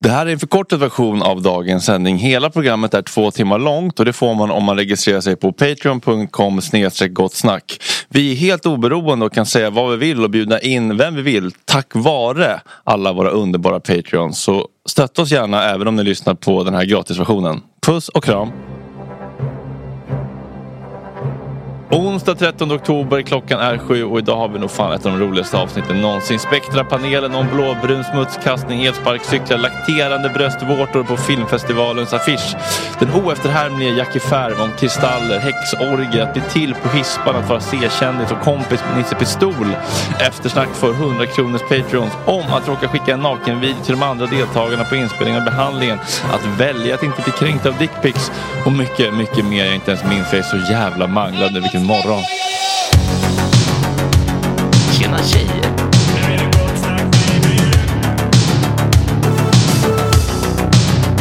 Det 0.00 0.08
här 0.08 0.26
är 0.26 0.30
en 0.30 0.38
förkortad 0.38 0.80
version 0.80 1.22
av 1.22 1.42
dagens 1.42 1.84
sändning. 1.84 2.16
Hela 2.16 2.50
programmet 2.50 2.94
är 2.94 3.02
två 3.02 3.30
timmar 3.30 3.58
långt 3.58 3.98
och 3.98 4.04
det 4.04 4.12
får 4.12 4.34
man 4.34 4.50
om 4.50 4.64
man 4.64 4.76
registrerar 4.76 5.20
sig 5.20 5.36
på 5.36 5.52
patreon.com 5.52 6.60
gott 7.10 7.34
snack. 7.34 7.82
Vi 8.08 8.32
är 8.32 8.36
helt 8.36 8.66
oberoende 8.66 9.26
och 9.26 9.32
kan 9.32 9.46
säga 9.46 9.70
vad 9.70 9.90
vi 9.90 9.96
vill 9.96 10.24
och 10.24 10.30
bjuda 10.30 10.60
in 10.60 10.96
vem 10.96 11.14
vi 11.14 11.22
vill 11.22 11.52
tack 11.64 11.86
vare 11.94 12.60
alla 12.84 13.12
våra 13.12 13.30
underbara 13.30 13.80
patreons. 13.80 14.38
Så 14.38 14.68
stötta 14.88 15.22
oss 15.22 15.30
gärna 15.30 15.64
även 15.64 15.88
om 15.88 15.96
ni 15.96 16.04
lyssnar 16.04 16.34
på 16.34 16.64
den 16.64 16.74
här 16.74 16.84
gratisversionen. 16.84 17.60
Puss 17.86 18.08
och 18.08 18.24
kram! 18.24 18.48
Onsdag 21.90 22.34
13 22.34 22.72
oktober, 22.72 23.22
klockan 23.22 23.60
är 23.60 23.78
sju 23.78 24.04
och 24.04 24.18
idag 24.18 24.36
har 24.36 24.48
vi 24.48 24.58
nog 24.58 24.70
fan 24.70 24.92
ett 24.92 25.06
av 25.06 25.12
de 25.12 25.20
roligaste 25.20 25.56
avsnitten 25.56 26.00
någonsin. 26.00 26.38
Spektrapanelen 26.38 27.34
om 27.34 27.46
blåbrun 27.54 28.04
smutskastning, 28.04 28.84
elsparkcyklar, 28.84 29.58
lakterande 29.58 30.28
bröstvårtor 30.28 31.04
på 31.04 31.16
filmfestivalens 31.16 32.12
affisch. 32.12 32.56
Den 32.98 33.08
oefterhärmliga 33.14 33.94
Jackie 33.94 34.20
Färm 34.20 34.60
om 34.60 34.70
kristaller, 34.78 35.38
häxorgie, 35.38 36.22
att 36.22 36.32
bli 36.32 36.42
till 36.42 36.74
på 36.74 36.88
hispan, 36.88 37.36
att 37.36 37.48
vara 37.48 37.60
C-kändis 37.60 38.30
och 38.30 38.40
kompis 38.40 38.80
med 38.88 38.98
Nisse 38.98 39.14
Pistol. 39.14 39.66
Eftersnack 40.20 40.68
för 40.74 40.90
100 40.90 41.26
kronors 41.26 41.62
Patreons 41.62 42.12
om 42.24 42.52
att 42.52 42.68
råka 42.68 42.88
skicka 42.88 43.14
en 43.14 43.20
nakenvideo 43.20 43.84
till 43.84 43.94
de 43.94 44.02
andra 44.02 44.26
deltagarna 44.26 44.84
på 44.84 44.96
inspelningen 44.96 45.40
av 45.42 45.44
behandlingen. 45.44 45.98
Att 46.32 46.60
välja 46.60 46.94
att 46.94 47.02
inte 47.02 47.22
bli 47.22 47.32
kränkt 47.32 47.66
av 47.66 47.78
dickpics 47.78 48.32
och 48.66 48.72
mycket, 48.72 49.14
mycket 49.14 49.44
mer 49.44 49.64
jag 49.64 49.74
inte 49.74 49.90
ens 49.90 50.04
minns 50.04 50.28
för 50.28 50.36
jag 50.36 50.46
är 50.46 50.66
så 50.66 50.72
jävla 50.72 51.06
manglad 51.06 51.52
nu. 51.52 51.77
Vilken 51.78 51.96
morgon! 51.96 52.22
Tjena 54.98 55.18
tjejer. 55.18 55.62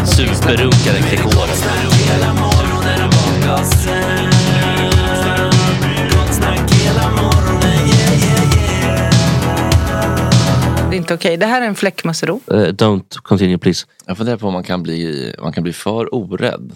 Superrunkaren 0.06 1.01
Gregor. 1.09 1.48
Det 10.89 10.95
är 10.95 10.98
inte 10.98 11.13
okej. 11.13 11.38
Det 11.38 11.45
här 11.45 11.62
är 11.62 11.65
en 11.65 11.75
fläckmussero. 11.75 12.39
Eh, 12.48 12.56
don't 12.56 13.18
continue 13.21 13.57
please. 13.57 13.86
Jag 14.06 14.18
funderar 14.18 14.38
på 14.38 14.48
om 14.48 14.54
man 14.54 14.63
kan 14.63 14.83
bli, 14.83 15.36
man 15.42 15.54
kan 15.54 15.63
bli 15.63 15.74
för 15.74 16.15
orädd. 16.15 16.75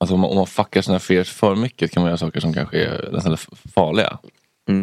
Alltså 0.00 0.14
om 0.14 0.20
man, 0.20 0.30
om 0.30 0.36
man 0.36 0.46
fuckar 0.46 0.82
sina 0.82 0.98
fears 0.98 1.30
för 1.32 1.54
mycket 1.54 1.90
kan 1.90 2.00
man 2.02 2.10
göra 2.10 2.16
saker 2.18 2.40
som 2.40 2.52
kanske 2.54 2.84
är 2.84 3.08
nästan 3.12 3.36
farliga. 3.74 4.18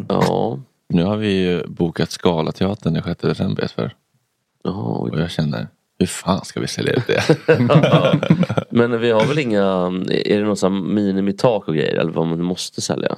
Ja. 0.10 0.60
Nu 0.90 1.04
har 1.04 1.18
vi 1.18 1.34
ju 1.34 1.68
bokat 1.68 2.12
Scalateatern 2.12 2.94
den 2.94 3.04
6 3.04 3.22
december 3.22 3.68
för. 3.68 3.92
Ja, 4.64 4.72
Och 4.72 5.20
jag 5.20 5.32
känner, 5.32 5.68
hur 6.00 6.06
fan 6.06 6.46
ska 6.46 6.60
vi 6.60 6.68
sälja 6.68 6.94
ut 6.94 7.08
det? 7.08 7.38
Men 8.70 9.00
vi 9.00 9.12
har 9.12 9.26
väl 9.26 9.40
inga, 9.40 9.64
är 10.10 10.40
det 10.40 10.62
här 10.62 10.70
minimitak 10.70 11.68
och 11.68 11.76
grejer 11.76 11.96
eller 11.96 12.12
vad 12.12 12.28
man 12.28 12.44
måste 12.44 12.82
sälja? 12.82 13.16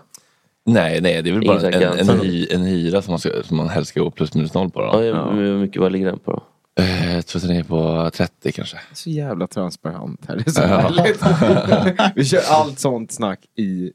nej, 0.66 1.02
nej, 1.02 1.22
det 1.22 1.30
är 1.30 1.34
väl 1.34 1.44
Ingen 1.44 1.62
bara 1.62 1.70
en, 1.72 2.10
en, 2.10 2.48
en 2.52 2.62
hyra 2.64 3.02
som 3.02 3.12
man, 3.12 3.20
ska, 3.20 3.30
som 3.44 3.58
man 3.58 3.70
helst 3.70 3.90
ska 3.90 4.00
gå 4.00 4.12
plus 4.12 4.34
minus 4.34 4.54
noll 4.54 4.70
på. 4.70 4.82
Ja, 4.82 4.98
Då. 4.98 5.04
ja. 5.04 5.32
Hur 5.32 5.58
mycket, 5.58 5.82
vad 5.82 5.92
ligger 5.92 6.06
den 6.06 6.20
på 6.20 6.32
då? 6.32 6.44
Eh, 6.78 7.16
Jag 7.16 7.26
tror 7.26 7.42
att 7.42 7.48
den 7.48 7.58
är 7.58 7.64
på 7.64 8.10
30 8.14 8.52
kanske. 8.52 8.78
Så 8.94 9.10
jävla 9.10 9.48
transparent 9.48 10.22
här. 10.28 10.36
Det 10.36 10.48
är 10.48 10.52
så 10.52 10.62
Ja. 10.62 10.68
härligt. 10.68 12.12
Vi 12.16 12.26
kör 12.26 12.42
allt 12.50 12.80
sånt 12.80 13.12
snack 13.12 13.40
i... 13.58 13.62
i 13.64 13.92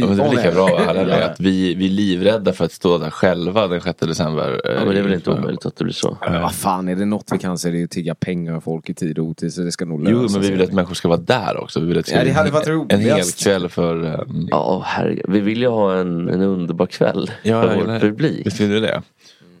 Ja, 0.00 0.06
men 0.06 0.16
det 0.16 0.24
är 0.24 0.30
lika 0.30 0.52
bra 0.52 0.78
här, 0.78 0.94
eller? 0.94 1.20
att 1.20 1.40
vi, 1.40 1.74
vi 1.74 1.86
är 1.86 1.90
livrädda 1.90 2.52
för 2.52 2.64
att 2.64 2.72
stå 2.72 2.98
där 2.98 3.10
själva 3.10 3.66
den 3.68 3.80
6 3.80 3.98
december. 4.00 4.60
eh, 4.64 4.72
Ja, 4.74 4.84
men 4.84 4.88
det 4.94 4.98
är 4.98 5.02
väl 5.02 5.12
inte 5.14 5.30
omöjligt 5.30 5.66
att 5.66 5.76
det 5.76 5.84
blir 5.84 5.94
så. 5.94 6.18
Men 6.30 6.42
vad 6.42 6.54
fan, 6.54 6.88
är 6.88 6.96
det 6.96 7.04
något 7.04 7.28
vi 7.32 7.38
kan 7.38 7.58
så 7.58 7.68
är 7.68 7.72
det 7.72 7.78
ju 7.78 7.84
att 7.84 7.90
tigga 7.90 8.14
pengar 8.14 8.54
av 8.54 8.60
folk 8.60 8.90
i 8.90 8.94
tid 8.94 9.18
och 9.18 9.24
otid. 9.24 9.52
Så 9.54 9.60
det 9.62 9.72
ska 9.72 9.84
nog 9.84 10.00
lösa 10.04 10.12
Jo, 10.12 10.28
men 10.32 10.40
vi 10.40 10.50
vill 10.50 10.62
att 10.62 10.72
människor 10.72 10.94
ska 10.94 11.08
vara 11.08 11.20
där 11.20 11.56
också. 11.62 11.80
Vi 11.80 11.86
vill 11.86 11.98
att 11.98 12.04
det 12.04 12.10
ska 12.10 12.18
Ja, 12.18 12.24
det 12.24 12.30
hade 12.32 12.50
varit 12.50 12.66
en, 12.66 12.72
roligast. 12.74 12.92
en 12.92 13.00
hel 13.16 13.24
kväll 13.32 13.68
för... 13.68 14.04
eh, 14.04 14.20
Ja, 14.50 14.82
herregud. 14.86 15.24
Vi 15.28 15.40
vill 15.40 15.60
ju 15.60 15.68
ha 15.68 15.94
en, 15.96 16.28
en 16.28 16.40
underbar 16.42 16.86
kväll 16.86 17.30
Ja, 17.42 17.62
för 17.62 17.74
vår 17.76 17.98
publik. 18.00 18.46
Visst 18.46 18.60
vill 18.60 18.70
du 18.70 18.80
det? 18.80 19.02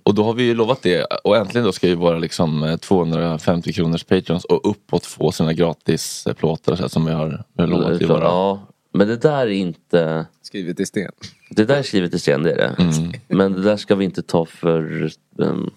Och 0.06 0.14
då 0.14 0.24
har 0.24 0.34
vi 0.34 0.42
ju 0.42 0.54
lovat 0.54 0.82
det. 0.82 1.04
Och 1.04 1.36
äntligen 1.36 1.64
då 1.64 1.72
ska 1.72 1.88
ju 1.88 1.94
våra 1.94 2.18
liksom 2.18 2.62
eh, 2.62 2.76
250 2.76 3.72
kronors 3.72 4.04
patrons 4.04 4.44
och 4.44 4.70
uppåt 4.70 5.06
få 5.06 5.32
sina 5.32 5.52
gratis 5.52 6.26
eh, 6.26 6.34
plåtar 6.34 6.76
så 6.76 6.82
här 6.82 6.88
som 6.88 7.04
vi 7.06 7.12
har, 7.12 7.44
vi 7.52 7.62
har 7.62 7.68
lovat 7.68 8.02
i 8.02 8.04
våra... 8.04 8.24
Ja, 8.24 8.66
men 8.92 9.08
det 9.08 9.16
där 9.16 9.46
är 9.46 9.50
inte... 9.50 10.26
Skrivet 10.42 10.80
i 10.80 10.86
sten. 10.86 11.12
Det 11.50 11.64
där 11.64 11.76
är 11.76 11.82
skrivet 11.82 12.14
i 12.14 12.18
sten, 12.18 12.42
det 12.42 12.52
är 12.52 12.56
det. 12.56 12.82
Mm. 12.82 13.12
Men 13.28 13.52
det 13.52 13.62
där 13.62 13.76
ska 13.76 13.94
vi 13.94 14.04
inte 14.04 14.22
ta 14.22 14.46
för 14.46 15.10
um, 15.36 15.70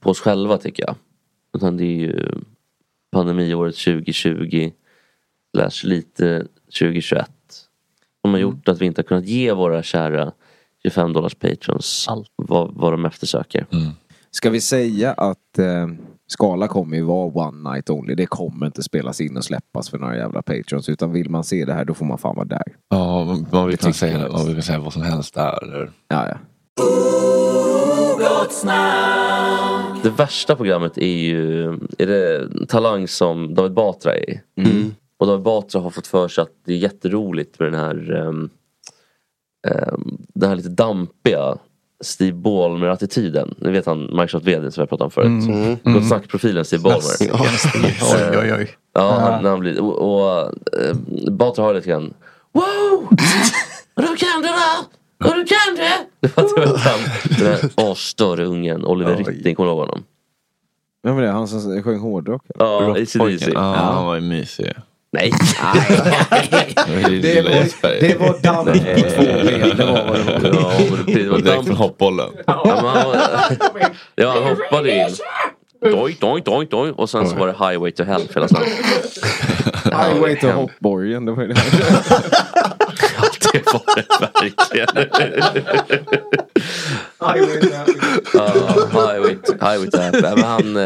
på 0.00 0.10
oss 0.10 0.20
själva 0.20 0.58
tycker 0.58 0.84
jag. 0.86 0.94
Utan 1.56 1.76
det 1.76 1.84
är 1.84 1.98
ju 1.98 2.28
pandemiåret 3.12 3.76
2020 3.76 4.70
slash 5.56 5.88
lite 5.88 6.46
2021 6.78 7.30
som 8.20 8.30
har 8.30 8.38
Mm. 8.38 8.40
gjort 8.40 8.68
att 8.68 8.80
vi 8.80 8.86
inte 8.86 8.98
har 8.98 9.06
kunnat 9.06 9.26
ge 9.26 9.52
våra 9.52 9.82
kära 9.82 10.32
25 10.82 11.12
dollars 11.12 11.34
patrons 11.34 12.06
vad, 12.36 12.74
vad 12.74 12.92
de 12.92 13.04
eftersöker. 13.04 13.66
Mm. 13.72 13.90
Ska 14.30 14.50
vi 14.50 14.60
säga 14.60 15.12
att 15.12 15.58
eh, 15.58 15.86
Skala 16.30 16.68
kommer 16.68 16.96
ju 16.96 17.02
vara 17.02 17.26
one 17.48 17.70
night 17.72 17.90
only. 17.90 18.14
Det 18.14 18.26
kommer 18.26 18.66
inte 18.66 18.82
spelas 18.82 19.20
in 19.20 19.36
och 19.36 19.44
släppas 19.44 19.90
för 19.90 19.98
några 19.98 20.16
jävla 20.16 20.42
patrons. 20.42 20.88
Utan 20.88 21.12
vill 21.12 21.30
man 21.30 21.44
se 21.44 21.64
det 21.64 21.72
här 21.72 21.84
då 21.84 21.94
får 21.94 22.06
man 22.06 22.18
fan 22.18 22.36
vara 22.36 22.46
där. 22.46 22.62
Ja, 22.88 23.24
man 23.52 23.66
vill 23.66 23.78
kunna 23.78 23.92
säga, 23.92 24.28
man 24.28 24.46
vill 24.46 24.62
säga 24.62 24.78
vad 24.78 24.92
som 24.92 25.02
helst 25.02 25.34
där. 25.34 25.62
Eller? 25.62 25.90
Ja, 26.08 26.28
ja. 26.28 26.36
Det 30.02 30.10
värsta 30.10 30.56
programmet 30.56 30.98
är 30.98 31.18
ju 31.18 31.64
är 31.98 32.06
det 32.06 32.48
Talang 32.68 33.08
som 33.08 33.54
David 33.54 33.72
Batra 33.72 34.14
är 34.14 34.30
i. 34.30 34.40
Och 35.18 35.26
David 35.26 35.44
Batra 35.44 35.80
har 35.80 35.90
fått 35.90 36.06
för 36.06 36.28
sig 36.28 36.42
att 36.42 36.52
det 36.66 36.72
är 36.72 36.76
jätteroligt 36.76 37.58
med 37.58 37.72
den 37.72 37.80
här 37.80 38.12
um, 38.12 38.50
um, 39.68 40.18
Den 40.34 40.48
här 40.48 40.56
lite 40.56 40.68
dampiga 40.68 41.56
Steve 42.00 42.32
Ballmer-attityden. 42.36 43.54
Ni 43.58 43.70
vet 43.70 43.86
han 43.86 44.00
Microsoft 44.00 44.46
VD 44.46 44.70
som 44.70 44.80
jag 44.80 44.88
pratade 44.88 45.04
om 45.04 45.10
förut. 45.10 45.48
Mm. 45.48 45.94
Gott 45.94 46.08
snack-profilen 46.08 46.64
Steve 46.64 46.82
Ballmer. 46.82 47.00
Oj, 47.20 48.38
oj, 48.38 48.54
oj. 48.54 48.76
Ja, 48.92 49.18
han, 49.20 49.42
när 49.42 49.50
han 49.50 49.60
blir, 49.60 49.80
och, 49.80 49.98
och 49.98 50.40
eh, 50.80 50.96
Batra 51.30 51.64
har 51.64 51.74
lite 51.74 51.88
grann 51.88 52.14
Wow! 52.52 53.08
Och 53.94 54.02
du 54.02 54.16
kan 54.16 54.42
det 54.42 54.48
där! 54.48 54.84
Och 55.28 55.34
du 55.36 55.44
kan 55.44 55.76
det! 55.76 56.06
Var 56.36 57.38
den 57.38 57.46
här 57.46 57.90
asstörre 57.90 58.44
ungen 58.44 58.84
Oliver 58.84 59.16
Rytting, 59.16 59.54
kommer 59.54 59.70
du 59.70 59.76
ihåg 59.76 59.80
honom? 59.88 60.04
Vem 61.02 61.14
var 61.14 61.22
det? 61.22 61.30
Han 61.30 61.48
som 61.48 61.82
sjöng 61.82 61.98
hårdrock? 61.98 62.42
Ja, 62.58 62.92
ACDC. 62.92 63.50
Ja, 63.54 63.60
han 63.60 64.06
var 64.06 64.14
ju 64.14 64.20
mysig. 64.20 64.74
Nej. 65.12 65.32
Det 67.22 67.42
var, 67.42 68.00
Det 68.00 68.18
var 68.18 68.38
damp 68.42 68.68
på 68.68 68.74
två 69.10 69.22
ben. 69.22 69.76
Det 69.76 69.84
var 69.84 70.04
vad 70.06 70.16
det 70.16 70.24
var. 70.24 70.60
Ja, 70.62 70.72
men 70.90 71.06
det, 71.06 71.22
det 71.22 71.28
var 71.28 71.38
Direkt 71.38 71.66
från 71.66 71.76
hoppbollen. 71.76 72.30
Ja, 72.46 72.62
han, 72.66 73.90
ja, 74.14 74.30
han 74.30 74.42
hoppade 74.42 74.90
in. 74.96 75.08
Doink, 75.82 76.20
doink, 76.20 76.44
doink, 76.44 76.70
doink. 76.70 76.98
Och 76.98 77.10
sen 77.10 77.28
så 77.28 77.36
var 77.36 77.46
det 77.46 77.52
Highway 77.52 77.90
to 77.92 78.04
Hell 78.04 78.22
för 78.28 78.34
hela 78.34 78.48
slanten. 78.48 78.72
Highway 79.84 80.36
to 80.36 80.46
hoppborgen. 80.48 81.24
Det 81.24 81.32
var 81.32 81.42
ju 81.42 81.48
det 81.48 81.54
här. 81.60 81.70
Det 83.52 83.72
var 83.72 83.82
det 83.96 84.06
verkligen. 84.20 84.88
Highway, 88.92 89.36
to- 89.36 89.58
highway 89.70 89.88
men 90.36 90.44
han, 90.44 90.76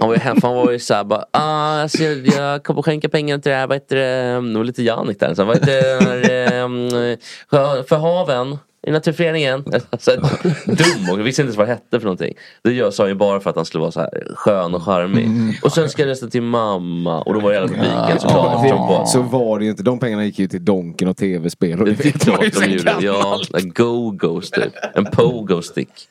han 0.00 0.08
var 0.08 0.14
ju 0.14 0.20
han 0.20 0.54
var 0.54 0.70
ju 0.70 0.78
såhär 0.78 1.04
bara, 1.04 1.24
ah, 1.30 1.80
jag, 1.80 1.90
ser, 1.90 2.36
jag 2.38 2.64
kommer 2.64 2.82
skänka 2.82 3.08
pengar 3.08 3.38
till 3.38 3.50
det 3.50 3.56
här, 3.56 3.66
vad 3.66 3.76
heter 3.76 3.96
det, 3.96 4.52
det 4.52 4.58
var 4.58 4.64
lite 4.64 4.82
Jannik 4.82 5.20
där, 5.20 5.34
så, 5.34 5.44
vad 5.44 5.56
heter 5.56 6.20
det, 6.20 6.56
eh, 6.56 7.82
för 7.88 7.96
haven. 7.96 8.58
I 8.86 8.90
Naturföreningen. 8.90 9.64
Så, 9.98 10.10
här, 10.10 10.18
dum 10.66 11.10
och 11.12 11.26
visste 11.26 11.42
inte 11.42 11.48
ens 11.48 11.56
vad 11.56 11.66
det 11.68 11.72
hette 11.72 12.00
för 12.00 12.04
någonting. 12.04 12.34
Det 12.62 12.72
gör, 12.72 12.90
sa 12.90 13.02
han 13.02 13.10
ju 13.10 13.14
bara 13.14 13.40
för 13.40 13.50
att 13.50 13.56
han 13.56 13.64
skulle 13.64 13.80
vara 13.80 13.92
så 13.92 14.00
här 14.00 14.32
skön 14.34 14.74
och 14.74 14.82
charmig. 14.82 15.28
Och 15.62 15.72
sen 15.72 15.88
ska 15.90 16.02
jag 16.02 16.08
rösta 16.08 16.26
till 16.28 16.42
mamma. 16.42 17.20
Och 17.22 17.34
då 17.34 17.40
var 17.40 17.50
det 17.50 17.56
hela 17.56 17.68
publiken 17.68 18.20
såklart. 18.20 18.68
på. 18.70 19.04
Så 19.06 19.22
var 19.22 19.58
det 19.58 19.64
ju 19.64 19.70
inte. 19.70 19.82
De 19.82 19.98
pengarna 19.98 20.24
gick 20.24 20.38
ju 20.38 20.48
till 20.48 20.64
Donken 20.64 21.08
och 21.08 21.16
tv-spel. 21.16 21.80
Och 21.80 21.86
Det 21.86 22.04
vet 22.04 22.26
man 22.26 22.42
ju 22.42 22.50
de 22.50 22.64
gjorde. 22.66 22.96
Ja, 23.00 23.40
en 23.58 23.70
go-ghost 23.72 24.54
typ. 24.54 24.72
En 24.94 25.06
pogo-stick. 25.06 26.08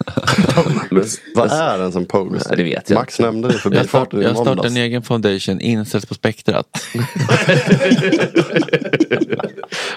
Vad 1.36 1.52
är 1.52 1.80
en 1.80 1.92
sån 1.92 2.06
pogo 2.06 2.32
Nej, 2.32 2.58
det 2.58 2.64
vet 2.64 2.90
jag 2.90 2.98
Max 2.98 3.20
nämnde 3.20 3.48
det 3.48 3.54
för 3.54 3.74
Jag, 3.74 3.88
start, 3.90 4.14
jag 4.14 4.24
startar 4.32 4.46
måndags. 4.46 4.70
en 4.70 4.78
egen 4.78 5.02
foundation, 5.02 5.62
incels 5.62 6.06
på 6.06 6.14
spektrat. 6.14 6.66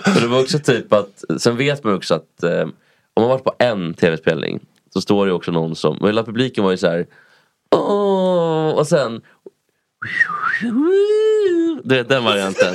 Men 0.05 0.15
det 0.23 0.27
var 0.27 0.41
också 0.41 0.59
typ 0.59 0.93
att, 0.93 1.25
sen 1.39 1.57
vet 1.57 1.85
man 1.85 1.95
också 1.95 2.15
att 2.15 2.43
eh, 2.43 2.62
om 3.15 3.23
man 3.23 3.31
varit 3.31 3.45
på 3.45 3.55
en 3.59 3.95
tv-spelning 3.95 4.61
så 4.93 5.01
står 5.01 5.27
det 5.27 5.33
också 5.33 5.53
någon 5.53 5.77
som, 5.77 5.97
och 5.97 6.09
hela 6.09 6.25
publiken 6.25 6.65
var 6.65 6.71
ju 6.71 6.77
så 6.77 6.87
här. 6.89 7.07
Åh, 7.75 8.71
och 8.79 8.87
sen 8.87 9.21
du 11.83 11.95
vet 11.95 12.09
den 12.09 12.25
varianten. 12.25 12.75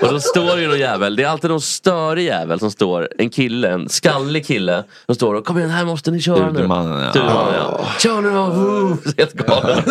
Och 0.00 0.08
då 0.08 0.20
står 0.20 0.56
det 0.56 0.62
ju 0.62 0.68
någon 0.68 0.78
jävel, 0.78 1.16
det 1.16 1.22
är 1.22 1.28
alltid 1.28 1.50
någon 1.50 1.60
störig 1.60 2.24
jävel 2.24 2.58
som 2.58 2.70
står, 2.70 3.08
en 3.18 3.30
kille, 3.30 3.70
en 3.70 3.88
skallig 3.88 4.46
kille 4.46 4.84
som 5.06 5.14
står 5.14 5.34
och 5.34 5.44
kom 5.44 5.58
igen 5.58 5.70
här 5.70 5.84
måste 5.84 6.10
ni 6.10 6.20
köra 6.20 6.46
nu. 6.46 6.52
Dudelmannen, 6.52 7.02
ja. 7.02 7.12
Dudelmannen, 7.12 7.54
ja. 7.54 7.88
Kör 7.98 8.20
nu 8.20 8.30
då! 8.30 9.12
Helt 9.16 9.32
galen. 9.32 9.82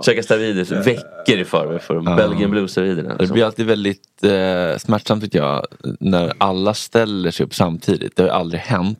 Käka 0.02 0.22
Stavidus 0.22 0.70
veckor 0.70 1.38
i 1.38 1.44
förväg 1.44 1.82
för 1.82 1.94
de 1.94 2.04
Belgian 2.04 2.50
Blues-staviderna. 2.50 3.16
Det 3.18 3.26
blir 3.26 3.44
alltid 3.44 3.66
väldigt 3.66 4.24
eh, 4.24 4.78
smärtsamt 4.78 5.22
tycker 5.22 5.38
jag 5.38 5.66
när 6.00 6.32
alla 6.38 6.74
ställer 6.74 7.30
sig 7.30 7.46
upp 7.46 7.54
samtidigt. 7.54 8.16
Det 8.16 8.22
har 8.22 8.28
ju 8.28 8.34
aldrig 8.34 8.60
hänt 8.60 8.98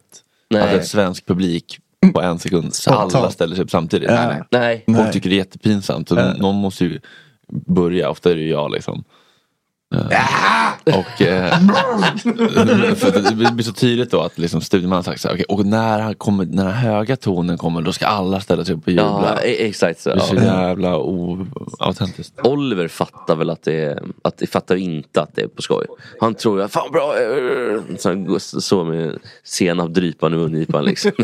Nej. 0.51 0.63
att 0.63 0.73
en 0.73 0.85
svensk 0.85 1.27
publik 1.27 1.79
på 2.15 2.21
en 2.21 2.39
sekund 2.39 2.73
alla 2.87 3.31
ställer 3.31 3.55
sig 3.55 3.65
upp 3.65 3.71
samtidigt. 3.71 4.11
Ja. 4.11 4.47
Nej. 4.51 4.85
Folk 4.87 5.13
tycker 5.13 5.31
det 5.31 5.35
är 5.37 5.39
jättepinsamt. 5.39 6.09
Så 6.09 6.35
någon 6.35 6.57
måste 6.57 6.85
ju 6.85 7.01
börja, 7.67 8.11
ofta 8.11 8.31
är 8.31 8.35
det 8.35 8.41
ju 8.41 8.51
jag 8.51 8.73
liksom. 8.73 9.05
Eh, 9.95 10.99
Och 10.99 11.23
eh, 11.23 11.59
för 12.97 13.09
att 13.09 13.15
det 13.39 13.53
blir 13.53 13.63
så 13.65 13.73
tydligt 13.73 14.11
då 14.11 14.21
att 14.21 14.39
liksom 14.39 14.61
studieman 14.61 14.97
har 14.97 15.03
sagt 15.03 15.21
så 15.21 15.29
här, 15.29 15.35
okej, 15.35 15.45
och 15.49 15.67
när, 15.67 15.99
han 16.01 16.15
kommer, 16.15 16.45
när 16.47 16.65
den 16.65 16.73
höga 16.75 17.17
tonen 17.17 17.59
kommer 17.59 17.83
då 17.83 17.93
ska 17.93 18.07
alla 18.07 18.41
ställa 18.41 18.65
sig 18.65 18.75
upp 18.75 18.87
och 18.87 18.93
Ja, 18.93 19.17
jubla. 19.17 19.43
e- 19.43 19.67
exakt 19.69 20.01
så. 20.01 20.09
Det 20.11 20.15
är 20.15 20.19
så 20.21 20.35
Ja. 20.35 20.43
jävla 20.43 20.99
oautentiskt. 20.99 22.47
Oliver 22.47 22.89
fattar 22.89 23.37
väl 23.37 23.51
att 23.51 23.63
det 23.63 23.85
är, 23.85 24.03
att 24.25 24.39
det 24.39 24.47
fattar 24.47 24.77
inte 24.77 25.23
att 25.23 25.31
det 25.35 25.43
är 25.43 25.49
på 25.49 25.63
skoj. 25.63 25.87
Han 26.21 26.35
tror 26.35 26.61
ju, 26.63 26.69
fan 26.69 26.93
bra, 26.93 27.15
eh, 27.21 27.81
så, 27.99 28.09
han 28.09 28.25
går 28.27 28.39
så 28.61 28.85
med 28.85 29.19
senap 29.45 29.89
drypan 29.89 30.35
och 30.35 30.41
mungipan 30.41 30.85
liksom. 30.85 31.11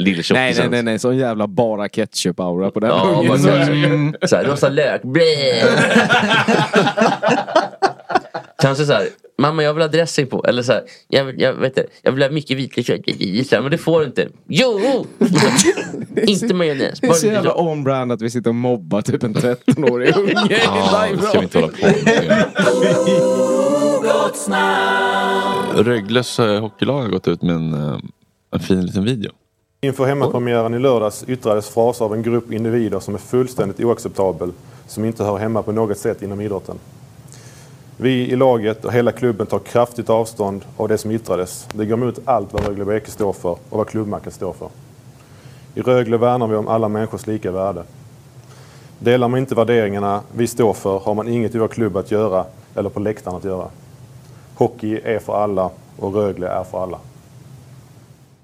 Nej, 0.00 0.24
nej, 0.30 0.68
nej, 0.70 0.82
nej. 0.82 0.98
Sån 0.98 1.16
jävla 1.16 1.46
bara 1.46 1.86
ketchup-aura 1.88 2.70
på 2.70 2.80
den 2.80 2.90
Ja, 2.90 3.22
ungen. 3.24 4.16
Så-. 4.22 4.28
Såhär, 4.28 4.44
rosa 4.44 4.68
lök, 4.68 5.02
Kanske 8.58 8.84
såhär, 8.84 9.08
mamma 9.38 9.62
jag 9.62 9.74
vill 9.74 9.82
ha 9.82 9.88
dressing 9.88 10.26
på. 10.26 10.44
Eller 10.44 10.62
så 10.62 10.72
här, 10.72 10.82
jag, 11.08 11.24
vill- 11.24 11.40
jag, 11.40 11.54
vet 11.54 11.78
inte, 11.78 11.90
jag 12.02 12.12
vill 12.12 12.22
ha 12.22 12.30
mycket 12.30 12.56
vitlök. 12.56 12.88
Här, 12.88 13.60
Men 13.60 13.70
det 13.70 13.78
får 13.78 14.00
du 14.00 14.06
inte. 14.06 14.28
Jo! 14.48 15.06
inte 16.26 16.54
majonnäs. 16.54 17.00
Det 17.00 17.06
är 17.06 17.12
så 17.12 17.26
jävla 17.26 17.54
on-brand 17.54 18.12
att 18.12 18.22
vi 18.22 18.30
sitter 18.30 18.50
och 18.50 18.54
mobbar 18.54 19.02
typ 19.02 19.22
en 19.22 19.34
13-årig 19.34 20.16
unge 20.16 20.30
i 20.32 20.36
det 21.16 21.22
ska 21.22 21.38
vi 21.38 21.44
inte 21.44 21.58
hålla 21.58 21.68
på 21.72 21.86
med. 21.86 22.46
Rögles 25.86 26.38
eh, 26.38 26.60
hockeylag 26.60 27.02
har 27.02 27.08
gått 27.08 27.28
ut 27.28 27.42
med 27.42 27.54
en, 27.54 27.74
eh, 27.74 27.98
en 28.50 28.60
fin 28.60 28.86
liten 28.86 29.04
video. 29.04 29.30
Inför 29.80 30.06
hemmapremiären 30.06 30.74
i 30.74 30.78
lördags 30.78 31.24
yttrades 31.28 31.68
fraser 31.68 32.04
av 32.04 32.14
en 32.14 32.22
grupp 32.22 32.52
individer 32.52 33.00
som 33.00 33.14
är 33.14 33.18
fullständigt 33.18 33.80
oacceptabel, 33.80 34.52
som 34.86 35.04
inte 35.04 35.24
hör 35.24 35.38
hemma 35.38 35.62
på 35.62 35.72
något 35.72 35.98
sätt 35.98 36.22
inom 36.22 36.40
idrotten. 36.40 36.78
Vi 37.96 38.30
i 38.30 38.36
laget 38.36 38.84
och 38.84 38.92
hela 38.92 39.12
klubben 39.12 39.46
tar 39.46 39.58
kraftigt 39.58 40.10
avstånd 40.10 40.64
av 40.76 40.88
det 40.88 40.98
som 40.98 41.10
yttrades. 41.10 41.68
Det 41.72 41.86
går 41.86 41.98
emot 41.98 42.18
allt 42.24 42.52
vad 42.52 42.66
Rögle 42.66 42.84
BK 42.84 43.08
står 43.08 43.32
för 43.32 43.50
och 43.50 43.78
vad 43.78 43.88
klubbmärket 43.88 44.34
står 44.34 44.52
för. 44.52 44.68
I 45.74 45.80
Rögle 45.80 46.16
värnar 46.16 46.46
vi 46.46 46.56
om 46.56 46.68
alla 46.68 46.88
människors 46.88 47.26
lika 47.26 47.52
värde. 47.52 47.84
Delar 48.98 49.28
man 49.28 49.40
inte 49.40 49.54
värderingarna 49.54 50.22
vi 50.36 50.46
står 50.46 50.72
för 50.72 50.98
har 50.98 51.14
man 51.14 51.28
inget 51.28 51.54
i 51.54 51.58
vår 51.58 51.68
klubb 51.68 51.96
att 51.96 52.10
göra 52.10 52.46
eller 52.74 52.90
på 52.90 53.00
läktaren 53.00 53.36
att 53.36 53.44
göra. 53.44 53.68
Hockey 54.54 55.00
är 55.04 55.18
för 55.18 55.42
alla 55.42 55.70
och 55.96 56.14
Rögle 56.14 56.48
är 56.48 56.64
för 56.64 56.82
alla. 56.82 56.98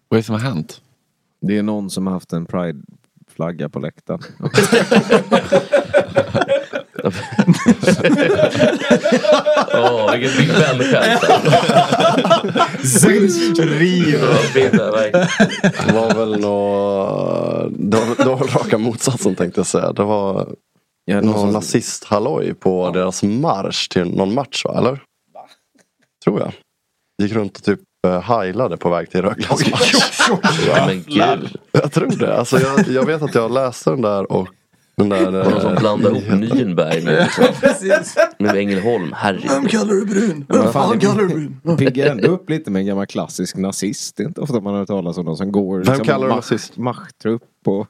Vad 0.08 0.18
är 0.18 0.20
det 0.22 0.26
som 0.26 0.34
har 0.34 0.42
hänt? 0.42 0.80
Det 1.40 1.58
är 1.58 1.62
någon 1.62 1.90
som 1.90 2.06
har 2.06 2.14
haft 2.14 2.32
en 2.32 2.46
pride-flagga 2.46 3.68
på 3.68 3.78
läktaren. 3.78 4.20
Åh, 9.74 10.12
vilken 10.12 10.36
Big 10.38 10.48
Ben-skämt. 10.48 11.20
Det 15.86 15.92
var 15.94 16.14
väl 16.14 16.40
nå... 16.40 17.70
Det 17.78 17.96
var, 17.96 18.16
det 18.16 18.24
var 18.24 18.36
väl 18.36 18.48
raka 18.48 18.78
motsatsen 18.78 19.34
tänkte 19.34 19.60
jag 19.60 19.66
säga. 19.66 19.92
Det 19.92 20.04
var 20.04 20.48
Ja, 21.04 21.20
någon 21.20 21.40
som- 21.40 21.52
nazist-halloj 21.52 22.54
på 22.54 22.90
deras 22.90 23.22
marsch 23.22 23.88
till 23.90 24.16
någon 24.16 24.34
match 24.34 24.64
va? 24.64 24.78
Eller? 24.78 25.00
Tror 26.24 26.40
jag. 26.40 26.52
Gick 27.22 27.32
runt 27.32 27.56
och 27.56 27.62
typ 27.64 27.80
heilade 28.22 28.76
på 28.76 28.90
väg 28.90 29.10
till. 29.10 29.22
Ja, 29.22 29.34
gud. 31.06 31.56
Jag 31.72 31.92
tror 31.92 32.10
det. 32.18 32.36
Alltså, 32.36 32.58
jag, 32.60 32.88
jag 32.88 33.06
vet 33.06 33.22
att 33.22 33.34
jag 33.34 33.52
läste 33.52 33.90
den 33.90 34.02
där 34.02 34.32
och 34.32 34.48
den 35.00 35.32
där... 35.32 35.44
Var 35.44 35.50
någon 35.50 35.60
som 35.60 35.72
eh, 35.72 35.80
blandade 35.80 36.16
ihop 36.16 36.28
Nürnberg 36.28 37.04
med, 37.04 37.28
liksom, 37.82 38.24
med 38.38 38.56
Ängelholm. 38.56 39.12
Herregud. 39.16 39.70
kallar 39.70 39.94
du 39.94 40.06
brun? 40.06 40.46
Vem 40.48 40.72
fan 40.72 41.00
kallar 41.00 41.22
du 41.22 41.28
brun? 41.28 41.76
Piggar 41.78 42.06
ändå 42.06 42.28
upp 42.28 42.50
lite 42.50 42.70
med 42.70 42.80
en 42.80 42.86
gammal 42.86 43.06
klassisk 43.06 43.56
nazist. 43.56 44.16
Det 44.16 44.22
är 44.22 44.26
inte 44.26 44.40
ofta 44.40 44.60
man 44.60 44.72
har 44.72 44.80
hört 44.80 44.88
talas 44.88 45.18
om 45.18 45.24
någon 45.24 45.36
som 45.36 45.52
går 45.52 45.78
liksom 45.78 46.04
kallar 46.04 46.28
du 46.28 46.34
nazist? 46.34 46.76
Machtrupp 46.76 47.42
och... 47.66 47.86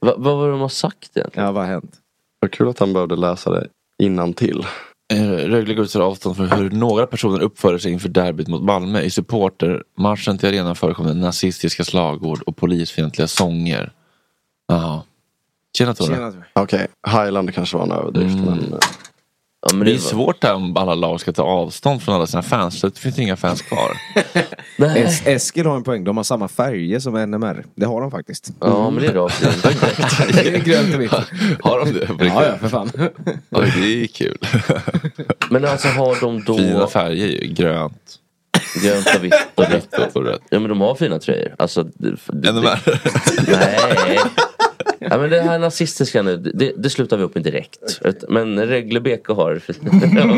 Va, 0.00 0.14
vad 0.16 0.36
var 0.36 0.46
det 0.46 0.52
de 0.52 0.60
har 0.60 0.68
sagt 0.68 1.16
egentligen? 1.16 1.46
Ja, 1.46 1.52
vad 1.52 1.64
har 1.64 1.72
hänt? 1.72 1.96
Vad 2.40 2.50
kul 2.50 2.68
att 2.68 2.78
han 2.78 2.92
behövde 2.92 3.16
läsa 3.16 3.50
det 3.50 3.66
innan 4.02 4.32
till. 4.32 4.66
Eh, 5.12 5.22
Rögle 5.22 5.74
går 5.74 5.84
ut 5.84 5.92
tar 5.92 6.00
avstånd 6.00 6.36
från 6.36 6.50
hur 6.50 6.70
några 6.70 7.06
personer 7.06 7.40
uppförde 7.40 7.78
sig 7.78 7.92
inför 7.92 8.08
derbyt 8.08 8.48
mot 8.48 8.62
Malmö. 8.62 9.00
I 9.00 9.10
supportermarschen 9.10 10.38
till 10.38 10.48
arenan 10.48 10.76
förekom 10.76 11.06
det 11.06 11.14
nazistiska 11.14 11.84
slagord 11.84 12.42
och 12.42 12.56
polisfientliga 12.56 13.28
sånger. 13.28 13.92
Jaha. 14.68 15.02
Tjena 15.76 15.94
Tore. 15.94 16.14
Tjena, 16.14 16.30
Tore. 16.32 16.44
Okej, 16.52 16.86
Highlander 17.06 17.52
kanske 17.52 17.76
var 17.76 17.84
en 17.84 17.92
överdrift. 17.92 18.34
Mm. 18.34 18.44
Men, 18.44 18.72
eh, 18.72 18.78
Ja, 19.70 19.76
men 19.76 19.84
Det 19.86 19.90
är 19.92 19.94
var- 19.94 20.00
svårt 20.00 20.40
där 20.40 20.54
om 20.54 20.76
alla 20.76 20.94
lag 20.94 21.20
ska 21.20 21.32
ta 21.32 21.42
avstånd 21.42 22.02
från 22.02 22.14
alla 22.14 22.26
sina 22.26 22.42
fans. 22.42 22.80
Så 22.80 22.88
det 22.88 22.98
finns 22.98 23.18
inga 23.18 23.36
fans 23.36 23.62
kvar. 23.62 23.90
Es- 24.78 25.26
Eskil 25.26 25.66
har 25.66 25.76
en 25.76 25.82
poäng. 25.82 26.04
De 26.04 26.16
har 26.16 26.24
samma 26.24 26.48
färger 26.48 26.98
som 26.98 27.14
NMR. 27.30 27.64
Det 27.74 27.86
har 27.86 28.00
de 28.00 28.10
faktiskt. 28.10 28.50
Ja, 28.60 28.90
men 28.90 29.02
det 29.02 29.08
är 29.08 29.12
rakt 29.14 29.42
in. 29.42 29.48
Det 30.34 30.48
är 30.56 30.58
grönt 30.58 30.94
och 30.94 31.00
vitt. 31.00 31.10
Har 31.62 31.78
de 31.84 31.92
det? 31.92 32.24
Ja, 32.26 32.44
ja, 32.46 32.58
för 32.58 32.68
fan. 32.68 32.90
Oj, 33.50 33.72
det 33.76 34.02
är 34.02 34.06
kul. 34.06 34.38
Men 35.50 35.64
alltså 35.64 35.88
har 35.88 36.20
de 36.20 36.44
då 36.44 36.58
Fina 36.58 36.86
färger 36.86 37.26
ju. 37.26 37.46
Grönt 37.54 38.18
grönt 38.82 39.06
och 39.16 39.24
vitt 39.24 39.34
och 40.14 40.24
rött? 40.24 40.42
Ja 40.50 40.58
men 40.58 40.68
de 40.68 40.80
har 40.80 40.94
fina 40.94 41.18
tröjor. 41.18 41.54
Alltså, 41.58 41.82
det, 41.82 42.10
det, 42.26 42.52
NMR. 42.52 43.00
Nej. 43.50 44.18
Ja, 44.98 45.18
men 45.18 45.30
det 45.30 45.40
här 45.40 45.58
nazistiska 45.58 46.22
nu, 46.22 46.36
det, 46.36 46.72
det 46.76 46.90
slutar 46.90 47.16
vi 47.16 47.22
upp 47.22 47.34
med 47.34 47.44
direkt. 47.44 48.00
Men 48.28 48.66
Rögle 48.66 49.00
BK 49.00 49.26
har 49.28 49.58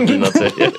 fina 0.06 0.26
tröjor. 0.26 0.72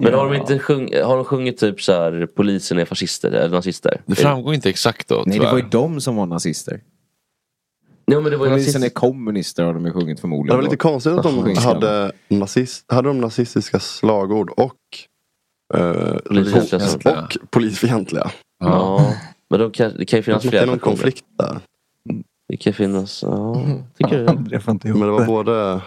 Men 0.00 0.14
har 0.14 0.24
de 0.30 0.34
inte 0.34 0.58
sjung, 0.58 0.90
har 1.04 1.16
de 1.16 1.24
sjungit 1.24 1.58
typ 1.58 1.82
så 1.82 1.92
här 1.92 2.28
polisen 2.36 2.78
är 2.78 2.84
fascister 2.84 3.30
eller 3.30 3.48
nazister? 3.48 4.00
Det 4.06 4.14
framgår 4.14 4.54
inte 4.54 4.68
exakt 4.70 5.08
då. 5.08 5.22
Nej, 5.26 5.38
det 5.38 5.44
var 5.44 5.52
ju 5.56 5.60
tyvärr. 5.60 5.70
de 5.70 6.00
som 6.00 6.16
var 6.16 6.26
nazister. 6.26 6.80
Ja 8.10 8.20
men 8.20 8.30
det 8.32 8.36
var 8.38 8.46
Polisen 8.48 8.74
är 8.74 8.78
nazister. 8.80 9.00
kommunister 9.00 9.62
har 9.64 9.74
de 9.74 9.86
ju 9.86 9.92
sjungit 9.92 10.16
det 10.16 10.20
förmodligen. 10.20 10.56
var 10.56 10.62
lite 10.64 10.76
konstigt 10.76 11.12
att 11.12 11.22
de 11.22 11.56
hade, 11.56 12.12
nazist, 12.28 12.84
hade 12.92 13.08
de 13.08 13.20
nazistiska 13.20 13.80
slagord 13.80 14.50
och, 14.50 14.74
eh, 15.74 16.16
Polisfientliga 16.24 17.22
och, 17.22 17.36
polisfientliga. 17.50 18.30
Ja. 18.60 19.14
Men 19.50 19.60
de 19.60 19.70
kan, 19.70 19.92
det 19.98 20.04
kan 20.04 20.16
ju 20.16 20.20
Det 20.20 20.24
finnas 20.24 20.44
är 20.44 20.48
flera 20.48 20.64
någon 20.66 20.74
faktorer. 20.74 20.94
konflikt 20.96 21.24
där. 21.38 21.58
Det 22.48 22.56
kan 22.56 22.72
finnas, 22.72 23.22
ja. 23.22 23.62
Tycker? 23.98 24.38
Jag 24.50 24.62
får 24.62 24.72
inte 24.72 24.88
ihop 24.88 24.98
Men 25.00 25.08
det 25.08 25.12
var 25.14 25.26
både, 25.26 25.80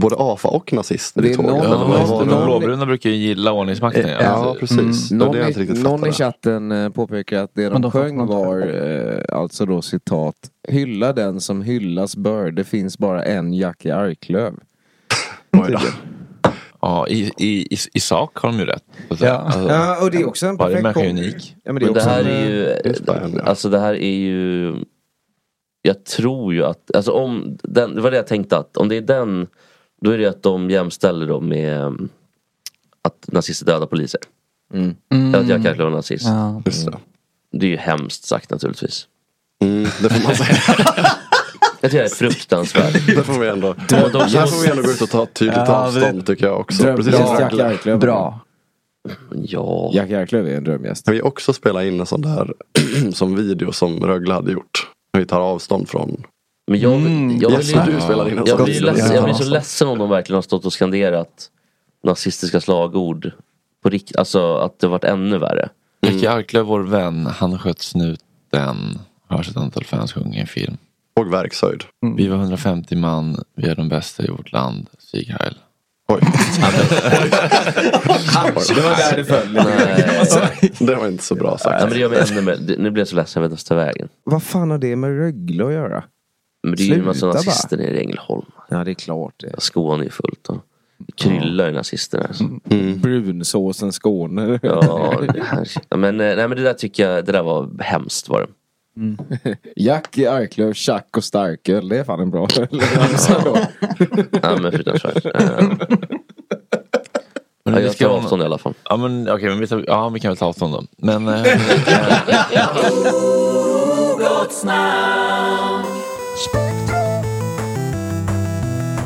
både 0.00 0.16
AFA 0.18 0.48
och 0.48 0.72
nazister 0.72 1.22
Det 1.22 1.28
i 1.28 1.32
är 1.32 1.36
någon- 1.36 1.46
Ja, 1.56 1.62
någon- 1.62 1.90
de, 1.90 2.06
någon- 2.08 2.28
de 2.28 2.44
blåbruna 2.44 2.86
brukar 2.86 3.10
ju 3.10 3.16
gilla 3.16 3.52
ordningsmakten. 3.52 4.08
Ja. 4.08 4.18
Ja, 4.20 4.56
precis. 4.60 5.08
Det 5.08 5.14
är 5.14 5.18
Någon, 5.18 5.32
det 5.36 5.56
i, 5.56 5.82
någon 5.82 6.06
i 6.06 6.12
chatten 6.12 6.72
eh, 6.72 6.88
påpekar 6.88 7.42
att 7.44 7.50
det 7.54 7.68
de 7.68 7.82
de 7.82 7.90
sjöng 7.90 8.26
var 8.26 8.60
eh, 8.60 9.38
alltså 9.38 9.66
då 9.66 9.82
citat 9.82 10.34
Hylla 10.68 11.12
den 11.12 11.40
som 11.40 11.62
hyllas 11.62 12.16
bör, 12.16 12.50
det 12.50 12.64
finns 12.64 12.98
bara 12.98 13.24
en 13.24 13.52
Jackie 13.54 13.96
Arklöv. 13.96 14.54
Ja, 16.82 17.06
i, 17.08 17.30
i, 17.38 17.74
i, 17.74 17.76
i 17.94 18.00
sak 18.00 18.38
har 18.38 18.48
de 18.48 18.58
ju 18.58 18.64
rätt. 18.64 18.82
Ja. 19.20 19.30
Alltså, 19.30 19.60
Ja, 19.68 20.04
och 20.04 20.10
det 20.10 20.18
är 20.20 20.28
också 20.28 20.46
en 20.46 20.56
Varje 20.56 20.76
perfekt 20.76 20.96
människa 20.96 21.00
är 21.00 21.08
kom- 21.10 21.18
unik. 21.18 21.56
Ja, 21.64 21.72
men 21.72 21.80
det 21.80 21.86
Men 21.86 21.94
det 21.94 22.02
här 22.02 22.20
en, 22.20 22.26
är 22.26 22.42
eh, 22.42 22.48
ju, 22.48 22.92
det, 23.34 23.42
alltså 23.44 23.68
det 23.68 23.78
här 23.78 23.94
är 23.94 24.14
ju 24.18 24.74
Jag 25.82 26.04
tror 26.04 26.54
ju 26.54 26.64
att, 26.64 26.96
alltså 26.96 27.12
om 27.12 27.58
den, 27.62 27.94
det 27.94 28.00
var 28.00 28.10
det 28.10 28.16
jag 28.16 28.26
tänkte 28.26 28.56
att 28.56 28.76
om 28.76 28.88
det 28.88 28.96
är 28.96 29.00
den 29.00 29.46
Då 30.00 30.10
är 30.10 30.18
det 30.18 30.26
att 30.26 30.42
de 30.42 30.70
jämställer 30.70 31.26
dem 31.26 31.48
med 31.48 31.84
um, 31.84 32.08
Att 33.02 33.32
nazister 33.32 33.66
dödar 33.66 33.86
poliser. 33.86 34.20
Mm. 34.74 35.34
Att 35.34 35.48
jag 35.48 35.62
kanske 35.62 35.82
var 35.82 35.90
nazist. 35.90 36.26
Ja. 36.26 36.62
Just 36.66 36.86
det. 36.86 36.98
Det 37.52 37.66
är 37.66 37.70
ju 37.70 37.76
hemskt 37.76 38.24
sagt 38.24 38.50
naturligtvis. 38.50 39.06
Mm, 39.62 39.82
det 39.82 40.08
får 40.08 40.22
man 40.26 40.34
säga. 40.34 40.56
Jag 41.80 41.90
tycker 41.90 42.04
det 42.04 42.10
är 42.10 42.14
fruktansvärt. 42.14 43.06
Det 43.06 43.22
får 43.22 43.38
vi 43.38 43.48
ändå. 43.48 43.68
Och 43.68 43.76
de 44.12 44.18
Här 44.18 44.28
som, 44.28 44.48
får 44.48 44.62
vi 44.62 44.70
ändå 44.70 44.82
gå 44.82 44.90
ut 44.90 45.02
och 45.02 45.10
ta 45.10 45.22
ett 45.22 45.34
tydligt 45.34 45.56
Ja, 45.56 45.86
avstånd 45.86 46.26
tycker 46.26 46.46
jag 46.46 46.60
också. 46.60 46.82
Dröm, 46.82 46.96
Precis 46.96 47.14
Rögle. 47.14 47.66
Arklöv. 47.66 47.98
Bra. 47.98 48.40
ja. 49.32 49.90
Jackie 49.94 50.20
Arklöv 50.20 50.48
är 50.48 50.56
en 50.56 50.64
drömgäst. 50.64 51.04
Kan 51.04 51.14
vi 51.14 51.22
också 51.22 51.52
spela 51.52 51.84
in 51.84 52.00
en 52.00 52.06
sån 52.06 52.22
där 52.22 52.52
som 53.12 53.36
video 53.36 53.72
som 53.72 54.06
Rögle 54.06 54.34
hade 54.34 54.52
gjort? 54.52 54.89
Vi 55.12 55.26
tar 55.26 55.40
avstånd 55.40 55.88
från. 55.88 56.24
Men 56.66 56.80
jag, 56.80 56.92
Mm, 56.94 57.38
jag, 57.40 57.52
Yes, 57.52 57.68
vill, 57.68 57.94
du 57.94 58.00
spelar 58.00 58.28
in 58.28 58.42
jag, 58.46 58.64
blir 58.64 58.80
ledsen, 58.80 59.14
jag 59.14 59.24
blir 59.24 59.34
så 59.34 59.44
ledsen 59.44 59.88
om 59.88 59.98
de 59.98 60.10
verkligen 60.10 60.34
har 60.34 60.42
stått 60.42 60.64
och 60.64 60.72
skanderat 60.72 61.50
nazistiska 62.04 62.60
slagord. 62.60 63.30
På 63.82 63.88
rikt, 63.88 64.16
alltså 64.16 64.54
att 64.56 64.78
det 64.78 64.88
varit 64.88 65.04
ännu 65.04 65.38
värre. 65.38 65.68
Jackie 66.00 66.30
Arklöv, 66.30 66.66
vår 66.66 66.80
vän, 66.80 67.26
han 67.26 67.58
sköt 67.58 67.80
snuten. 67.80 68.98
Har 69.28 69.36
hört 69.36 69.48
ett 69.48 69.56
antal 69.56 69.84
fans 69.84 70.12
sjunga 70.12 70.36
i 70.38 70.40
en 70.40 70.46
film. 70.46 70.76
Och 71.16 71.32
verkshöjd. 71.32 71.84
Vi 72.16 72.28
var 72.28 72.36
150 72.36 72.96
man, 72.96 73.44
vi 73.56 73.68
är 73.68 73.76
de 73.76 73.88
bästa 73.88 74.24
i 74.24 74.30
vårt 74.30 74.52
land. 74.52 74.86
Sieg 74.98 75.26
Heil. 75.40 75.54
Oj. 76.14 76.20
Det 78.74 78.80
var 78.80 78.96
där 78.96 79.16
det 79.16 79.24
föll. 79.24 79.52
Nej, 79.52 80.72
Det 80.78 80.94
var 80.94 81.06
inte 81.08 81.24
så 81.24 81.34
bra 81.34 81.58
sagt. 81.58 81.82
men 81.82 81.92
det 81.92 81.98
gör 81.98 82.08
mig 82.08 82.22
ännu 82.30 82.42
mer. 82.42 82.76
Nu 82.78 82.90
blir 82.90 83.00
jag 83.00 83.08
så 83.08 83.16
ledsen, 83.16 83.42
jag 83.42 83.48
vet 83.48 83.58
inte 83.58 83.68
ta 83.68 83.74
vägen. 83.74 84.08
Vad 84.24 84.42
fan 84.42 84.70
har 84.70 84.78
det 84.78 84.96
med 84.96 85.18
Rögle 85.18 85.66
att 85.66 85.72
göra? 85.72 86.04
Men 86.62 86.76
det 86.76 86.82
är 86.82 86.86
ju 86.86 86.94
en 86.94 87.04
massa 87.04 87.26
nazister 87.26 87.76
nere 87.76 87.96
i 87.96 88.00
Ängelholm. 88.00 88.46
Ja, 88.68 88.84
det 88.84 88.90
är 88.90 88.94
klart 88.94 89.34
det. 89.36 89.54
Skåne 89.58 90.04
är 90.04 90.10
fullt. 90.10 90.48
Och 90.48 90.56
det 90.98 91.12
kryllar 91.12 91.66
ju 91.66 91.72
nazister 91.72 92.18
där. 92.18 92.32
så. 92.32 92.44
Mm. 92.70 93.00
Brunsåsen 93.00 93.92
Skåne. 93.92 94.58
Ja, 94.62 95.14
ja, 95.88 95.96
men, 95.96 96.20
eh, 96.20 96.36
nej, 96.36 96.48
men 96.48 96.56
det 96.56 96.62
där 96.62 96.72
tycker 96.72 97.10
jag, 97.10 97.24
det 97.24 97.32
där 97.32 97.42
var 97.42 97.70
hemskt 97.78 98.28
var 98.28 98.40
det. 98.40 98.46
Mm. 99.00 99.18
Jack 99.76 100.18
i 100.18 100.26
Arklöv, 100.26 100.74
Chuck 100.74 101.16
och 101.16 101.24
Starköl. 101.24 101.88
Det 101.88 101.98
är 101.98 102.04
fan 102.04 102.20
en 102.20 102.30
bra 102.30 102.48
Ja 104.42 104.56
men 104.56 104.74
utan 104.74 104.98
chans. 104.98 105.24
Ja, 107.64 107.92
ska 107.92 108.08
tar 108.08 108.16
avstånd 108.16 108.42
i 108.42 108.44
alla 108.44 108.58
fall. 108.58 108.74
Ja 108.84 108.96
men 108.96 109.30
okej, 109.30 109.48
men 109.48 109.60
vi, 109.60 109.66
tar, 109.66 109.84
ja, 109.86 110.08
vi 110.08 110.20
kan 110.20 110.28
väl 110.28 110.36
ta 110.36 110.46
avstånd 110.46 110.74
då. 110.74 110.84
Men... 110.96 111.44
Spektra. 116.36 117.00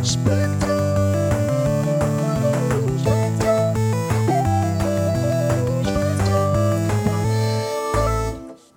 Spektra. 0.04 0.74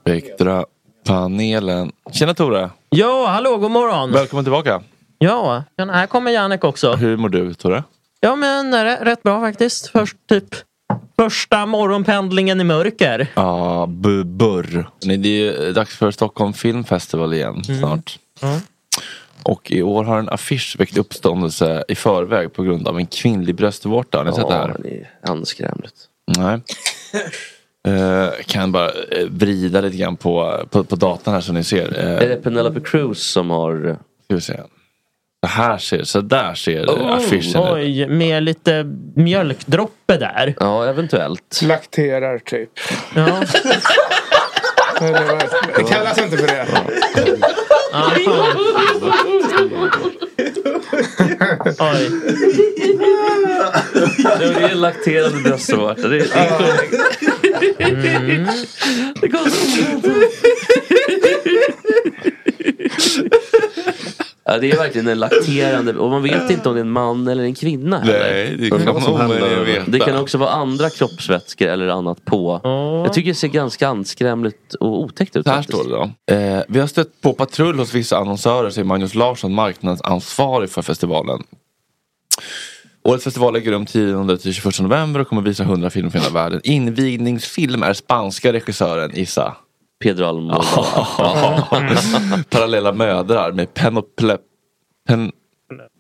Spektra 0.02 0.66
Spektra-panelen. 1.12 1.92
Tjena 2.12 2.34
Tore! 2.34 2.70
Ja, 2.90 3.28
hallå, 3.28 3.58
god 3.58 3.72
morgon. 3.72 4.12
Välkommen 4.12 4.46
tillbaka. 4.46 4.82
Ja, 5.18 5.64
här 5.78 6.08
kommer 6.08 6.32
Jannik 6.32 6.64
också. 6.64 6.94
Hur 6.94 7.18
mår 7.18 7.30
du 7.30 7.54
Tore? 7.54 7.84
Ja, 8.20 8.36
men 8.36 8.74
är 8.74 8.86
det 8.86 8.96
rätt 9.06 9.24
bra 9.24 9.40
faktiskt. 9.42 9.88
Först 9.88 10.16
typ 10.30 10.44
första 11.20 11.66
morgonpendlingen 11.66 12.62
i 12.62 12.64
mörker. 12.64 13.28
Ja, 13.36 13.86
bu- 13.90 14.24
burr. 14.24 14.90
Nej, 15.06 15.18
Det 15.18 15.30
är 15.30 15.64
ju 15.66 15.74
dags 15.74 15.96
för 15.98 16.12
Stockholm 16.12 16.54
Film 16.54 16.84
Festival 16.84 17.34
igen 17.34 17.64
snart. 17.64 18.20
Mm. 18.42 18.60
Och 19.44 19.72
i 19.72 19.82
år 19.82 20.04
har 20.04 20.20
en 20.20 20.30
affisch 20.30 20.76
väckt 20.80 20.98
uppståndelse 20.98 21.84
i 21.88 21.96
förväg 21.96 22.54
på 22.54 22.64
grund 22.64 22.88
av 22.88 22.98
en 22.98 23.08
kvinnlig 23.08 23.56
bröstvårta. 23.56 24.18
Har 24.18 24.26
ni 24.26 24.34
sett 24.34 24.48
det 24.48 24.54
här? 24.54 24.76
det 24.84 24.90
är 25.22 25.32
anskrämligt. 25.32 25.96
Nej. 26.38 26.62
Eh, 27.88 28.30
kan 28.46 28.72
bara 28.72 28.90
eh, 28.90 29.26
vrida 29.30 29.82
lite 29.82 29.98
grann 29.98 30.16
på, 30.18 30.64
på, 30.70 30.84
på 30.84 30.96
datan 30.96 31.34
här 31.34 31.42
så 31.42 31.54
ni 31.54 31.64
ser. 31.64 32.00
Eh, 32.00 32.24
Är 32.24 32.30
det 32.30 32.36
Penelope 32.36 32.80
Cruz 32.80 33.20
som 33.32 33.50
har... 33.50 33.98
Ska 34.26 34.36
vi 34.36 34.42
se. 34.42 34.60
Så 35.46 35.48
här 35.48 35.78
ser, 35.78 36.04
så 36.04 36.22
där 36.22 36.54
ser 36.54 36.86
Oh, 36.86 37.12
affischen 37.16 37.62
ut. 37.64 37.70
oj, 37.72 38.08
med 38.08 38.44
lite 38.44 38.84
mjölkdroppe 39.16 40.18
där. 40.18 40.56
Ja, 40.60 40.86
eventuellt. 40.86 41.62
Lakterar 41.64 42.38
typ. 42.40 42.70
Ja. 43.16 43.44
Det, 45.76 45.84
kallas 45.84 46.18
inte 46.18 46.38
för 46.38 46.48
det. 46.48 46.66
Oj. 51.80 52.10
Det 54.40 54.46
är 54.46 54.70
en 54.72 54.82
lakterande 54.82 55.40
bröstvårta. 55.44 56.08
Det 56.08 56.18
är, 56.18 56.20
det 56.20 56.40
är 56.40 56.58
korrekt. 56.58 57.37
Mm. 57.80 58.48
Det 59.22 59.28
går 59.28 59.50
så 63.00 63.28
Ja, 64.50 64.58
det 64.58 64.72
är 64.72 64.78
verkligen 64.78 65.08
en 65.08 65.20
lakterande 65.20 65.94
och 65.94 66.10
man 66.10 66.24
vet 66.24 66.50
inte 66.50 66.70
om 66.70 66.76
det 66.76 66.80
är 66.80 66.86
en 66.86 66.92
man 66.92 67.28
eller 67.28 67.44
en 67.44 67.56
kvinna. 67.56 68.02
Nej, 68.06 68.14
heller. 68.46 68.58
det 68.58 68.70
kan 68.70 68.82
Mm. 68.82 68.94
man 68.94 69.14
omöjligen 69.14 69.66
veta. 69.66 69.92
Det 69.92 70.00
kan 70.00 70.18
också 70.18 70.38
vara 70.38 70.50
andra 70.50 70.90
kroppsvätskor 70.90 71.68
eller 71.68 71.88
annat 71.88 72.26
på. 72.26 72.62
Jag 73.06 73.14
tycker 73.14 73.30
det 73.30 73.36
ser 73.36 73.48
ganska 73.48 73.88
anskrämligt 73.88 74.74
och 74.74 75.00
otäckt 75.02 75.36
ut. 75.36 75.46
Så 75.46 75.50
här 75.52 75.58
faktiskt. 75.58 75.80
står 75.80 75.90
det 75.90 75.96
då. 75.98 76.34
Eh, 76.36 76.64
vi 76.68 76.80
har 76.80 76.88
stött 76.88 77.22
på 77.22 77.34
patrull 77.34 77.80
hos 77.80 77.94
vissa 77.94 78.18
annonsörer, 78.18 78.70
säger 78.70 78.86
Magnus 78.86 79.16
Larsson, 79.16 79.54
marknadsansvarig 79.54 80.70
för 80.70 80.82
festivalen. 80.82 81.44
Årets 83.08 83.24
festival 83.24 83.56
äger 83.56 83.72
rum 83.72 83.86
10-21 83.86 84.82
november 84.82 85.20
och 85.20 85.28
kommer 85.28 85.42
visa 85.42 85.64
100 85.64 85.90
filmer 85.90 86.10
från 86.10 86.22
hela 86.22 86.34
världen. 86.34 86.62
Invigningsfilm 86.64 87.84
är 87.84 87.94
spanska 87.94 88.54
regissören 88.54 89.12
Issa. 89.14 89.56
Pedro 90.04 90.26
Almodovar. 90.26 92.44
Parallella 92.50 92.94
mödrar 92.94 93.52
med 93.52 93.74
Penople... 93.74 94.38
Pen... 95.08 95.32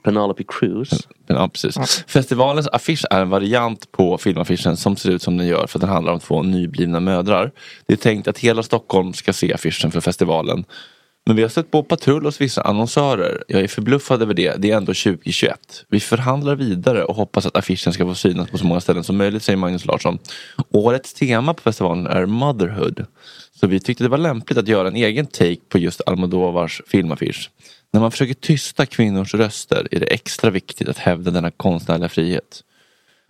Penelope 0.03 0.43
Cruz. 0.47 1.07
Ja, 1.27 1.49
precis. 1.49 2.03
Festivalens 2.07 2.67
affisch 2.67 3.05
är 3.09 3.21
en 3.21 3.29
variant 3.29 3.91
på 3.91 4.17
filmaffischen 4.17 4.77
som 4.77 4.95
ser 4.95 5.11
ut 5.11 5.21
som 5.21 5.37
den 5.37 5.47
gör 5.47 5.67
för 5.67 5.79
den 5.79 5.89
handlar 5.89 6.13
om 6.13 6.19
två 6.19 6.43
nyblivna 6.43 6.99
mödrar. 6.99 7.51
Det 7.85 7.93
är 7.93 7.97
tänkt 7.97 8.27
att 8.27 8.39
hela 8.39 8.63
Stockholm 8.63 9.13
ska 9.13 9.33
se 9.33 9.53
affischen 9.53 9.91
för 9.91 10.01
festivalen. 10.01 10.65
Men 11.27 11.35
vi 11.35 11.41
har 11.41 11.49
stött 11.49 11.71
på 11.71 11.83
patrull 11.83 12.25
hos 12.25 12.41
vissa 12.41 12.61
annonsörer. 12.61 13.43
Jag 13.47 13.61
är 13.61 13.67
förbluffad 13.67 14.21
över 14.21 14.33
det. 14.33 14.55
Det 14.57 14.71
är 14.71 14.77
ändå 14.77 14.93
2021. 14.93 15.59
Vi 15.89 15.99
förhandlar 15.99 16.55
vidare 16.55 17.03
och 17.03 17.15
hoppas 17.15 17.45
att 17.45 17.57
affischen 17.57 17.93
ska 17.93 18.05
få 18.05 18.15
synas 18.15 18.49
på 18.49 18.57
så 18.57 18.65
många 18.65 18.81
ställen 18.81 19.03
som 19.03 19.17
möjligt, 19.17 19.43
säger 19.43 19.57
Magnus 19.57 19.85
Larsson. 19.85 20.19
Årets 20.71 21.13
tema 21.13 21.53
på 21.53 21.61
festivalen 21.61 22.07
är 22.07 22.25
Motherhood. 22.25 23.05
Så 23.59 23.67
vi 23.67 23.79
tyckte 23.79 24.03
det 24.03 24.09
var 24.09 24.17
lämpligt 24.17 24.57
att 24.57 24.67
göra 24.67 24.87
en 24.87 24.95
egen 24.95 25.25
take 25.25 25.61
på 25.69 25.77
just 25.77 26.01
Almodovars 26.05 26.81
filmaffisch. 26.87 27.51
När 27.93 28.01
man 28.01 28.11
försöker 28.11 28.33
tysta 28.33 28.85
kvinnors 28.85 29.33
röster 29.33 29.87
är 29.91 29.99
det 29.99 30.13
extra 30.13 30.49
viktigt 30.49 30.89
att 30.89 30.97
hävda 30.97 31.31
denna 31.31 31.51
konstnärliga 31.51 32.09
frihet. 32.09 32.63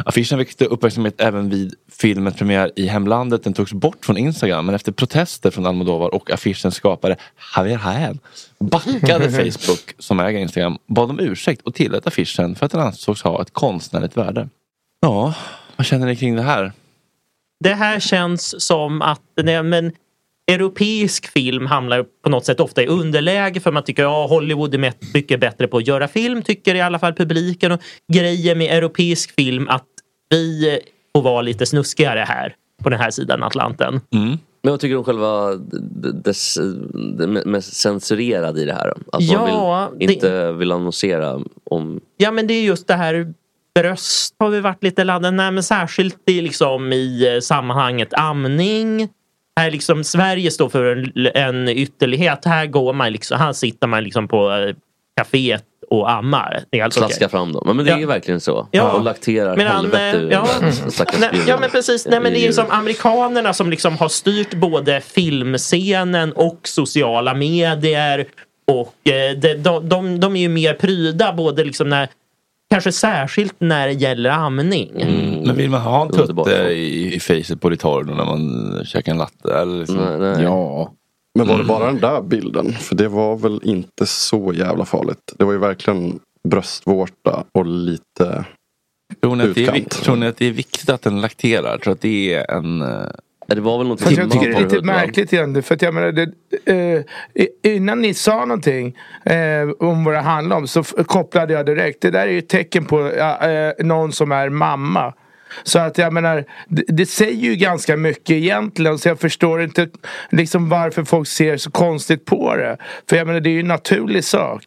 Affischen 0.06 0.38
väckte 0.38 0.66
uppmärksamhet 0.66 1.22
även 1.22 1.50
vid 1.50 1.74
filmens 1.92 2.36
premiär 2.36 2.72
i 2.76 2.88
hemlandet. 2.88 3.44
Den 3.44 3.54
togs 3.54 3.74
bort 3.74 4.06
från 4.06 4.18
Instagram 4.18 4.66
men 4.66 4.76
efter 4.76 4.92
protester 4.92 5.52
från 5.52 5.66
Almodovar 5.66 6.14
och 6.14 6.32
affischens 6.32 6.76
skapare 6.76 7.16
Javier 7.56 7.82
Jaén 7.86 8.20
backade 8.60 9.32
Facebook 9.52 9.96
som 10.00 10.20
äger 10.20 10.40
Instagram, 10.40 10.78
bad 10.88 11.10
om 11.10 11.20
ursäkt 11.20 11.62
och 11.62 11.74
tillät 11.74 12.08
affischen 12.08 12.56
för 12.56 12.66
att 12.66 12.72
den 12.72 12.82
ansågs 12.82 13.24
ha 13.24 13.42
ett 13.42 13.54
konstnärligt 13.54 14.18
värde. 14.18 14.50
Ja, 15.02 15.34
vad 15.76 15.86
känner 15.86 16.06
ni 16.06 16.16
kring 16.16 16.36
det 16.36 16.42
här? 16.42 16.72
Det 17.60 17.74
här 17.74 18.00
känns 18.00 18.66
som 18.66 19.02
att 19.02 19.22
nej, 19.44 19.64
men, 19.64 19.92
europeisk 20.52 21.28
film 21.28 21.66
hamnar 21.66 22.06
på 22.24 22.30
något 22.30 22.46
sätt 22.46 22.60
ofta 22.60 22.84
i 22.84 22.88
underläge 22.88 23.60
för 23.60 23.72
man 23.72 23.84
tycker 23.84 24.04
att 24.04 24.12
ja, 24.12 24.28
Hollywood 24.28 24.74
är 24.74 24.94
mycket 25.14 25.40
bättre 25.40 25.68
på 25.68 25.78
att 25.78 25.88
göra 25.88 26.08
film, 26.08 26.42
tycker 26.42 26.76
i 26.76 26.82
alla 26.82 27.00
fall 27.00 27.14
publiken. 27.14 27.72
Och 27.72 27.82
grejen 28.14 28.58
med 28.58 28.78
europeisk 28.78 29.36
film 29.36 29.68
att 29.70 29.86
vi 30.30 30.80
får 31.16 31.22
vara 31.22 31.42
lite 31.42 31.66
snuskigare 31.66 32.26
här 32.28 32.56
på 32.84 32.90
den 32.90 33.00
här 33.00 33.12
sidan 33.12 33.44
Atlanten. 33.44 34.02
Mm. 34.14 34.38
Men 34.62 34.72
vad 34.72 34.80
tycker 34.80 34.94
du 34.94 34.98
om 34.98 35.04
själva 35.04 35.56
dess, 36.24 36.58
det 37.18 37.28
mest 37.28 37.74
censurerade 37.74 38.62
i 38.62 38.66
det 38.66 38.74
här? 38.74 38.90
Att 38.90 39.22
Ja, 39.22 39.90
man 39.90 39.98
vill, 39.98 40.12
inte 40.12 40.52
vill 40.52 40.72
annonsera 40.72 41.40
om... 41.70 42.00
Ja 42.18 42.32
men 42.32 42.48
det 42.48 42.54
är 42.54 42.64
just 42.64 42.88
det 42.88 42.94
här 42.94 43.34
bröst 43.76 44.36
har 44.40 44.50
vi 44.50 44.60
varit 44.60 44.84
lite 44.84 45.04
laddade 45.04 45.38
Nej 45.38 45.52
men 45.52 45.64
särskilt 45.64 46.30
i, 46.30 46.42
liksom, 46.42 46.94
i 46.94 47.36
eh, 47.36 47.40
sammanhanget 47.40 48.14
amning. 48.14 49.10
Här 49.58 49.72
liksom, 49.72 50.04
Sverige 50.04 50.52
står 50.52 50.70
för 50.70 50.86
en, 50.86 51.28
en 51.36 51.70
ytterlighet. 51.70 52.46
Här 52.46 52.66
går 52.66 52.94
man 52.94 53.12
liksom, 53.12 53.40
här 53.40 53.54
sitter 53.54 53.88
man 53.88 54.04
liksom 54.04 54.28
på 54.28 54.52
eh, 54.52 54.76
kaféet 55.22 55.64
och 55.90 56.12
ammar. 56.12 56.60
Det 56.70 56.78
är 56.78 56.82
helt 56.82 56.94
Slaska 56.94 57.16
okej. 57.16 57.30
fram 57.30 57.54
dem. 57.54 57.64
Men, 57.76 57.86
det 57.86 57.92
är 57.92 57.94
Ja. 57.96 58.00
ju 58.00 58.06
verkligen 58.06 58.40
så. 58.42 58.68
Ja. 58.72 58.92
Och 58.92 59.04
lakterar 59.04 59.56
Men, 59.58 59.68
helvete 59.68 60.04
eh, 60.10 60.16
ur 60.24 60.32
ja. 60.32 60.48
Nej, 61.20 61.30
ja 61.48 61.58
men 61.60 61.70
precis. 61.70 62.06
Nej, 62.06 62.20
men 62.20 62.34
det 62.34 62.40
är 62.40 62.46
ju 62.48 62.54
som 62.54 62.66
amerikanerna 62.70 63.54
som 63.54 63.70
liksom 63.70 63.98
har 63.98 64.10
styrt 64.10 64.54
både 64.54 65.02
filmscenen 65.02 66.32
och 66.34 66.60
sociala 66.64 67.34
medier. 67.34 68.26
Och 68.72 69.10
eh, 69.12 69.38
de, 69.38 69.54
de, 69.56 69.90
de, 69.90 70.20
de 70.20 70.36
är 70.36 70.40
ju 70.42 70.50
mer 70.50 70.74
pryda 70.74 71.34
både 71.34 71.64
liksom 71.64 71.90
när 71.90 72.08
Kanske 72.70 72.92
särskilt 72.92 73.56
när 73.58 73.88
det 73.88 73.94
gäller 73.94 74.30
amning. 74.30 74.92
Men 75.46 75.56
vill 75.56 75.70
man 75.70 75.82
ha 75.82 76.02
en 76.02 76.12
tutte 76.12 76.52
i, 76.52 77.16
i 77.16 77.20
facet 77.20 77.62
på 77.62 77.70
Ritorno 77.70 78.14
när 78.14 78.26
man 78.26 78.86
käkar 78.86 79.12
en 79.12 79.18
latte? 79.18 79.54
Eller 79.54 79.80
liksom? 79.80 79.96
Nej, 79.96 80.20
nej. 80.20 80.44
Ja. 80.44 80.94
Men 81.38 81.48
var 81.48 81.58
det 81.58 81.64
bara 81.64 81.86
den 81.86 82.00
där 82.00 82.22
bilden? 82.22 82.74
För 82.74 82.96
det 82.96 83.08
var 83.08 83.38
väl 83.38 83.62
inte 83.64 84.06
så 84.06 84.54
jävla 84.54 84.86
farligt. 84.86 85.34
Det 85.38 85.46
var 85.46 85.54
ju 85.54 85.60
verkligen 85.60 86.20
bröstvårta 86.50 87.44
och 87.52 87.66
lite 87.66 88.46
Tror 89.22 89.36
ni, 89.36 89.44
att 89.44 89.56
det 89.56 89.68
är, 89.68 89.82
tror 89.84 90.16
ni 90.16 90.28
att 90.28 90.38
det 90.38 90.46
är 90.46 90.52
viktigt 90.52 90.90
att 90.90 91.02
den 91.02 91.22
lakterar? 91.22 91.78
Tror 91.78 91.94
att 91.94 92.02
det 92.02 92.34
är 92.34 92.52
en... 92.52 92.82
Det 93.48 93.62
var 93.62 93.78
väl 93.78 93.88
något 93.88 94.02
Fast 94.02 94.18
jag 94.18 94.32
tycker 94.32 94.50
det 94.50 94.56
är 94.56 94.62
lite 94.62 94.82
märkligt 94.82 95.34
igen. 95.34 95.64
För 95.64 95.76
att 95.76 95.82
jag 95.82 95.94
menar, 95.94 96.12
det, 96.12 97.06
eh, 97.64 97.74
innan 97.76 98.02
ni 98.02 98.14
sa 98.14 98.46
någonting 98.46 98.98
eh, 99.26 99.70
om 99.80 100.04
vad 100.04 100.14
det 100.14 100.20
handlar 100.20 100.58
om 100.58 100.68
så 100.68 100.84
kopplade 100.84 101.54
jag 101.54 101.66
direkt. 101.66 102.02
Det 102.02 102.12
där 102.12 102.28
är 102.28 102.32
ju 102.32 102.40
ett 102.40 102.50
tecken 102.50 102.86
på 102.86 103.12
eh, 103.12 103.86
någon 103.86 104.12
som 104.12 104.32
är 104.32 104.50
mamma. 104.50 105.14
Så 105.64 105.80
att 105.80 105.98
jag 105.98 106.14
menar, 106.14 106.46
det, 106.68 106.84
det 106.88 107.06
säger 107.06 107.50
ju 107.50 107.56
ganska 107.56 107.98
mycket 107.98 108.30
egentligen. 108.30 108.98
Så 108.98 109.08
jag 109.08 109.20
förstår 109.20 109.62
inte 109.62 109.88
liksom 110.30 110.70
varför 110.70 111.04
folk 111.04 111.28
ser 111.28 111.58
så 111.58 111.72
konstigt 111.72 112.26
på 112.26 112.56
det. 112.56 112.78
För 113.10 113.16
jag 113.16 113.28
menar, 113.28 113.40
det 113.40 113.50
är 113.50 113.52
ju 113.52 113.60
en 113.60 113.68
naturlig 113.68 114.24
sak. 114.24 114.64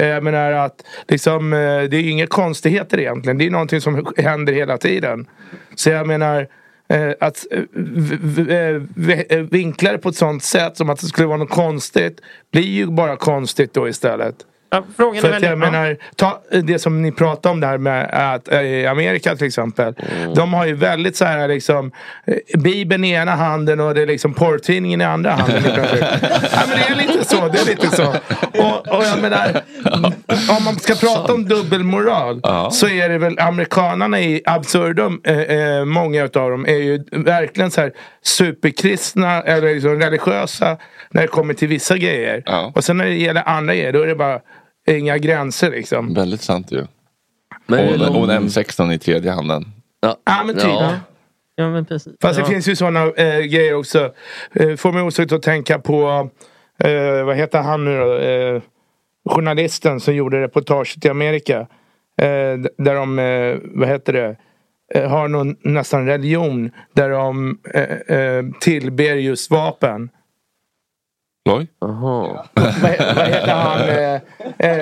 Eh, 0.00 0.06
Jag 0.06 0.24
menar 0.24 0.52
att 0.52 0.82
liksom, 1.08 1.52
eh, 1.52 1.58
det 1.58 1.96
är 1.96 2.00
ju 2.00 2.10
inga 2.10 2.26
konstigheter 2.26 3.00
egentligen. 3.00 3.38
Det 3.38 3.46
är 3.46 3.50
någonting 3.50 3.80
som 3.80 4.06
händer 4.16 4.52
hela 4.52 4.78
tiden. 4.78 5.26
Så 5.74 5.90
jag 5.90 6.06
menar 6.06 6.48
Eh, 6.88 7.12
att 7.20 7.46
eh, 7.50 7.62
eh, 8.48 9.20
eh, 9.28 9.38
vinkla 9.40 9.92
det 9.92 9.98
på 9.98 10.08
ett 10.08 10.16
sånt 10.16 10.42
sätt 10.42 10.76
som 10.76 10.90
att 10.90 11.00
det 11.00 11.06
skulle 11.06 11.28
vara 11.28 11.38
något 11.38 11.50
konstigt 11.50 12.20
blir 12.52 12.62
ju 12.62 12.86
bara 12.86 13.16
konstigt 13.16 13.74
då 13.74 13.88
istället. 13.88 14.36
Ja, 14.70 14.82
frågan 14.96 15.20
För 15.20 15.28
är 15.28 15.36
att 15.36 15.42
väl, 15.42 15.50
jag 15.50 15.58
menar, 15.58 15.96
ta 16.16 16.42
det 16.62 16.78
som 16.78 17.02
ni 17.02 17.12
pratade 17.12 17.52
om 17.52 17.60
där 17.60 17.78
med 17.78 18.10
att 18.32 18.48
i 18.48 18.86
Amerika 18.86 19.36
till 19.36 19.46
exempel. 19.46 19.94
De 20.34 20.54
har 20.54 20.66
ju 20.66 20.74
väldigt 20.74 21.16
så 21.16 21.24
här 21.24 21.48
liksom 21.48 21.92
eh, 22.26 22.60
Bibeln 22.60 23.04
i 23.04 23.10
ena 23.10 23.34
handen 23.34 23.80
och 23.80 23.94
det 23.94 24.02
är 24.02 24.06
liksom 24.06 24.34
porrtidningen 24.34 25.00
i 25.00 25.04
andra 25.04 25.30
handen. 25.30 25.62
ja, 25.64 26.62
men 26.68 26.78
det 26.78 26.88
är 26.88 26.94
lite 26.94 27.24
så, 27.24 27.48
det 27.48 27.58
är 27.58 27.66
lite 27.66 27.96
så. 27.96 28.08
Och, 28.62 28.88
och 28.98 29.04
jag 29.04 29.18
menar, 29.22 29.62
om 30.58 30.64
man 30.64 30.78
ska 30.78 30.94
prata 30.94 31.34
om 31.34 31.44
dubbelmoral 31.44 32.40
så 32.72 32.88
är 32.88 33.08
det 33.08 33.18
väl 33.18 33.38
amerikanarna 33.38 34.20
i 34.20 34.42
absurdum, 34.44 35.20
eh, 35.24 35.40
eh, 35.40 35.84
många 35.84 36.24
utav 36.24 36.50
dem 36.50 36.66
är 36.66 36.76
ju 36.76 37.04
verkligen 37.12 37.70
så 37.70 37.80
här 37.80 37.92
superkristna 38.22 39.42
eller 39.42 39.74
liksom 39.74 40.00
religiösa 40.00 40.76
när 41.10 41.22
det 41.22 41.28
kommer 41.28 41.54
till 41.54 41.68
vissa 41.68 41.96
grejer. 41.96 42.42
Och 42.74 42.84
sen 42.84 42.96
när 42.96 43.04
det 43.04 43.14
gäller 43.14 43.48
andra 43.48 43.74
grejer 43.74 43.92
då 43.92 44.02
är 44.02 44.06
det 44.06 44.14
bara 44.14 44.40
inga 44.86 45.18
gränser 45.18 45.70
liksom. 45.70 46.14
Väldigt 46.14 46.42
sant 46.42 46.72
ju. 46.72 46.84
Men- 47.66 48.00
och, 48.00 48.16
och 48.16 48.32
en 48.32 48.48
M16 48.48 48.92
i 48.92 48.98
tredje 48.98 49.30
handen. 49.30 49.64
Ja, 50.00 50.16
Ja 50.24 50.42
men 50.46 50.54
typ. 50.54 50.64
Ja. 50.64 50.94
Ja, 51.58 51.70
men 51.70 51.84
precis. 51.84 52.12
Fast 52.22 52.38
ja. 52.38 52.44
det 52.44 52.50
finns 52.50 52.68
ju 52.68 52.76
sådana 52.76 53.00
eh, 53.06 53.40
grejer 53.40 53.74
också. 53.74 54.12
Eh, 54.52 54.76
får 54.76 54.92
mig 54.92 55.02
osökt 55.02 55.32
att 55.32 55.42
tänka 55.42 55.78
på, 55.78 56.30
eh, 56.78 57.24
vad 57.24 57.36
heter 57.36 57.62
han 57.62 57.84
nu 57.84 57.98
då? 57.98 58.18
Eh, 58.18 58.62
journalisten 59.30 60.00
som 60.00 60.14
gjorde 60.14 60.40
reportaget 60.40 61.04
i 61.04 61.08
Amerika. 61.08 61.60
Eh, 62.18 62.56
där 62.78 62.94
de, 62.94 63.18
eh, 63.18 63.56
vad 63.62 63.88
heter 63.88 64.12
det, 64.12 64.36
eh, 64.94 65.10
har 65.10 65.28
någon 65.28 65.56
nästan 65.62 66.06
religion. 66.06 66.70
Där 66.92 67.10
de 67.10 67.58
eh, 67.74 68.16
eh, 68.16 68.44
tillber 68.60 69.14
just 69.14 69.50
vapen. 69.50 70.10
Oj. 71.46 71.66
Jaha. 71.80 72.46
vad, 72.54 72.64
vad 73.16 73.26
heter 73.26 73.54
han, 73.54 73.80
eh, 73.80 74.14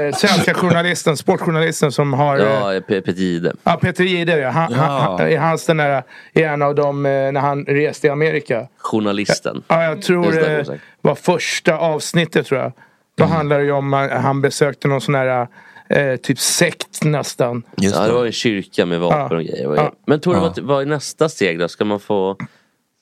eh, 0.07 0.15
svenska 0.15 0.55
journalisten, 0.55 1.17
sportjournalisten 1.17 1.93
som 1.93 2.13
har... 2.13 2.39
eh, 2.39 2.45
Ja, 2.45 2.73
Pe- 2.73 2.81
Peter 2.81 3.13
Jihde. 3.13 3.53
Ja, 3.65 3.77
Peter 3.83 4.05
Jihde. 4.05 4.39
Ja. 4.39 4.51
Han, 4.51 4.73
Ja. 4.73 4.79
Han, 4.79 5.19
han, 5.19 5.29
i 5.29 5.37
hans 5.37 5.67
den 5.67 5.77
där, 5.77 6.03
i 6.33 6.43
en 6.43 6.63
av 6.63 6.75
dem 6.75 7.07
eh, 7.07 7.11
när 7.33 7.41
han 7.41 7.65
reste 7.65 8.07
i 8.07 8.11
Amerika. 8.11 8.67
Journalisten. 8.79 9.63
Ja, 9.69 9.83
jag 9.85 10.03
tror 10.03 10.25
Just 10.27 10.41
det, 10.41 10.49
det 10.49 10.61
exakt. 10.61 10.83
var 11.01 11.15
första 11.15 11.79
avsnittet 11.79 12.47
tror 12.47 12.61
jag. 12.61 12.73
Då 13.17 13.25
handlar 13.25 13.59
det 13.59 13.65
ju 13.65 13.73
om 13.73 13.95
att 13.95 14.11
han 14.11 14.41
besökte 14.41 14.89
någon 14.89 15.01
sån 15.01 15.15
här 15.15 15.47
eh, 15.89 16.17
typ 16.17 16.39
sekt 16.39 17.05
nästan. 17.05 17.63
ja, 17.77 18.07
det 18.07 18.13
var 18.13 18.27
en 18.27 18.33
kyrka 18.33 18.87
med 18.87 19.01
vapen 19.01 19.19
Ja. 19.31 19.37
och 19.37 19.43
grejer. 19.43 19.75
Ja. 19.77 19.93
Men 20.07 20.21
tror 20.21 20.35
du 20.35 20.41
Ja. 20.41 20.43
vad, 20.57 20.59
vad 20.59 20.83
är 20.83 20.87
nästa 20.87 21.29
steg 21.29 21.59
då? 21.59 21.69
Ska 21.69 21.85
man 21.85 22.01
få 22.01 22.37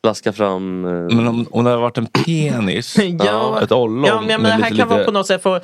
slaska 0.07 0.33
fram... 0.33 0.85
eh, 0.85 1.17
Men 1.17 1.29
om, 1.29 1.47
om 1.51 1.65
det 1.65 1.71
hade 1.71 1.83
varit 1.83 1.99
en 1.99 2.07
penis, 2.07 2.97
Ja. 3.25 3.61
ett 3.63 3.73
ollon 3.73 4.05
Ja, 4.05 4.21
men, 4.21 4.27
men 4.27 4.43
det 4.43 4.49
här 4.49 4.59
lite- 4.71 4.77
kan 4.77 4.89
vara 4.89 4.99
lite- 4.99 5.07
på 5.07 5.13
något 5.13 5.27
sätt 5.27 5.43
för 5.43 5.63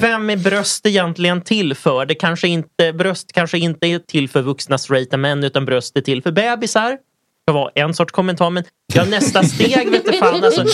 Vem 0.00 0.30
är 0.30 0.36
bröst 0.36 0.86
egentligen 0.86 1.40
till 1.42 1.74
för? 1.74 2.06
Det 2.06 2.14
kanske 2.14 2.48
inte, 2.48 2.92
bröst 2.92 3.32
kanske 3.32 3.58
inte 3.58 3.86
är 3.86 3.98
till 3.98 4.28
för 4.28 4.42
vuxna 4.42 4.78
straighta 4.78 5.16
män 5.16 5.44
utan 5.44 5.64
bröst 5.64 5.96
är 5.96 6.00
till 6.00 6.22
för 6.22 6.32
bebisar. 6.32 6.98
Det 7.46 7.52
var 7.52 7.70
en 7.74 7.94
sorts 7.94 8.12
kommentar 8.12 8.50
men 8.50 8.64
ja, 8.94 9.04
nästa 9.04 9.42
steg 9.42 9.90
vet 9.90 10.04
du 10.04 10.12
fan 10.12 10.44
alltså. 10.44 10.64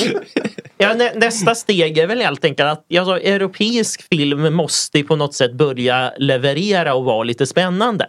Ja, 0.78 0.94
nä, 0.94 1.12
nästa 1.14 1.54
steg 1.54 1.98
är 1.98 2.06
väl 2.06 2.20
helt 2.20 2.44
enkelt 2.44 2.68
att 2.68 2.84
alltså, 2.98 3.18
europeisk 3.20 4.08
film 4.08 4.54
måste 4.54 5.02
på 5.02 5.16
något 5.16 5.34
sätt 5.34 5.52
börja 5.54 6.12
leverera 6.18 6.94
och 6.94 7.04
vara 7.04 7.22
lite 7.24 7.46
spännande. 7.46 8.06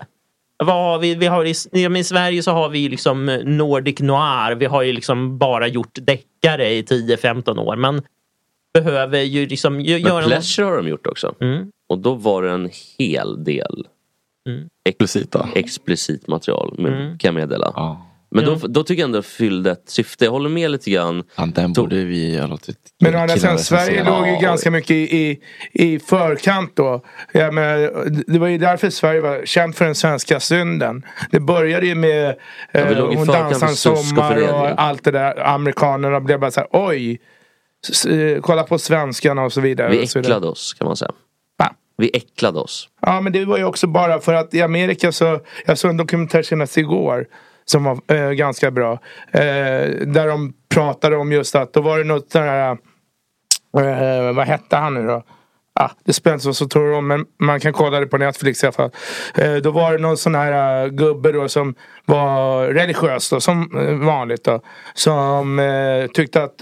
Vad 0.58 0.76
har 0.76 1.00
vi, 1.00 1.16
vi 1.16 1.26
har 1.28 1.46
i, 1.46 1.54
I 2.00 2.04
Sverige 2.04 2.44
så 2.44 2.52
har 2.52 2.70
vi 2.70 2.80
ju 2.80 2.90
liksom 2.90 3.26
Nordic 3.46 4.00
Noir. 4.00 4.56
Vi 4.56 4.66
har 4.66 4.82
ju 4.82 4.94
liksom 4.94 5.38
bara 5.38 5.68
gjort 5.68 5.98
deckare 6.02 6.70
i 6.74 6.82
10-15 6.82 7.60
år. 7.60 7.76
Man 7.76 8.02
behöver 8.74 9.20
ju 9.22 9.46
liksom 9.48 9.80
gö- 9.80 9.92
Men 9.94 10.02
göra 10.02 10.20
något. 10.22 10.30
Pleasure 10.30 10.66
har 10.66 10.78
de 10.78 10.88
gjort 10.88 11.08
också. 11.08 11.36
Mm. 11.42 11.72
Och 11.90 12.00
då 12.00 12.14
var 12.14 12.44
det 12.44 12.52
en 12.52 12.70
hel 12.98 13.44
del 13.44 13.88
Mm. 14.50 14.70
explicita. 14.90 15.50
explicit 15.56 16.28
material 16.28 16.76
med, 16.78 16.94
Mm. 16.94 17.18
kan 17.18 17.28
jag 17.28 17.42
meddela. 17.42 17.74
Men 18.36 18.46
då, 18.46 18.68
då 18.68 18.84
tycker 18.84 19.02
jag 19.02 19.08
ändå 19.08 19.18
det 19.18 19.28
fyllde 19.28 19.72
ett 19.72 19.90
syfte. 19.90 20.26
Jag 20.26 20.32
håller 20.32 20.50
med 20.50 20.72
lite 20.72 20.92
grann. 20.92 21.24
Ja, 21.36 21.46
den 21.46 21.74
borde 21.74 22.04
vi 22.04 22.38
ha 22.38 22.48
låtit 22.48 22.78
Men 23.02 23.16
å 23.16 23.20
andra 23.20 23.36
sidan, 23.36 23.60
Sverige 23.60 24.04
låg 24.04 24.28
ju 24.28 24.36
ganska 24.36 24.72
mycket 24.72 24.92
i, 24.92 25.40
i, 25.74 26.00
förkant 26.00 26.76
då. 26.76 27.02
Ja, 27.32 27.52
men, 27.52 27.90
det 28.28 28.40
var 28.40 28.48
ju 28.48 28.58
därför 28.58 28.90
Sverige 28.90 29.22
var 29.22 29.46
känt 29.46 29.78
för 29.78 29.86
den 29.86 29.96
svenska 29.96 30.40
synden. 30.40 31.06
Det 31.32 31.40
började 31.40 31.88
ju 31.88 31.96
med 31.96 32.36
Ja, 32.72 32.80
eh, 32.80 32.92
i 32.92 33.16
Hon 33.16 33.28
dansar 33.28 33.68
sommar 33.68 34.54
och 34.54 34.82
allt 34.82 35.04
det 35.04 35.12
där. 35.12 35.40
Amerikanerna 35.40 36.20
blev 36.20 36.40
bara 36.40 36.52
så 36.52 36.60
här, 36.60 36.70
oj. 36.72 37.20
S- 37.90 38.06
eh, 38.06 38.42
kolla 38.42 38.64
på 38.64 38.80
svenskarna 38.80 39.44
och 39.44 39.54
så 39.54 39.62
vidare. 39.62 39.90
Vi 39.90 40.04
och 40.04 40.10
så 40.10 40.20
vidare. 40.20 40.32
äcklade 40.32 40.48
oss 40.48 40.74
kan 40.74 40.88
man 40.88 40.96
säga. 40.96 41.12
Vi 41.98 42.12
äcklade 42.14 42.60
oss. 42.60 42.90
Ja 43.02 43.22
men 43.22 43.34
det 43.34 43.46
var 43.46 43.58
ju 43.58 43.64
också 43.64 43.88
bara 43.88 44.20
för 44.20 44.34
att 44.34 44.54
i 44.54 44.62
Amerika 44.62 45.12
så, 45.12 45.40
jag 45.66 45.78
såg 45.78 45.92
en 45.92 45.98
dokumentär 45.98 46.44
senast 46.44 46.78
igår 46.78 47.26
som 47.66 47.84
var 47.84 48.00
eh, 48.08 48.30
ganska 48.32 48.72
bra. 48.72 48.92
Eh, 49.32 49.42
där 50.06 50.28
de 50.28 50.54
pratade 50.70 51.18
om 51.18 51.32
just 51.32 51.56
att 51.56 51.74
då 51.74 51.82
var 51.82 51.98
det 51.98 52.04
något 52.04 52.32
sånt 52.32 52.46
här, 52.46 52.78
eh, 53.78 54.34
vad 54.34 54.48
hette 54.48 54.76
han 54.76 54.94
nu 54.94 55.08
då? 55.08 55.24
Ah, 55.80 55.90
det 56.04 56.14
spelar 56.14 56.34
inte 56.34 56.54
så 56.54 56.54
stor 56.54 56.80
roll 56.80 57.04
men 57.04 57.26
man 57.40 57.60
kan 57.60 57.74
kolla 57.74 58.00
det 58.00 58.08
på 58.08 58.18
Netflix 58.18 58.64
i 58.64 58.66
alla 58.66 58.74
fall. 58.74 58.92
Eh, 59.36 59.56
då 59.56 59.72
var 59.72 59.92
det 59.92 59.98
någon 59.98 60.18
sån 60.18 60.36
här 60.36 60.86
uh, 60.86 60.92
gubbe 60.92 61.32
då 61.32 61.48
som 61.48 61.76
var 62.06 62.68
religiös 62.68 63.30
då, 63.30 63.40
som 63.40 63.78
uh, 63.78 64.06
vanligt 64.06 64.44
då. 64.44 64.62
Som 64.94 65.60
uh, 65.60 66.08
tyckte 66.08 66.44
att 66.44 66.58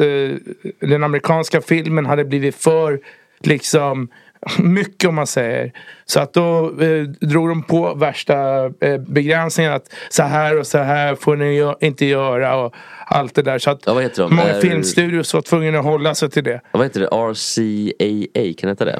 den 0.80 1.04
amerikanska 1.04 1.62
filmen 1.62 2.06
hade 2.06 2.26
blivit 2.26 2.56
för 2.56 3.00
liksom 3.40 4.08
mycket 4.60 5.10
om 5.10 5.16
man 5.16 5.28
säger. 5.28 5.72
Så 6.06 6.20
att 6.20 6.34
då 6.34 6.66
eh, 6.82 7.04
drog 7.04 7.50
de 7.50 7.64
på 7.64 7.94
värsta 7.96 8.66
eh, 8.66 8.98
begränsningen 9.08 9.74
att 9.74 9.94
så 10.10 10.24
här 10.24 10.60
och 10.60 10.68
så 10.68 10.78
här 10.78 11.16
får 11.16 11.36
ni 11.36 11.46
gö- 11.62 11.76
inte 11.80 12.06
göra 12.06 12.56
och 12.56 12.74
allt 13.06 13.36
det 13.36 13.42
där. 13.42 13.60
Så 13.60 13.70
att 13.72 13.82
de? 14.16 14.36
många 14.36 14.44
Är- 14.50 14.62
filmstudios 14.62 15.34
var 15.34 15.42
tvungna 15.42 15.80
att 15.80 15.86
hålla 15.86 16.16
sig 16.16 16.30
till 16.30 16.44
det. 16.44 16.52
Ja, 16.52 16.60
Vad 16.72 16.84
heter 16.84 17.00
det? 17.00 17.08
RCAA, 17.08 18.54
kan 18.58 18.68
det 18.68 18.72
heta 18.72 18.86
det? 18.86 19.00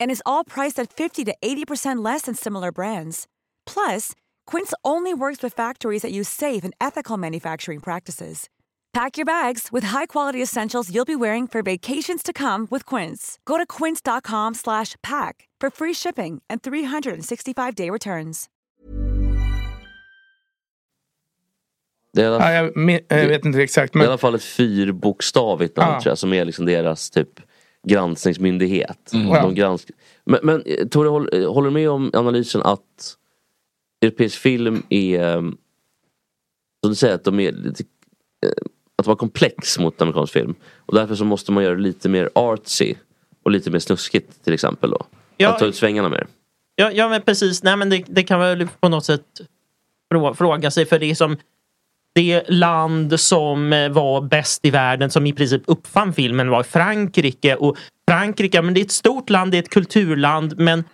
And 0.00 0.10
is 0.10 0.22
all 0.24 0.44
priced 0.44 0.78
at 0.82 0.92
50 0.92 1.24
to 1.24 1.34
80% 1.42 2.04
less 2.04 2.22
than 2.22 2.34
similar 2.34 2.72
brands. 2.72 3.26
Plus, 3.66 4.12
Quince 4.46 4.72
only 4.82 5.12
works 5.14 5.42
with 5.42 5.52
factories 5.54 6.02
that 6.02 6.12
use 6.12 6.28
safe 6.28 6.64
and 6.64 6.74
ethical 6.80 7.16
manufacturing 7.18 7.80
practices. 7.80 8.48
Pack 8.92 9.18
your 9.18 9.26
bags 9.26 9.68
with 9.70 9.84
high-quality 9.84 10.40
essentials 10.42 10.90
you'll 10.90 11.04
be 11.04 11.16
wearing 11.16 11.46
for 11.46 11.62
vacations 11.62 12.22
to 12.22 12.32
come 12.32 12.66
with 12.70 12.86
Quince. 12.86 13.38
Go 13.44 13.58
to 13.58 13.66
quince.com 13.66 14.54
slash 14.54 14.94
pack 15.02 15.48
for 15.60 15.68
free 15.70 15.92
shipping 15.92 16.40
and 16.48 16.62
365-day 16.62 17.90
returns. 17.90 18.48
Det 22.12 22.22
är 22.22 22.24
i 22.24 22.26
alla, 22.34 22.52
Ja, 22.52 22.52
jag, 22.64 22.76
min- 22.76 23.00
jag 23.08 23.26
vet 23.28 23.44
inte 23.44 23.62
exakt 23.62 23.92
det 23.92 23.96
är 23.96 24.00
i 24.00 24.02
men 24.02 24.08
alla 24.08 24.18
fall 24.18 24.34
ett 24.34 24.42
fyrbokstavigt 24.44 25.76
namn 25.76 25.92
Ja. 25.92 26.00
tror 26.00 26.10
jag, 26.10 26.18
som 26.18 26.32
är 26.32 26.44
liksom 26.44 26.66
deras 26.66 27.10
typ 27.10 27.40
granskningsmyndighet. 27.88 29.12
Mm. 29.12 29.28
De 29.28 29.54
gransk... 29.54 29.90
Men, 30.24 30.40
men 30.42 30.62
eh, 30.66 30.88
Tore, 30.88 31.38
eh, 31.38 31.52
håller 31.52 31.68
du 31.68 31.74
med 31.74 31.90
om 31.90 32.10
analysen 32.12 32.62
att 32.62 33.16
europeisk 34.00 34.38
film 34.38 34.82
är, 34.88 35.20
eh, 35.20 35.40
som 36.82 36.90
du 36.90 36.94
säger, 36.94 37.14
att 37.14 37.24
de 37.24 37.40
är 37.40 37.52
lite, 37.52 37.84
eh, 38.46 38.50
att 38.96 39.04
de 39.04 39.08
var 39.08 39.16
komplex 39.16 39.78
mot 39.78 40.02
amerikansk 40.02 40.32
film. 40.32 40.54
Och 40.76 40.94
därför 40.94 41.14
så 41.14 41.24
måste 41.24 41.52
man 41.52 41.64
göra 41.64 41.74
det 41.74 41.82
lite 41.82 42.08
mer 42.08 42.30
artsy 42.34 42.94
och 43.42 43.50
lite 43.50 43.70
mer 43.70 43.78
snuskigt 43.78 44.44
till 44.44 44.52
exempel 44.52 44.90
då. 44.90 45.06
Ja. 45.36 45.48
Att 45.48 45.58
ta 45.58 45.66
ut 45.66 45.76
svängarna 45.76 46.08
mer. 46.08 46.26
Ja, 46.74 46.90
ja 46.92 47.08
men 47.08 47.22
precis. 47.22 47.62
Nej, 47.62 47.76
men 47.76 47.90
det, 47.90 48.04
det 48.08 48.22
kan 48.22 48.40
väl 48.40 48.68
på 48.80 48.88
något 48.88 49.04
sätt 49.04 49.40
frå- 50.14 50.34
fråga 50.34 50.70
sig 50.70 50.86
för 50.86 50.98
det 50.98 51.10
är 51.10 51.14
som 51.14 51.36
det 52.16 52.42
land 52.48 53.20
som 53.20 53.72
eh, 53.72 53.88
var 53.88 54.20
bäst 54.20 54.64
i 54.64 54.70
världen 54.70 55.10
som 55.10 55.26
i 55.26 55.32
princip 55.32 55.62
uppfann 55.66 56.12
filmen 56.12 56.50
var 56.50 56.62
Frankrike. 56.62 57.56
Och 57.56 57.76
Frankrike, 58.08 58.62
men 58.62 58.74
det 58.74 58.80
är 58.80 58.84
ett 58.84 58.90
stort 58.90 59.30
land, 59.30 59.50
det 59.50 59.58
är 59.58 59.62
ett 59.62 59.70
kulturland 59.70 60.58
men 60.58 60.84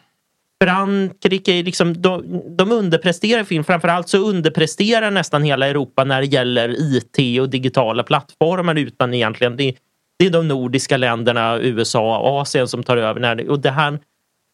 Frankrike, 0.65 1.63
liksom, 1.63 2.03
de, 2.03 2.43
de 2.57 2.73
underpresterar 2.73 3.41
i 3.41 3.45
film. 3.45 3.65
Framförallt 3.65 4.09
så 4.09 4.19
underpresterar 4.19 5.11
nästan 5.11 5.43
hela 5.43 5.67
Europa 5.67 6.05
när 6.05 6.21
det 6.21 6.27
gäller 6.27 6.77
IT 6.79 7.41
och 7.41 7.51
digitala 7.51 8.03
plattformar 8.03 8.79
utan 8.79 9.15
egentligen. 9.15 9.57
Det, 9.57 9.75
det 10.19 10.27
är 10.27 10.31
de 10.31 10.49
nordiska 10.49 10.97
länderna, 10.97 11.59
USA 11.59 12.19
och 12.19 12.41
Asien 12.41 12.69
som 12.69 12.83
tar 12.83 12.97
över. 12.97 13.21
När 13.21 13.35
det, 13.35 13.49
och 13.49 13.61
det 13.61 13.71
här, 13.71 13.99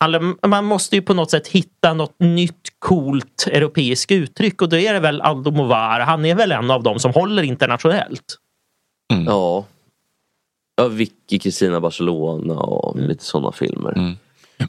alla- 0.01 0.35
man 0.47 0.65
måste 0.65 0.97
ju 0.97 1.03
på 1.03 1.15
något 1.15 1.31
sätt 1.31 1.49
hitta 1.49 1.95
något 1.95 2.15
nytt 2.21 2.69
coolt 2.79 3.47
europeiskt 3.53 4.11
uttryck 4.13 4.63
och 4.63 4.69
då 4.69 4.77
är 4.77 4.93
det 4.93 5.01
väl 5.01 5.21
Aldomovar. 5.21 6.01
Han 6.01 6.25
är 6.25 6.35
väl 6.35 6.53
en 6.53 6.71
av 6.71 6.83
dem 6.83 6.99
som 6.99 7.13
håller 7.13 7.43
internationellt. 7.43 8.37
Ja. 9.27 9.65
Ja, 10.77 10.89
Vicky, 10.89 11.39
Kristina 11.39 11.81
Barcelona 11.81 12.55
och 12.55 12.97
Mm. 12.97 13.09
lite 13.09 13.25
sådana 13.25 13.53
filmer. 13.53 14.17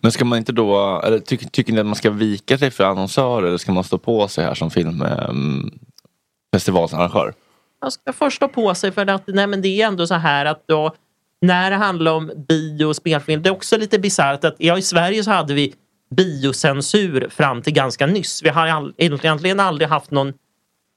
Men 0.02 0.12
ska 0.12 0.26
man 0.26 0.38
inte 0.38 0.52
då, 0.52 1.02
eller 1.02 1.20
tycker, 1.20 1.46
tycker 1.46 1.74
ni 1.74 1.80
att 1.80 1.86
man 1.86 1.96
ska 1.96 2.10
vika 2.10 2.58
sig 2.58 2.72
för 2.72 2.84
annonsörer 2.84 3.48
eller 3.48 3.58
ska 3.58 3.72
man 3.72 3.84
stå 3.84 3.98
på 3.98 4.28
sig 4.28 4.46
här 4.46 4.54
som 4.54 4.72
filmfestivalsarrangör? 4.72 7.34
Man 7.82 7.92
ska 7.92 8.14
först 8.14 8.36
stå 8.38 8.48
på 8.48 8.76
sig 8.76 8.92
för 8.92 9.10
att 9.10 9.24
nej, 9.28 9.48
men 9.48 9.62
det 9.62 9.82
är 9.82 9.88
ändå 9.88 10.08
så 10.08 10.16
här 10.16 10.46
att 10.46 10.64
då, 10.68 10.96
när 11.42 11.72
det 11.72 11.76
handlar 11.76 12.12
om 12.12 12.32
bio 12.50 12.86
och 12.86 12.96
spelfilm, 12.96 13.42
det 13.42 13.50
är 13.50 13.54
också 13.54 13.78
lite 13.78 14.00
bisarrt 14.00 14.44
att 14.44 14.56
ja, 14.58 14.78
i 14.78 14.82
Sverige 14.82 15.24
så 15.24 15.32
hade 15.32 15.54
vi 15.54 15.74
biocensur 16.16 17.30
fram 17.30 17.62
till 17.62 17.74
ganska 17.74 18.08
nyss. 18.08 18.44
Vi 18.44 18.50
har 18.50 18.68
all, 18.68 18.94
egentligen 18.98 19.60
aldrig 19.60 19.90
haft 19.90 20.12
någon 20.12 20.34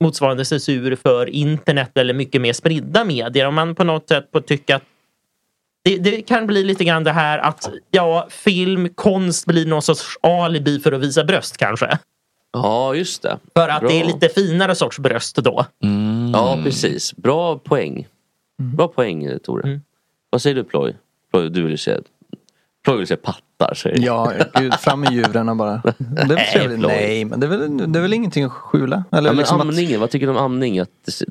motsvarande 0.00 0.44
censur 0.44 0.96
för 0.96 1.28
internet 1.28 1.90
eller 1.94 2.14
mycket 2.14 2.40
mer 2.40 2.52
spridda 2.52 3.05
medier. 3.05 3.46
Om 3.46 3.55
man 3.55 3.74
på 3.74 3.85
något 3.85 4.09
sätt 4.09 4.28
får 4.33 4.40
tycka 4.40 4.76
att 4.76 4.83
det, 5.85 5.96
det 5.96 6.22
kan 6.22 6.46
bli 6.46 6.64
lite 6.64 6.85
grann 6.85 7.05
det 7.05 7.12
här 7.12 7.38
att 7.38 7.70
ja, 7.90 8.26
film, 8.31 8.88
konst 8.94 9.46
blir 9.46 9.66
någon 9.66 9.83
sorts 9.83 10.18
alibi 10.22 10.81
för 10.81 10.92
att 10.92 11.00
visa 11.00 11.24
bröst 11.24 11.57
kanske. 11.57 11.98
Ja, 12.52 12.94
just 12.94 13.22
det. 13.22 13.38
För 13.55 13.68
att 13.68 13.81
Bra. 13.81 13.88
det 13.88 14.00
är 14.00 14.05
lite 14.05 14.28
finare 14.28 14.74
sorts 14.74 14.98
bröst 14.98 15.37
då. 15.37 15.66
Ja, 16.33 16.61
precis. 16.64 17.16
Bra 17.16 17.59
poäng. 17.59 18.07
Bra 18.59 18.88
poäng, 18.88 19.38
Tore. 19.44 19.81
Vad 20.33 20.42
säger 20.42 20.57
du 20.57 20.64
Ploy? 20.64 20.97
Ploy, 21.31 21.49
du 21.49 21.62
vill 21.62 21.71
ju 21.71 21.77
se... 21.77 21.99
Ploy 22.85 22.99
vill 22.99 23.07
se 23.07 23.16
pattar, 23.16 23.75
säger 23.75 23.97
du. 23.97 24.03
Ja, 24.03 24.33
gud, 24.55 24.75
fram 24.75 25.01
med 25.01 25.12
djuren 25.12 25.59
bara. 25.59 25.83
Det 25.99 26.21
är 26.23 26.27
väl 26.27 26.37
Nej, 26.37 26.53
trevligt. 26.53 26.79
Ploy. 26.81 26.92
Nej, 26.92 27.25
men 27.25 27.40
det 27.40 27.47
är, 27.47 27.49
väl, 27.49 27.92
det 27.92 27.99
är 27.99 28.01
väl 28.03 28.12
ingenting 28.12 28.45
att 28.45 28.53
skjula? 28.53 29.05
Eller 29.12 29.29
ja, 29.29 29.33
men 29.33 29.37
liksom 29.37 29.61
att, 29.61 29.66
amningen, 29.66 30.01
vad 30.01 30.11
tycker 30.11 30.27
du 30.27 30.33
om 30.33 30.38
amning? 30.38 30.79
Att, 30.79 30.88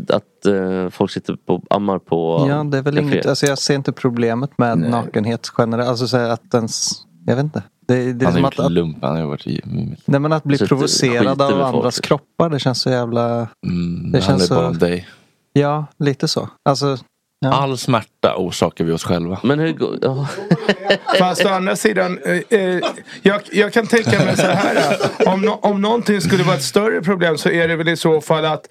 att 0.09 0.45
eh, 0.45 0.89
folk 0.89 1.11
sitter 1.11 1.35
på, 1.35 1.63
ammar 1.69 1.99
på 1.99 2.45
ja, 2.49 2.63
det 2.63 2.77
är 2.77 2.81
väl 2.81 2.97
inget, 2.97 3.25
alltså 3.25 3.45
jag 3.45 3.57
ser 3.57 3.75
inte 3.75 3.91
problemet 3.91 4.57
med 4.57 4.77
nakenhet 4.77 5.51
generellt. 5.57 5.89
Alltså 5.89 6.07
så 6.07 6.17
att 6.17 6.53
ens, 6.53 6.91
jag 7.25 7.35
vet 7.35 7.43
inte. 7.43 7.63
Det, 7.87 8.13
det 8.13 8.23
är 8.23 8.25
Han 8.25 8.33
som 8.33 8.45
att, 8.45 8.59
att, 8.59 8.71
lump, 8.71 8.97
han 9.01 9.15
har 9.15 9.25
varit 9.25 9.47
i... 9.47 9.61
nej, 10.05 10.19
men 10.19 10.33
att 10.33 10.43
bli 10.43 10.57
Så 10.57 10.63
att 10.63 10.67
provocerad 10.67 11.41
av 11.41 11.61
andras 11.61 11.95
folk. 11.95 12.05
kroppar, 12.05 12.49
det 12.49 12.59
känns 12.59 12.81
så 12.81 12.89
jävla... 12.89 13.47
Mm, 13.67 14.11
det 14.11 14.17
det 14.17 14.25
handlar 14.25 14.39
känns 14.39 14.49
bara 14.49 14.59
så... 14.59 14.67
om 14.67 14.77
dig. 14.77 15.07
Ja, 15.53 15.85
lite 15.99 16.27
så. 16.27 16.49
Alltså, 16.69 16.97
All 17.45 17.77
smärta 17.77 18.20
orsakar 18.29 18.85
vi 18.85 18.91
oss 18.91 19.03
själva. 19.03 19.39
Men 19.43 19.59
hur 19.59 19.71
går... 19.73 19.97
Ja. 20.01 20.27
Fast 21.19 21.45
å 21.45 21.49
andra 21.49 21.75
sidan, 21.75 22.19
eh, 22.25 22.59
eh, 22.59 22.79
jag, 23.21 23.41
jag 23.51 23.73
kan 23.73 23.87
tänka 23.87 24.25
mig 24.25 24.37
så 24.37 24.45
här. 24.47 24.75
eh, 24.75 25.33
Om, 25.33 25.41
no, 25.41 25.49
om 25.61 25.81
någonting 25.81 26.21
skulle 26.21 26.43
vara 26.43 26.55
ett 26.55 26.63
större 26.63 27.01
problem 27.01 27.37
så 27.37 27.49
är 27.49 27.67
det 27.67 27.75
väl 27.75 27.87
i 27.89 27.97
så 27.97 28.21
fall 28.21 28.45
att 28.45 28.67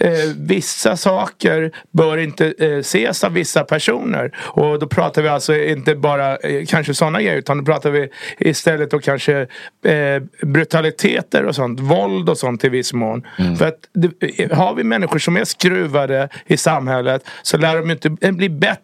eh, 0.00 0.10
vissa 0.36 0.96
saker 0.96 1.72
bör 1.90 2.16
inte 2.16 2.54
eh, 2.58 2.68
ses 2.78 3.24
av 3.24 3.32
vissa 3.32 3.64
personer. 3.64 4.36
Och 4.38 4.78
då 4.78 4.86
pratar 4.86 5.22
vi 5.22 5.28
alltså 5.28 5.56
inte 5.56 5.94
bara 5.94 6.36
eh, 6.36 6.66
kanske 6.66 6.94
sådana 6.94 7.22
grejer 7.22 7.36
utan 7.36 7.58
då 7.58 7.64
pratar 7.64 7.90
vi 7.90 8.08
istället 8.38 8.90
då 8.90 8.98
kanske 8.98 9.40
eh, 9.84 10.22
brutaliteter 10.42 11.44
och 11.44 11.54
sånt. 11.54 11.80
Våld 11.80 12.28
och 12.28 12.38
sånt 12.38 12.64
i 12.64 12.68
viss 12.68 12.92
mån. 12.92 13.26
För 13.58 13.68
att 13.68 13.78
det, 13.94 14.52
har 14.52 14.74
vi 14.74 14.84
människor 14.84 15.18
som 15.18 15.36
är 15.36 15.44
skruvade 15.44 16.28
i 16.46 16.56
samhället 16.56 17.24
så 17.42 17.56
lär 17.58 17.76
de 17.76 17.90
inte 17.90 18.10
bli 18.10 18.48
bättre 18.48 18.80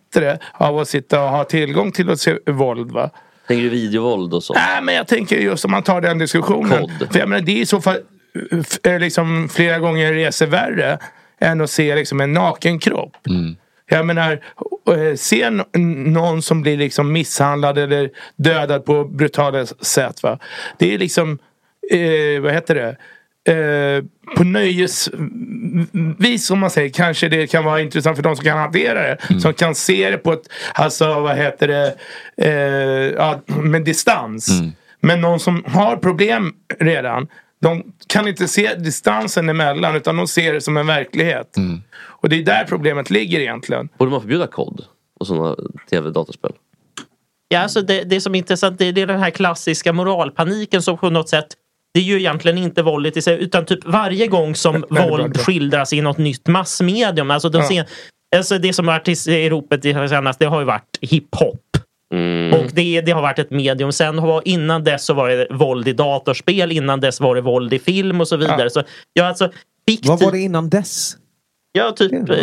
av 0.52 0.78
att 0.78 0.88
sitta 0.88 1.22
och 1.22 1.28
ha 1.28 1.44
tillgång 1.44 1.92
till 1.92 2.10
att 2.10 2.20
se 2.20 2.36
våld. 2.46 2.90
Va? 2.90 3.10
Tänker 3.48 3.62
du 3.62 3.68
videovåld 3.68 4.34
och 4.34 4.44
sånt? 4.44 4.58
Nej 4.58 4.82
men 4.82 4.94
jag 4.94 5.08
tänker 5.08 5.36
just 5.36 5.64
om 5.64 5.70
man 5.70 5.82
tar 5.82 6.00
den 6.00 6.18
diskussionen. 6.18 6.78
Kod. 6.80 7.12
För 7.12 7.18
jag 7.18 7.28
menar 7.28 7.42
det 7.42 7.52
är 7.52 7.62
i 7.62 7.66
så 7.66 7.80
fall 7.80 7.98
eh, 8.82 8.98
liksom 8.98 9.48
flera 9.48 9.78
gånger 9.78 10.12
resor 10.12 10.46
värre 10.46 10.98
än 11.40 11.60
att 11.60 11.70
se 11.70 11.94
liksom 11.94 12.20
en 12.20 12.32
naken 12.32 12.78
kropp. 12.78 13.16
Jag 13.92 14.06
menar, 14.06 14.40
eh, 14.90 15.14
se 15.16 15.50
någon 15.80 16.42
som 16.42 16.62
blir 16.62 16.76
liksom 16.76 17.12
misshandlad 17.12 17.78
eller 17.78 18.10
dödad 18.36 18.84
på 18.84 19.04
brutala 19.04 19.66
sätt. 19.66 20.22
Va? 20.22 20.38
Det 20.78 20.94
är 20.94 20.98
liksom, 20.98 21.38
eh, 21.90 22.40
vad 22.42 22.52
heter 22.52 22.74
det? 22.74 22.96
Eh, 23.48 24.04
på 24.36 24.44
nöjesvis 24.44 26.50
om 26.50 26.58
man 26.58 26.70
säger 26.70 26.88
kanske 26.88 27.28
det 27.28 27.46
kan 27.46 27.64
vara 27.64 27.80
intressant 27.80 28.16
för 28.16 28.22
de 28.22 28.36
som 28.36 28.44
kan 28.44 28.58
hantera 28.58 29.02
det. 29.02 29.40
Som 29.40 29.54
kan 29.54 29.74
se 29.74 30.10
det 30.10 30.18
på 30.18 30.32
ett, 30.32 30.42
alltså 30.74 31.20
vad 31.20 31.36
heter 31.36 31.68
det, 31.68 31.94
eh, 32.36 33.14
ja, 33.16 33.40
med 33.46 33.84
distans. 33.84 34.50
Men 35.00 35.20
någon 35.20 35.40
som 35.40 35.64
har 35.66 35.96
problem 35.96 36.54
redan. 36.78 37.28
De 37.62 37.92
kan 38.06 38.28
inte 38.28 38.48
se 38.48 38.74
distansen 38.74 39.48
emellan 39.48 39.96
utan 39.96 40.16
de 40.16 40.28
ser 40.28 40.52
det 40.52 40.60
som 40.60 40.76
en 40.76 40.86
verklighet. 40.86 41.56
Och 42.00 42.28
det 42.28 42.36
är 42.36 42.42
där 42.42 42.64
problemet 42.68 43.10
ligger 43.10 43.40
egentligen. 43.40 43.88
Borde 43.98 44.10
man 44.10 44.20
förbjuda 44.20 44.46
kod 44.46 44.84
och 45.20 45.26
sådana 45.26 45.56
tv-datorspel? 45.90 46.52
Ja, 47.48 47.58
alltså 47.58 47.82
det, 47.82 48.04
det 48.04 48.20
som 48.20 48.34
är 48.34 48.38
intressant 48.38 48.78
det 48.78 48.92
det 48.92 49.00
är 49.00 49.06
den 49.06 49.20
här 49.20 49.30
klassiska 49.30 49.92
moralpaniken 49.92 50.82
som 50.82 50.98
på 50.98 51.10
något 51.10 51.28
sätt 51.28 51.46
det 51.94 52.00
är 52.00 52.04
ju 52.04 52.18
egentligen 52.18 52.58
inte 52.58 52.82
våldet 52.82 53.16
i 53.16 53.22
sig 53.22 53.42
utan 53.42 53.64
typ 53.66 53.84
varje 53.84 54.26
gång 54.26 54.54
som 54.54 54.84
bra, 54.90 55.08
våld 55.08 55.32
bra. 55.32 55.42
skildras 55.42 55.92
i 55.92 56.00
något 56.00 56.18
nytt 56.18 56.48
massmedium. 56.48 57.30
Alltså, 57.30 57.48
de 57.48 57.58
Ja. 57.58 57.68
sen, 57.68 57.84
alltså 58.36 58.58
det 58.58 58.72
som 58.72 58.88
har 58.88 58.94
varit 58.94 59.26
i 59.28 59.46
Europa 59.46 59.76
det 59.76 60.08
senast 60.08 60.38
det 60.38 60.46
har 60.46 60.60
ju 60.60 60.66
varit 60.66 60.98
hiphop. 61.00 61.60
Mm. 62.14 62.52
Och 62.60 62.66
det, 62.72 63.00
det 63.00 63.12
har 63.12 63.22
varit 63.22 63.38
ett 63.38 63.50
medium. 63.50 63.92
Sen 63.92 64.18
har, 64.18 64.42
innan 64.44 64.84
dess 64.84 65.04
så 65.04 65.14
var 65.14 65.28
det 65.28 65.46
våld 65.50 65.88
i 65.88 65.92
datorspel. 65.92 66.72
Innan 66.72 67.00
dess 67.00 67.20
var 67.20 67.34
det 67.34 67.40
våld 67.40 67.72
i 67.72 67.78
film 67.78 68.20
och 68.20 68.28
så 68.28 68.36
vidare. 68.36 68.70
Så, 68.70 68.82
ja, 69.12 69.24
alltså, 69.24 69.50
fiktiv, 69.88 70.08
Vad 70.08 70.22
var 70.22 70.32
det 70.32 70.38
innan 70.38 70.68
dess? 70.68 71.16
Ja, 71.72 71.92
typ... 71.92 72.12
eh, 72.12 72.36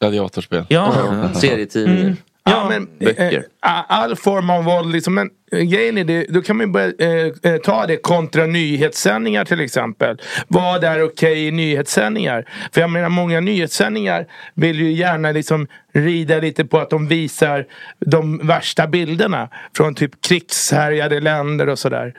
Gladiatorspel. 0.00 0.64
Ja. 0.68 1.30
Serietidningar. 1.34 2.00
Mm. 2.00 2.16
Ja, 2.50 2.68
men 2.68 2.88
Böcker. 2.98 3.38
eh, 3.66 3.82
all 3.88 4.16
form 4.16 4.50
av 4.50 4.64
våld 4.64 4.92
liksom. 4.92 5.14
Men 5.14 5.30
eh, 5.52 5.60
grejen 5.60 5.98
är 5.98 6.04
det, 6.04 6.26
då 6.28 6.42
kan 6.42 6.56
man 6.56 6.66
ju 6.66 6.72
börja 6.72 6.92
eh, 6.98 7.52
eh, 7.52 7.56
ta 7.56 7.86
det 7.86 7.96
kontra 7.96 8.46
nyhetssändningar 8.46 9.44
till 9.44 9.60
exempel. 9.60 10.20
Vad 10.48 10.84
är 10.84 11.02
okej 11.02 11.46
i 11.46 11.50
nyhetssändningar? 11.50 12.44
För 12.72 12.80
jag 12.80 12.90
menar 12.90 13.08
många 13.08 13.40
nyhetssändningar 13.40 14.26
vill 14.54 14.80
ju 14.80 14.92
gärna 14.92 15.32
liksom 15.32 15.66
rida 15.94 16.38
lite 16.38 16.64
på 16.64 16.78
att 16.78 16.90
de 16.90 17.08
visar 17.08 17.66
de 18.00 18.46
värsta 18.46 18.86
bilderna 18.86 19.48
från 19.76 19.94
typ 19.94 20.10
krigshärjade 20.28 21.20
länder 21.20 21.68
och 21.68 21.78
sådär. 21.78 22.14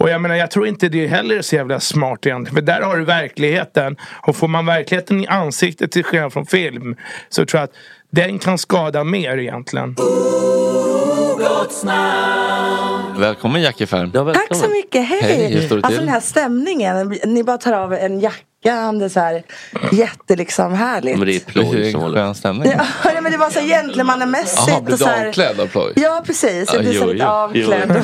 Och 0.00 0.10
jag 0.10 0.20
menar 0.20 0.34
jag 0.34 0.50
tror 0.50 0.66
inte 0.66 0.88
det 0.88 1.06
heller 1.06 1.36
är 1.36 1.42
så 1.42 1.56
jävla 1.56 1.80
smart 1.80 2.26
egentligen. 2.26 2.54
För 2.54 2.62
där 2.62 2.80
har 2.80 2.96
du 2.96 3.04
verkligheten. 3.04 3.96
Och 4.26 4.36
får 4.36 4.48
man 4.48 4.66
verkligheten 4.66 5.20
i 5.24 5.26
ansiktet 5.26 5.92
till 5.92 6.04
skillnad 6.04 6.32
från 6.32 6.46
film. 6.46 6.96
Så 7.28 7.44
tror 7.46 7.58
jag 7.60 7.64
att 7.64 7.74
den 8.10 8.38
kan 8.38 8.58
skada 8.58 9.04
mer 9.04 9.38
egentligen. 9.38 9.96
Välkommen 13.18 13.62
Jackie 13.62 13.86
Färm. 13.86 14.10
Ja, 14.14 14.34
Tack 14.34 14.56
så 14.56 14.68
mycket, 14.68 15.08
hej! 15.08 15.20
Hej, 15.22 15.68
alltså 15.82 16.00
den 16.00 16.08
här 16.08 16.20
stämningen, 16.20 17.18
ni 17.24 17.44
bara 17.44 17.58
tar 17.58 17.72
av 17.72 17.92
en 17.94 18.20
jacka, 18.20 18.38
är 18.64 19.08
så 19.08 19.20
här 19.20 19.42
jätte 19.92 20.36
liksom 20.36 20.74
härligt. 20.74 21.18
Men 21.18 21.26
det 21.26 21.36
är 21.36 21.40
Ploy 21.40 21.92
som 21.92 22.00
håller 22.00 22.20
Skön 22.22 22.34
stämning. 22.34 22.72
Ja, 22.76 22.86
nej, 23.04 23.22
men 23.22 23.32
det 23.32 23.38
var 23.38 23.50
så 23.50 23.60
gentlemannamässigt. 23.60 24.62
Jaha, 24.68 24.80
blev 24.80 24.92
och 24.92 24.98
så 24.98 25.04
du 25.04 25.10
här- 25.10 25.28
avklädd 25.28 25.60
av 25.60 25.66
Ploy? 25.66 25.92
Ja, 25.96 26.22
precis. 26.26 26.72
Jag 26.72 26.84
Ja, 26.84 26.90
blev 26.90 27.00
så 27.00 27.06
lite 27.12 27.24
jo. 27.24 27.30
avklädd. 27.30 28.02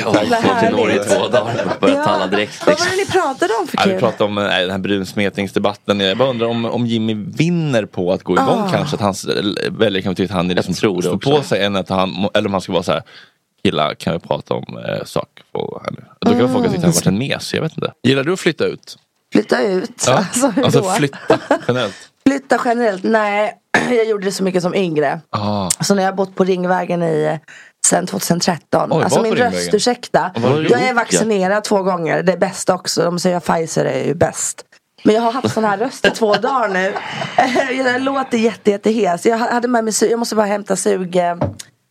Jag 0.00 0.40
har 0.42 0.60
till 0.66 0.76
Norge 0.76 0.96
i 0.96 1.08
två 1.08 1.28
dagar 1.28 1.64
och 1.64 1.80
börjat 1.80 1.96
Ja. 1.98 2.04
talla 2.04 2.26
direkt. 2.26 2.66
Vad 2.66 2.78
var 2.78 2.86
det 2.90 2.96
ni 2.96 3.06
pratade 3.06 3.52
om 3.60 3.66
för 3.66 3.76
Ja, 3.76 3.82
vi 3.84 3.90
kul? 3.90 4.00
pratade 4.00 4.24
om 4.24 4.38
eh, 4.38 4.44
den 4.44 4.70
här 4.70 4.78
brunsmetningsdebatten. 4.78 6.00
Jag 6.00 6.18
bara 6.18 6.28
undrar 6.28 6.46
om, 6.46 6.64
om 6.64 6.86
Jimmy 6.86 7.14
vinner 7.14 7.84
på 7.84 8.12
att 8.12 8.22
gå 8.22 8.32
igång 8.34 8.60
Ah. 8.66 8.70
kanske. 8.72 8.96
Att 8.96 9.02
hans 9.02 9.26
väljare 9.70 10.02
kan 10.02 10.14
tycka 10.14 10.32
att 10.32 10.36
han 10.36 10.50
är 10.50 10.54
liksom 10.54 10.74
tror 10.74 10.96
det 10.96 11.02
står 11.02 11.14
också. 11.16 11.30
på 11.30 11.42
sig 11.42 11.64
än 11.64 11.76
att 11.76 11.88
han, 11.88 12.28
eller 12.34 12.46
om 12.48 12.52
han 12.52 12.60
ska 12.60 12.72
vara 12.72 12.82
så 12.82 12.92
här. 12.92 13.02
Killar, 13.64 13.94
kan 13.94 14.12
vi 14.12 14.18
prata 14.18 14.54
om 14.54 14.78
eh, 14.88 15.04
sakfrågor 15.04 15.80
här 15.84 15.90
nu? 15.92 16.04
Då 16.20 16.38
kan 16.38 16.52
folk 16.52 16.64
tycka 16.64 16.78
att 16.78 16.84
han 16.84 16.92
varit 16.92 17.06
en 17.06 17.18
mes, 17.18 17.54
jag 17.54 17.62
vet 17.62 17.72
inte. 17.76 17.92
Gillar 18.02 18.24
du 18.24 18.32
att 18.32 18.40
flytta 18.40 18.64
ut? 18.64 18.96
Flytta 19.36 19.62
ut? 19.62 20.04
Ja. 20.06 20.12
Alltså, 20.32 20.46
hur 20.48 20.64
Alltså 20.64 20.80
då? 20.80 20.90
flytta 20.90 21.38
generellt. 21.68 21.94
Flytta 22.26 22.60
generellt? 22.64 23.02
Nej, 23.04 23.54
jag 23.90 24.04
gjorde 24.04 24.24
det 24.24 24.32
så 24.32 24.42
mycket 24.44 24.62
som 24.62 24.74
yngre. 24.74 25.20
Ah. 25.30 25.70
Så 25.80 25.94
när 25.94 26.02
jag 26.02 26.10
har 26.10 26.16
bott 26.16 26.34
på 26.34 26.44
Ringvägen 26.44 27.02
i 27.02 27.40
sen 27.86 28.06
2013. 28.06 28.92
Oj, 28.92 29.02
alltså 29.04 29.22
min 29.22 29.34
röst, 29.36 29.74
ursäkta. 29.74 30.30
Jag 30.70 30.82
är 30.82 30.94
vaccinerad 30.94 31.64
två 31.64 31.82
gånger. 31.82 32.22
Det 32.22 32.32
är 32.32 32.36
bäst 32.36 32.70
också. 32.70 33.02
De 33.04 33.18
säger 33.18 33.36
att 33.36 33.44
Pfizer 33.46 33.84
är 33.84 34.04
ju 34.04 34.14
bäst. 34.14 34.64
Men 35.04 35.14
jag 35.14 35.22
har 35.22 35.32
haft 35.32 35.54
sån 35.54 35.64
här 35.64 35.78
röst 35.78 36.06
i 36.06 36.10
två 36.10 36.34
dagar 36.34 36.68
nu. 36.68 36.94
Jag 37.84 38.02
låter 38.02 38.38
jätte, 38.38 38.70
jättehes. 38.70 39.26
Jag 39.26 39.38
hade 39.38 39.68
med 39.68 39.84
mig, 39.84 39.92
jag 40.00 40.18
måste 40.18 40.34
bara 40.34 40.46
hämta 40.46 40.76
sug 40.76 41.16
eh, 41.16 41.36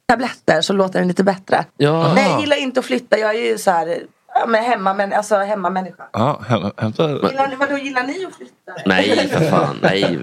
tabletter 0.07 0.61
så 0.61 0.73
låter 0.73 0.99
den 0.99 1.07
lite 1.07 1.23
bättre. 1.23 1.65
Ja. 1.77 2.13
Nej, 2.13 2.29
jag 2.31 2.39
gillar 2.41 2.57
inte 2.57 2.79
att 2.79 2.85
flytta. 2.85 3.17
Jag 3.17 3.35
är 3.35 3.41
ju 3.51 3.57
så 3.57 3.71
här 3.71 3.97
ja, 4.35 4.45
men 4.47 4.63
hemma, 4.63 4.93
men, 4.93 5.13
alltså 5.13 5.35
hemmamänniska. 5.35 6.03
Ja, 6.13 6.41
häm- 6.47 6.71
hämta... 6.77 7.09
Gillar, 7.09 7.47
ni- 7.47 7.55
vadå, 7.55 7.77
gillar 7.77 8.03
ni 8.03 8.25
att 8.25 8.35
flytta? 8.35 8.73
Nej 8.85 9.27
för 9.27 9.49
fan, 9.49 9.79
nej. 9.81 10.17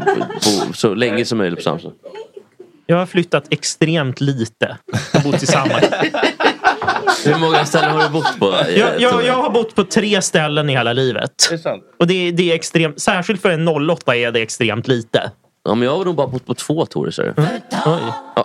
Bo, 0.44 0.72
så 0.72 0.94
länge 0.94 1.24
som 1.24 1.38
möjligt 1.38 1.58
på 1.58 1.62
Samson. 1.62 1.92
Jag 2.86 2.96
har 2.96 3.06
flyttat 3.06 3.44
extremt 3.50 4.20
lite. 4.20 4.76
Jag 5.12 5.20
har 5.20 5.30
bott 5.30 5.38
tillsammans. 5.38 5.84
Hur 7.24 7.38
många 7.38 7.64
ställen 7.64 7.90
har 7.90 8.02
du 8.02 8.08
bott 8.08 8.38
på? 8.38 8.46
eh, 8.52 8.78
Jag, 8.78 9.00
jag, 9.00 9.12
Tore? 9.12 9.24
jag 9.26 9.34
har 9.42 9.50
bott 9.50 9.74
på 9.74 9.84
tre 9.84 10.22
ställen 10.22 10.70
i 10.70 10.72
hela 10.72 10.92
livet. 10.92 11.32
Och 11.98 12.06
det, 12.06 12.28
är- 12.28 12.32
det 12.32 12.50
är 12.50 12.54
extremt, 12.54 13.00
särskilt 13.00 13.42
för 13.42 13.50
en 13.50 13.68
08 13.90 14.16
är 14.16 14.32
det 14.32 14.42
extremt 14.42 14.88
lite. 14.88 15.30
Ja, 15.64 15.74
men 15.74 15.88
jag 15.88 15.96
har 15.98 16.04
nog 16.04 16.14
bara 16.14 16.26
bott 16.26 16.46
på 16.46 16.54
två 16.54 16.86
Tore. 16.86 17.12
Så. 17.12 17.22
Oj. 17.22 17.32
Ja, 18.36 18.44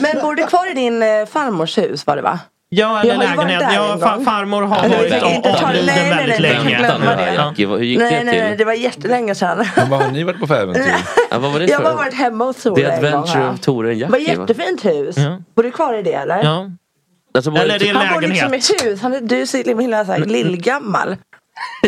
Men 0.00 0.20
bor 0.22 0.34
du 0.34 0.46
kvar 0.46 0.70
i 0.70 0.74
din 0.74 1.02
eh, 1.02 1.26
farmors 1.26 1.78
hus 1.78 2.06
var 2.06 2.16
det 2.16 2.22
va? 2.22 2.38
Ja, 2.68 3.00
eller 3.00 3.16
lägenhet. 3.16 3.62
Ja, 3.74 3.92
en 3.92 4.00
fa- 4.00 4.16
gång. 4.16 4.24
farmor 4.24 4.62
har 4.62 4.68
varit 4.68 4.84
avliden 4.92 5.86
nej, 5.86 5.86
nej, 5.86 6.10
väldigt 6.10 6.40
nej, 6.40 6.40
länge. 6.40 7.34
Ja. 7.34 7.52
Hur 7.56 7.78
gick 7.82 7.98
nej, 7.98 8.10
det 8.10 8.24
nej, 8.24 8.40
nej, 8.40 8.48
till? 8.50 8.58
det 8.58 8.64
var 8.64 8.72
jättelänge 8.72 9.34
sedan. 9.34 9.64
Men 9.76 9.90
vad 9.90 10.02
har 10.02 10.10
ni 10.10 10.22
varit 10.24 10.40
på 10.40 10.46
för 10.46 10.54
äventyr? 10.62 10.94
Ja, 11.30 11.38
vad 11.38 11.52
var 11.52 11.60
det 11.60 11.66
Jag 11.66 11.78
har 11.78 11.84
för? 11.84 11.94
varit 11.96 12.14
hemma 12.14 12.44
hos 12.44 12.56
The 12.56 12.62
Tore 12.70 12.82
en 12.92 13.00
gång. 13.02 13.08
Adventure 13.14 13.50
of 13.50 13.60
Tore 13.60 13.90
and 13.90 13.98
Det 14.00 14.06
var 14.06 14.18
Jackie. 14.18 14.36
va? 14.36 14.42
jättefint 14.48 14.84
hus. 14.84 15.16
Bor 15.56 15.62
du 15.62 15.70
kvar 15.70 15.94
i 15.98 16.02
det 16.02 16.12
eller? 16.12 16.44
Ja. 16.44 16.70
Alltså, 17.34 17.50
Eller 17.50 17.78
det 17.78 17.88
är 17.88 17.94
Han 17.94 18.14
bor 18.14 18.20
liksom 18.20 18.48
i 18.48 18.50
lägenhet. 18.50 18.84
hus. 18.84 19.02
Han 19.02 19.14
är, 19.14 19.20
du 19.20 19.40
är 19.42 19.46
så 19.46 19.56
himla 19.56 20.02
här 20.02 20.18
lillgammal. 20.18 21.16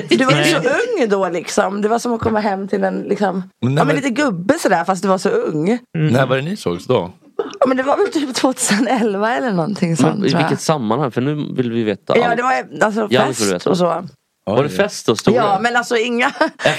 Du 0.09 0.25
var 0.25 0.33
ju 0.33 0.39
Nej. 0.39 0.53
så 0.53 0.59
ung 0.59 1.09
då 1.09 1.29
liksom. 1.29 1.83
Det 1.83 1.89
var 1.89 1.99
som 1.99 2.13
att 2.13 2.21
komma 2.21 2.41
hem 2.41 2.69
till 2.69 2.85
en 2.85 2.99
liksom, 3.01 3.43
Men 3.63 3.75
när 3.75 3.81
ja, 3.81 3.85
men 3.85 3.97
var- 3.97 4.03
lite 4.03 4.11
gubbe 4.23 4.59
sådär 4.59 4.85
fast 4.85 5.03
du 5.03 5.09
var 5.09 5.19
så 5.19 5.29
ung. 5.29 5.79
När 5.99 6.27
var 6.27 6.37
det 6.37 6.43
ni 6.43 6.57
sågs 6.57 6.87
då? 6.87 7.13
Ja, 7.61 7.67
men 7.67 7.77
det 7.77 7.83
var 7.83 7.97
väl 7.97 8.09
typ 8.13 8.35
2011 8.35 9.37
eller 9.37 9.51
någonting 9.53 9.97
sånt 9.97 10.19
Men, 10.19 10.29
I 10.31 10.35
vilket 10.35 10.61
sammanhang? 10.61 11.11
För 11.11 11.21
nu 11.21 11.35
vill 11.57 11.73
vi 11.73 11.83
veta 11.83 12.19
Ja 12.19 12.27
allt. 12.29 12.37
det 12.37 12.43
var 12.43 12.67
alltså 12.81 13.07
Ja, 13.11 13.27
det 13.27 13.35
får 13.35 13.45
du 13.45 13.51
fest 13.53 13.67
och 13.67 13.79
så. 13.79 14.05
Var 14.47 14.63
det 14.63 14.69
fest 14.69 15.07
hos 15.07 15.23
Tore? 15.23 15.37
Ja 15.37 15.59
men 15.63 15.77
alltså 15.77 15.97
inga, 15.97 16.33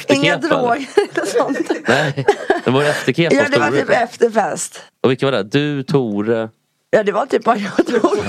inga 0.08 0.38
droger 0.38 0.86
eller 1.14 1.26
sånt. 1.26 1.72
Nej, 1.88 2.26
det 2.66 2.72
var 2.72 2.84
efterkep 2.84 3.34
Ja 3.34 3.44
det 3.52 3.60
var 3.60 3.72
typ 3.72 3.90
efterfest. 3.90 4.82
Och 5.04 5.12
vilka 5.12 5.26
var 5.26 5.32
det? 5.32 5.44
Du, 5.44 5.84
Tore? 5.84 6.50
Ja 6.90 7.04
det 7.04 7.12
var 7.12 7.26
typ 7.26 7.44
bara 7.44 7.58
jag 7.58 7.72
och 7.80 7.86
Tore. 7.86 8.22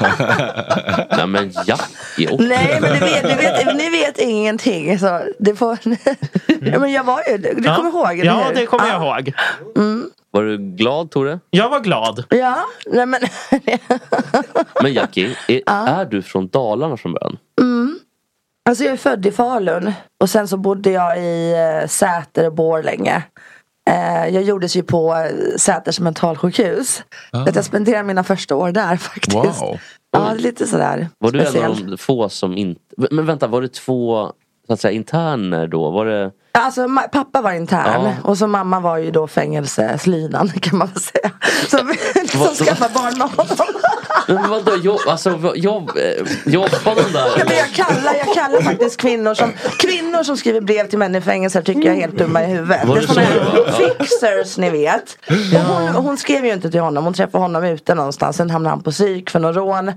Nej 1.16 1.26
men 1.26 1.50
Jackie 1.66 2.26
också. 2.32 2.46
Nej 2.46 2.78
men 2.80 2.92
ni 2.92 2.98
vet, 2.98 3.24
ni 3.24 3.34
vet, 3.34 3.76
ni 3.76 3.90
vet 3.90 4.18
ingenting. 4.18 4.98
Så 4.98 5.20
det 5.38 5.54
får, 5.56 5.78
ja, 6.60 6.78
men 6.78 6.92
jag 6.92 7.04
var 7.04 7.20
ju, 7.30 7.36
du 7.38 7.62
Ja. 7.64 7.76
kommer 7.76 7.90
ihåg? 7.90 8.18
eller 8.18 8.24
Ja, 8.24 8.44
det 8.54 8.66
kommer 8.66 8.86
jag 8.88 9.02
Ja. 9.02 9.18
ihåg. 9.18 9.32
Var 10.30 10.42
du 10.42 10.58
glad 10.58 11.10
Tore? 11.10 11.40
Jag 11.50 11.68
var 11.68 11.80
glad. 11.80 12.24
Ja, 12.28 12.64
nej 12.86 13.06
men 13.06 13.20
Men 14.82 14.92
Jackie, 14.92 15.36
är, 15.48 15.60
är 15.66 16.04
du 16.04 16.22
från 16.22 16.48
Dalarna 16.48 16.96
från 16.96 17.12
början? 17.12 17.36
Mm. 17.60 17.98
Alltså 18.68 18.84
jag 18.84 18.92
är 18.92 18.96
född 18.96 19.26
i 19.26 19.32
Falun 19.32 19.92
och 20.20 20.30
sen 20.30 20.48
så 20.48 20.56
bodde 20.56 20.90
jag 20.90 21.18
i 21.18 21.52
eh, 21.82 21.88
Säter 21.88 22.46
och 22.46 22.52
Borlänge. 22.54 23.22
Eh, 23.90 24.28
jag 24.34 24.42
gjordes 24.42 24.76
ju 24.76 24.82
på 24.82 25.14
eh, 25.14 25.56
Säters 25.56 26.00
mentalsjukhus. 26.00 27.02
Ah. 27.32 27.46
Jag 27.54 27.64
spenderade 27.64 28.02
mina 28.04 28.24
första 28.24 28.56
år 28.56 28.72
där 28.72 28.96
faktiskt. 29.12 29.34
Wow. 29.62 29.78
Ja, 30.12 30.32
lite 30.34 30.66
sådär 30.66 31.08
Var 31.18 31.30
du 31.30 31.40
en 31.40 31.46
speciellt. 31.46 31.80
av 31.80 31.86
de 31.86 31.98
få 31.98 32.28
som 32.28 32.56
inte... 32.56 32.80
Men 33.10 33.26
vänta, 33.26 33.46
var 33.46 33.62
det 33.62 33.68
två 33.72 34.32
så 34.66 34.72
att 34.72 34.80
säga, 34.80 34.92
interner 34.92 35.66
då? 35.66 35.90
Var 35.90 36.06
det... 36.06 36.30
Alltså 36.52 36.88
pappa 37.12 37.40
var 37.40 37.52
intern 37.52 38.02
Ja. 38.04 38.12
och 38.24 38.38
så 38.38 38.46
mamma 38.46 38.80
var 38.80 38.96
ju 38.98 39.10
då 39.10 39.26
fängelseslinan 39.26 40.48
kan 40.48 40.78
man 40.78 40.88
väl 40.88 41.00
säga. 41.02 41.30
Liksom 42.22 42.40
Vad- 42.40 42.54
skaffade 42.56 42.94
barn 42.94 43.18
med 43.18 43.28
honom. 43.28 43.56
Men 44.28 44.50
vadå, 44.50 44.76
jobb, 44.76 45.00
alltså, 45.06 45.30
vad- 45.36 45.56
jobb, 45.56 45.90
eh, 45.96 46.52
jobbar 46.52 46.94
de 47.04 47.12
där? 47.12 47.26
Ja, 47.38 47.44
men 47.46 47.56
jag, 47.56 47.68
kallar, 47.72 48.14
jag 48.14 48.34
kallar 48.34 48.62
faktiskt 48.62 49.00
kvinnor 49.00 49.34
som 49.34 49.52
Kvinnor 49.78 50.22
som 50.22 50.36
skriver 50.36 50.60
brev 50.60 50.88
till 50.88 50.98
män 50.98 51.14
i 51.14 51.20
fängelse 51.20 51.62
tycker 51.62 51.82
jag 51.82 51.96
är 51.96 52.00
helt 52.00 52.18
dumma 52.18 52.42
i 52.42 52.46
huvudet. 52.46 52.84
Var 52.84 52.94
det 52.94 53.00
det 53.00 53.04
är 53.04 53.14
såna 53.14 53.26
så? 53.26 53.82
här 53.82 53.94
fixers 53.98 54.58
ni 54.58 54.70
vet. 54.70 55.18
Och 55.54 55.60
hon, 55.74 55.88
hon 55.88 56.16
skrev 56.16 56.44
ju 56.46 56.52
inte 56.52 56.70
till 56.70 56.80
honom. 56.80 57.04
Hon 57.04 57.14
träffade 57.14 57.44
honom 57.44 57.64
ute 57.64 57.94
någonstans. 57.94 58.36
Sen 58.36 58.50
hamnade 58.50 58.72
han 58.72 58.82
på 58.82 58.90
psyk 58.90 59.30
för 59.30 59.38
någon 59.40 59.54
rån. 59.54 59.88
Eh, 59.88 59.94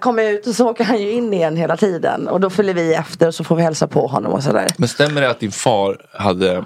kom 0.00 0.18
ut 0.18 0.46
och 0.46 0.54
så 0.54 0.68
åker 0.70 0.84
han 0.84 0.98
ju 1.02 1.10
in 1.12 1.34
igen 1.34 1.56
hela 1.56 1.76
tiden. 1.76 2.28
Och 2.28 2.40
då 2.40 2.50
följer 2.50 2.74
vi 2.74 2.94
efter 2.94 3.26
och 3.28 3.34
så 3.34 3.44
får 3.44 3.56
vi 3.56 3.62
hälsa 3.62 3.86
på 3.86 4.06
honom 4.06 4.32
och 4.32 4.42
sådär. 4.42 4.66
Men 4.76 4.88
stämmer 4.88 5.20
det 5.20 5.30
att 5.30 5.40
din 5.40 5.52
far 5.52 6.06
hade 6.12 6.64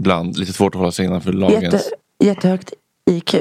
ibland 0.00 0.36
lite 0.38 0.52
svårt 0.52 0.74
att 0.74 0.78
hålla 0.78 0.92
sig 0.92 1.04
innanför 1.04 1.32
lagens... 1.32 1.62
Jätte, 1.62 1.80
jättehögt 2.24 2.72
IQ. 3.10 3.34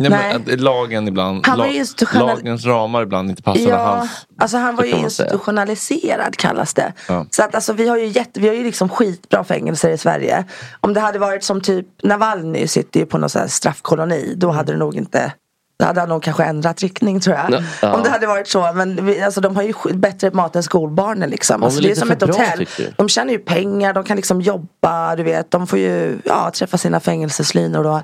Nej, 0.00 0.10
Nej. 0.10 0.40
men 0.46 0.54
att 0.54 0.60
lagen 0.60 1.08
ibland, 1.08 1.46
Han 1.46 1.58
var 1.58 1.66
lag- 1.66 1.74
institutionell- 1.74 2.26
lagens 2.26 2.64
ramar 2.64 3.02
ibland 3.02 3.30
inte 3.30 3.42
passade 3.42 3.70
Ja, 3.70 3.76
hans. 3.78 4.10
alltså 4.38 4.56
han 4.56 4.76
var 4.76 4.84
ju 4.84 4.90
institutionaliserad 4.90 6.36
kallas 6.36 6.74
det. 6.74 6.92
Ja. 7.08 7.26
Så 7.30 7.42
att 7.42 7.54
alltså 7.54 7.72
vi 7.72 7.88
har 7.88 7.96
ju 7.98 8.06
jätte, 8.06 8.40
vi 8.40 8.48
har 8.48 8.54
ju 8.54 8.64
liksom 8.64 8.88
skitbra 8.88 9.44
fängelser 9.44 9.90
i 9.90 9.98
Sverige. 9.98 10.44
Om 10.80 10.94
det 10.94 11.00
hade 11.00 11.18
varit 11.18 11.44
som 11.44 11.60
typ 11.60 11.86
Navalny 12.02 12.66
sitter 12.66 13.00
ju 13.00 13.06
på 13.06 13.18
någon 13.18 13.48
straffkoloni. 13.48 14.34
Då 14.36 14.50
hade 14.50 14.72
det 14.72 14.78
nog 14.78 14.94
inte 14.96 15.32
då 15.78 15.86
hade 15.86 16.00
han 16.00 16.08
nog 16.08 16.22
kanske 16.22 16.44
ändrat 16.44 16.80
riktning 16.80 17.20
tror 17.20 17.36
jag. 17.36 17.62
Ja. 17.82 17.94
Om 17.94 18.02
det 18.02 18.10
hade 18.10 18.26
varit 18.26 18.48
så. 18.48 18.72
Men 18.74 19.06
vi, 19.06 19.22
alltså, 19.22 19.40
de 19.40 19.56
har 19.56 19.62
ju 19.62 19.72
bättre 19.94 20.30
mat 20.30 20.56
än 20.56 20.62
skolbarnen 20.62 21.30
liksom. 21.30 21.62
Alltså, 21.62 21.80
det 21.80 21.90
är 21.90 21.94
som 21.94 22.10
ett 22.10 22.20
hotell. 22.22 22.66
De 22.96 23.08
tjänar 23.08 23.32
ju 23.32 23.38
pengar, 23.38 23.92
de 23.94 24.04
kan 24.04 24.16
liksom 24.16 24.40
jobba, 24.40 25.16
du 25.16 25.22
vet. 25.22 25.50
De 25.50 25.66
får 25.66 25.78
ju 25.78 26.18
ja, 26.24 26.50
träffa 26.54 26.78
sina 26.78 27.00
fängelseslinor 27.00 27.86
och 27.86 28.00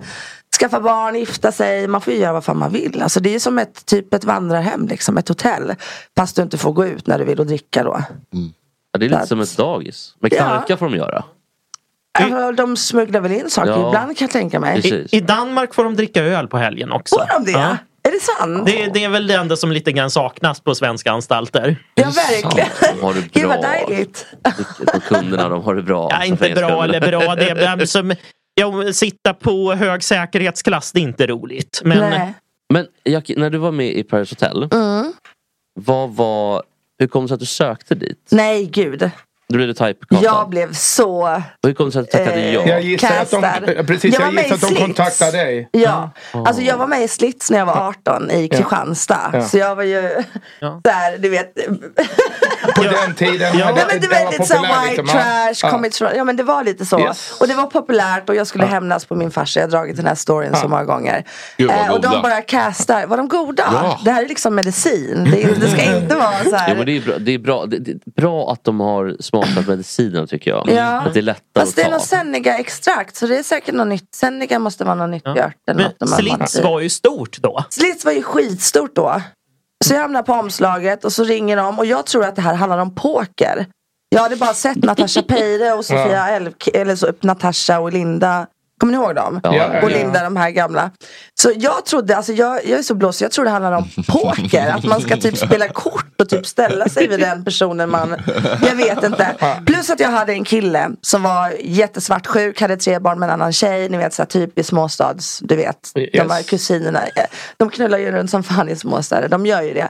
skaffa 0.57 0.81
barn, 0.81 1.15
gifta 1.15 1.53
sig. 1.53 1.89
Man 1.89 2.01
får 2.01 2.13
ju 2.13 2.19
göra 2.21 2.33
vad 2.33 2.45
fan 2.45 2.59
man 2.59 2.73
vill. 2.73 3.03
Alltså, 3.03 3.21
det 3.21 3.35
är 3.35 3.39
som 3.39 3.59
ett, 3.59 3.87
typ 3.87 4.15
ett 4.15 4.25
vandrarhem, 4.25 4.87
liksom, 4.89 5.19
ett 5.19 5.29
hotell. 5.29 5.75
Fast 6.17 6.37
du 6.37 6.43
inte 6.43 6.59
får 6.59 6.73
gå 6.73 6.87
ut 6.87 7.07
när 7.07 7.19
du 7.19 7.25
vill 7.25 7.41
och 7.41 7.47
dricka 7.47 7.83
då. 7.85 8.01
Ja, 8.93 8.99
det 8.99 9.07
är 9.07 9.11
lite 9.11 9.27
som 9.27 9.41
ett 9.41 9.57
dagis. 9.57 10.15
Men 10.21 10.31
Ja. 10.35 10.39
knarka 10.45 10.77
får 10.77 10.87
de 10.89 10.97
göra. 10.97 11.25
Alltså, 12.19 12.53
de 12.53 12.77
smugglar 12.77 13.21
väl 13.21 13.33
in 13.33 13.51
saker 13.51 13.71
Ja. 13.71 13.89
ibland 13.89 14.19
kan 14.19 14.25
jag 14.27 14.31
tänka 14.33 14.61
mig. 14.61 14.87
I, 14.87 15.17
I 15.17 15.21
Danmark 15.21 15.75
får 15.75 15.85
de 15.85 15.97
dricka 15.97 16.23
öl 16.23 16.49
på 16.49 16.59
helgen 16.59 16.93
också. 16.93 17.17
Får 17.19 17.45
de 17.45 17.53
det? 17.53 17.79
Är 18.03 18.11
det 18.11 18.21
sant? 18.21 18.67
Det, 18.67 18.87
det 18.95 19.05
är 19.05 19.09
väl 19.09 19.27
det 19.27 19.35
enda 19.35 19.57
som 19.57 19.73
lite 19.73 19.93
grann 19.93 20.11
saknas 20.11 20.61
på 20.61 20.75
svenska 20.75 21.13
anstalter. 21.13 21.77
Ja, 21.95 22.05
verkligen. 22.05 22.69
De 22.97 23.03
har 23.03 23.15
det 23.15 23.21
Gud 23.33 23.47
vad 23.49 23.61
bra. 23.61 23.71
dejligt. 23.71 24.27
Och 24.95 25.03
kunderna 25.03 25.49
de 25.49 25.63
har 25.63 25.75
det 25.75 25.83
bra. 25.83 26.09
Ja, 26.11 26.25
inte 26.25 26.51
bra 26.55 26.85
eller 26.85 27.01
bra. 27.01 27.35
Det 27.35 27.51
är, 27.51 27.87
som, 27.87 28.15
ja, 28.61 28.93
sitta 28.93 29.35
på 29.35 29.73
hög 29.73 30.03
säkerhetsklass, 30.03 30.93
det 30.93 31.01
är 31.01 31.03
inte 31.03 31.27
roligt. 31.27 31.81
Men 31.85 31.99
Nej. 31.99 32.35
Men 32.73 32.87
Jackie, 33.05 33.39
när 33.39 33.51
du 33.51 33.59
var 33.59 33.73
med 33.73 33.97
i 33.97 34.03
Paris 34.03 34.31
Hotel. 34.31 34.69
Mm. 34.73 35.13
Vad 35.81 36.11
var... 36.11 36.63
Hur 36.99 37.07
kom 37.07 37.23
det 37.23 37.29
sig 37.29 37.35
att 37.35 37.41
du 37.41 37.47
sökte 37.47 37.95
dit? 37.95 38.29
Nej, 38.31 38.67
gud. 38.67 39.11
Du 39.49 39.57
blev 39.59 39.73
typecastad. 39.73 40.25
Jag 40.25 40.49
blev 40.49 40.73
så... 40.73 41.23
Och 41.23 41.41
hur 41.63 41.73
kom 41.75 41.87
det 41.87 41.93
sig 41.93 42.01
att 42.01 42.11
du 42.11 42.19
tackade 42.19 42.37
Eh, 42.41 42.55
ja? 42.55 42.63
Jag 42.67 42.81
gissar 42.83 43.09
att 43.23 43.31
de, 43.31 43.41
precis, 43.87 44.15
Jag 44.19 44.23
jag 44.35 44.43
gissar 44.45 44.55
att 44.55 44.61
de 44.75 44.75
kontaktade 44.81 45.31
dig. 45.33 45.69
Ja, 45.73 46.11
Mm. 46.33 46.47
alltså 46.47 46.63
jag 46.63 46.77
var 46.77 46.87
med 46.87 47.03
i 47.03 47.09
Slits 47.09 47.51
när 47.51 47.59
jag 47.59 47.67
var 47.67 47.89
18 47.89 48.31
i 48.31 48.49
Kristianstad. 48.49 49.31
Ja. 49.33 49.43
Så 49.43 49.59
jag 49.59 49.77
var 49.77 49.83
ju 49.83 50.01
där, 50.83 51.19
du 51.19 51.29
vet. 51.29 51.55
På 52.77 52.83
den 52.83 53.15
tiden. 53.15 53.59
Ja, 53.59 53.65
hade- 53.67 53.85
men 53.89 54.01
du 54.01 54.09
det 54.09 54.15
var 54.15 54.25
vet 54.25 54.33
lite 54.33 54.45
så 54.45 54.55
populärt, 54.55 54.83
white 54.91 55.03
liksom. 55.03 55.21
trash, 55.21 55.55
Ja. 55.63 55.71
kommit 55.71 55.97
från, 55.97 56.09
ja 56.17 56.25
men 56.25 56.37
det 56.37 56.43
var 56.43 56.65
lite 56.65 56.87
så. 56.87 57.01
Yes. 57.01 57.37
Och 57.41 57.49
det 57.49 57.55
var 57.55 57.67
populärt 57.67 58.29
och 58.29 58.35
jag 58.35 58.47
skulle 58.47 58.67
hämnas 58.67 59.05
på 59.05 59.15
min 59.15 59.31
farsa. 59.31 59.61
Jag 59.61 59.67
har 59.67 59.71
dragit 59.71 59.97
den 59.97 60.07
här 60.07 60.15
storyn 60.15 60.55
så 60.57 60.69
många 60.69 60.85
gånger. 60.85 61.25
Gud, 61.57 61.71
Eh, 61.71 61.91
och 61.93 62.01
de 62.01 62.23
bara 62.23 62.41
castar, 62.43 63.07
var 63.07 63.17
de 63.17 63.29
goda? 63.29 63.65
Ja. 63.73 64.01
Det 64.05 64.11
här 64.11 64.23
är 64.25 64.29
liksom 64.29 64.55
medicin. 64.55 65.29
Det, 65.33 65.61
det 65.61 65.69
ska 65.69 65.83
inte 65.97 66.15
vara 66.15 66.45
så 66.51 66.57
här. 66.57 66.69
Jo, 66.71 66.75
men 66.77 66.87
det 66.87 66.97
är 66.97 67.01
bra, 67.01 67.15
det 67.19 67.35
är 67.35 67.39
bra, 67.39 67.67
det, 67.67 67.79
det 67.79 67.91
är 67.91 68.21
bra 68.21 68.53
att 68.53 68.65
de 68.65 68.81
har 68.81 69.17
smakat 69.45 69.69
medicinerna 69.69 70.27
tycker 70.27 70.51
jag. 70.51 70.69
Ja. 70.71 71.01
Att 71.01 71.15
det 71.15 71.21
är 71.21 71.23
lättare 71.23 71.65
Fast 71.65 71.77
det 71.77 71.83
är 71.83 71.87
att 71.87 71.93
något 71.93 72.01
ta. 72.01 72.07
Senniga-extrakt 72.07 73.17
så 73.17 73.27
det 73.27 73.39
är 73.39 73.43
säkert 73.43 73.75
något 73.75 73.87
nytt. 73.87 74.15
Senniga 74.15 74.59
måste 74.59 74.85
vara 74.85 74.95
något 74.95 75.11
nytt 75.11 75.27
gjort. 75.27 75.39
eller 75.71 75.93
Men 76.01 76.09
Slits 76.09 76.61
var 76.61 76.81
ju 76.81 76.89
stort 76.89 77.39
då. 77.39 77.65
Slits 77.71 78.05
var 78.05 78.13
ju 78.13 78.23
skitstort 78.23 78.95
då. 78.95 79.21
Så 79.85 79.95
jag 79.95 80.01
hamnar 80.01 80.23
på 80.23 80.33
omslaget 80.33 81.05
och 81.05 81.13
så 81.13 81.25
ringer 81.25 81.57
de 81.57 81.79
och 81.79 81.87
jag 81.87 82.07
tror 82.07 82.25
att 82.25 82.37
det 82.37 82.43
här 82.43 82.55
handlar 82.55 82.79
om 82.79 82.95
poker. 82.95 83.67
Jag 84.09 84.21
hade 84.21 84.37
bara 84.37 84.55
sett 84.55 84.77
Natasha 84.77 85.23
Peire 85.23 85.73
och 85.73 85.85
Sofia 85.85 86.11
Ja. 86.13 86.29
Elk, 86.29 86.69
eller 86.75 86.97
så, 86.97 87.13
Natasha 87.21 87.79
och 87.81 87.93
Linda. 87.93 88.47
Kommer 88.81 88.93
ni 88.93 88.99
ihåg 88.99 89.15
dem? 89.15 89.41
Ja, 89.43 89.55
ja, 89.57 89.67
och 89.83 89.91
ja. 89.91 89.97
Linda, 89.97 90.23
de 90.25 90.37
här 90.37 90.51
gamla. 90.51 90.91
Så 91.35 91.53
jag 91.57 91.85
trodde, 91.87 92.17
alltså 92.17 92.33
jag, 92.33 92.65
jag 92.67 92.79
är 92.79 92.83
så 92.83 92.95
blåsig, 92.95 93.25
jag 93.25 93.33
tror 93.33 93.45
det 93.45 93.51
handlar 93.51 93.73
om 93.73 93.89
poker. 94.09 94.67
Att 94.69 94.85
man 94.85 95.01
ska 95.01 95.17
typ 95.17 95.37
spela 95.39 95.69
kort 95.69 96.21
och 96.21 96.29
typ 96.29 96.47
ställa 96.47 96.89
sig 96.89 97.09
vid 97.09 97.21
den 97.21 97.45
personen 97.45 97.91
man, 97.91 98.17
jag 98.63 98.75
vet 98.77 99.05
inte. 99.05 99.35
Plus 99.67 99.91
att 99.91 100.01
jag 100.01 100.09
hade 100.11 100.33
en 100.33 100.45
kille 100.45 100.91
som 101.03 101.23
var 101.23 101.53
jättesvartsjuk, 101.61 102.61
hade 102.61 102.77
tre 102.77 102.99
barn 102.99 103.19
med 103.19 103.27
en 103.27 103.33
annan 103.33 103.53
tjej. 103.53 103.89
Ni 103.89 103.97
vet 103.97 104.15
så 104.15 104.23
här 104.23 104.27
typiskt 104.27 104.69
småstads, 104.69 105.39
du 105.43 105.57
vet. 105.57 105.91
De 105.95 106.01
Yes. 106.01 106.33
här 106.33 106.43
kusinerna. 106.43 107.01
De 107.57 107.71
knullar 107.71 107.99
ju 107.99 108.11
runt 108.13 108.31
som 108.31 108.43
fan 108.43 108.69
i 108.69 108.77
småstäder, 108.77 109.29
de 109.29 109.47
gör 109.47 109.63
ju 109.63 109.75
det. 109.75 109.89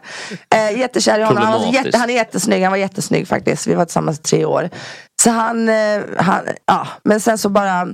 Eh, 0.54 0.78
jättekär 0.78 1.18
i 1.18 1.22
honom, 1.22 1.42
han, 1.42 1.60
var 1.60 1.72
jätte, 1.72 1.98
han 1.98 2.10
är 2.10 2.14
jättesnygg, 2.14 2.62
han 2.62 2.72
var 2.72 2.78
jättesnygg 2.78 3.28
faktiskt. 3.28 3.66
Vi 3.66 3.74
var 3.74 3.84
tillsammans 3.84 4.18
i 4.18 4.22
tre 4.22 4.44
år. 4.44 4.70
Så 5.22 5.30
han, 5.30 5.68
eh, 5.68 6.00
han 6.18 6.40
ja, 6.66 6.86
men 7.04 7.20
sen 7.20 7.38
så 7.38 7.48
bara 7.48 7.80
eh, 7.80 7.86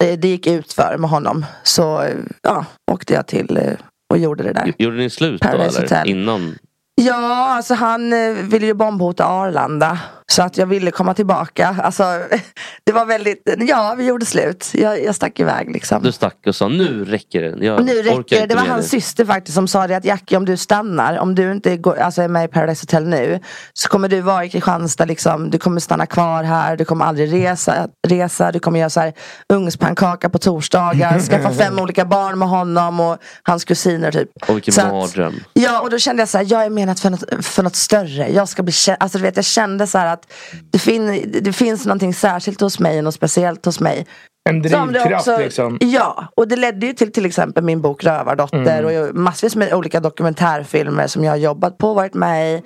det 0.00 0.28
gick 0.28 0.46
ut 0.46 0.72
för 0.72 0.96
med 0.98 1.10
honom. 1.10 1.46
Så 1.62 2.02
eh, 2.02 2.16
ja, 2.42 2.64
åkte 2.90 3.14
jag 3.14 3.26
till 3.26 3.56
eh, 3.56 3.72
och 4.12 4.18
gjorde 4.18 4.42
det 4.42 4.52
där. 4.52 4.72
Gjorde 4.78 4.96
ni 4.96 5.10
slut 5.10 5.40
då 5.40 5.48
Paradise 5.48 5.78
eller? 5.78 5.88
Hotel. 5.88 6.08
Innan? 6.10 6.58
Ja, 6.94 7.46
alltså 7.56 7.74
han 7.74 8.12
eh, 8.12 8.32
ville 8.32 8.66
ju 8.66 8.74
bombhota 8.74 9.24
Arlanda. 9.24 9.98
Så 10.30 10.42
att 10.42 10.56
jag 10.56 10.66
ville 10.66 10.90
komma 10.90 11.14
tillbaka. 11.14 11.76
Alltså, 11.82 12.02
det 12.84 12.92
var 12.92 13.06
väldigt, 13.06 13.56
ja 13.58 13.94
vi 13.98 14.06
gjorde 14.06 14.26
slut. 14.26 14.70
Jag, 14.74 15.04
jag 15.04 15.14
stack 15.14 15.40
iväg 15.40 15.72
liksom. 15.72 16.02
Du 16.02 16.12
stack 16.12 16.36
och 16.46 16.54
sa 16.54 16.68
nu 16.68 17.04
räcker 17.04 17.42
det. 17.42 17.66
Jag 17.66 17.84
nu 17.84 18.02
räcker 18.02 18.40
det. 18.40 18.46
Det 18.46 18.54
var 18.54 18.62
med 18.62 18.70
hans 18.70 18.88
syster 18.88 19.24
faktiskt 19.24 19.54
som 19.54 19.68
sa 19.68 19.86
det 19.86 19.96
att 19.96 20.04
Jackie 20.04 20.38
om 20.38 20.44
du 20.44 20.56
stannar, 20.56 21.18
om 21.18 21.34
du 21.34 21.52
inte 21.52 21.76
går, 21.76 21.96
alltså 21.96 22.22
är 22.22 22.28
med 22.28 22.44
i 22.44 22.48
Paradise 22.48 22.82
Hotel 22.82 23.08
nu 23.08 23.40
så 23.72 23.88
kommer 23.88 24.08
du 24.08 24.20
vara 24.20 24.44
i 24.44 24.48
Kristianstad 24.50 25.04
liksom, 25.04 25.50
du 25.50 25.58
kommer 25.58 25.80
stanna 25.80 26.06
kvar 26.06 26.42
här, 26.42 26.76
du 26.76 26.84
kommer 26.84 27.04
aldrig 27.04 27.32
resa, 27.32 27.88
resa 28.08 28.52
du 28.52 28.58
kommer 28.58 28.78
göra 28.78 28.90
så 28.90 29.00
här 29.00 29.12
ugnspannkaka 29.52 30.28
på 30.28 30.38
torsdagar, 30.38 31.20
skaffa 31.28 31.50
fem 31.50 31.78
olika 31.78 32.04
barn 32.04 32.38
med 32.38 32.48
honom 32.48 33.00
och 33.00 33.18
hans 33.42 33.64
kusiner 33.64 34.12
typ. 34.12 34.28
Och 34.48 34.56
vilken 34.56 34.90
mardröm. 34.90 35.34
Ja 35.52 35.80
och 35.80 35.90
då 35.90 35.98
kände 35.98 36.22
jag 36.22 36.28
så 36.28 36.38
här, 36.38 36.46
jag 36.48 36.64
är 36.64 36.70
menat 36.90 37.00
för 37.00 37.10
något, 37.10 37.44
för 37.46 37.62
något 37.62 37.76
större. 37.76 38.28
Jag 38.28 38.48
ska 38.48 38.62
bli 38.62 38.72
kä- 38.72 38.96
alltså 39.00 39.18
du 39.18 39.22
vet 39.24 39.36
jag 39.36 39.44
kände 39.44 39.86
så 39.86 39.98
här 39.98 40.12
att 40.12 40.32
det, 40.72 40.78
fin, 40.78 41.32
det 41.42 41.52
finns 41.52 41.86
någonting 41.86 42.14
särskilt 42.14 42.60
hos 42.60 42.78
mig, 42.78 43.02
något 43.02 43.14
speciellt 43.14 43.64
hos 43.64 43.80
mig. 43.80 44.06
En 44.48 44.62
drivkraft 44.62 45.28
också- 45.28 45.38
liksom. 45.38 45.78
Ja, 45.80 46.24
och 46.36 46.48
det 46.48 46.56
ledde 46.56 46.86
ju 46.86 46.92
till 46.92 47.12
till 47.12 47.26
exempel 47.26 47.64
min 47.64 47.80
bok 47.80 48.04
Rövardotter 48.04 48.82
Mm. 48.82 49.08
och 49.08 49.14
massvis 49.14 49.56
med 49.56 49.72
olika 49.74 50.00
dokumentärfilmer 50.00 51.06
som 51.06 51.24
jag 51.24 51.32
har 51.32 51.36
jobbat 51.36 51.78
på 51.78 51.88
och 51.88 51.94
varit 51.96 52.14
med 52.14 52.54
i. 52.54 52.62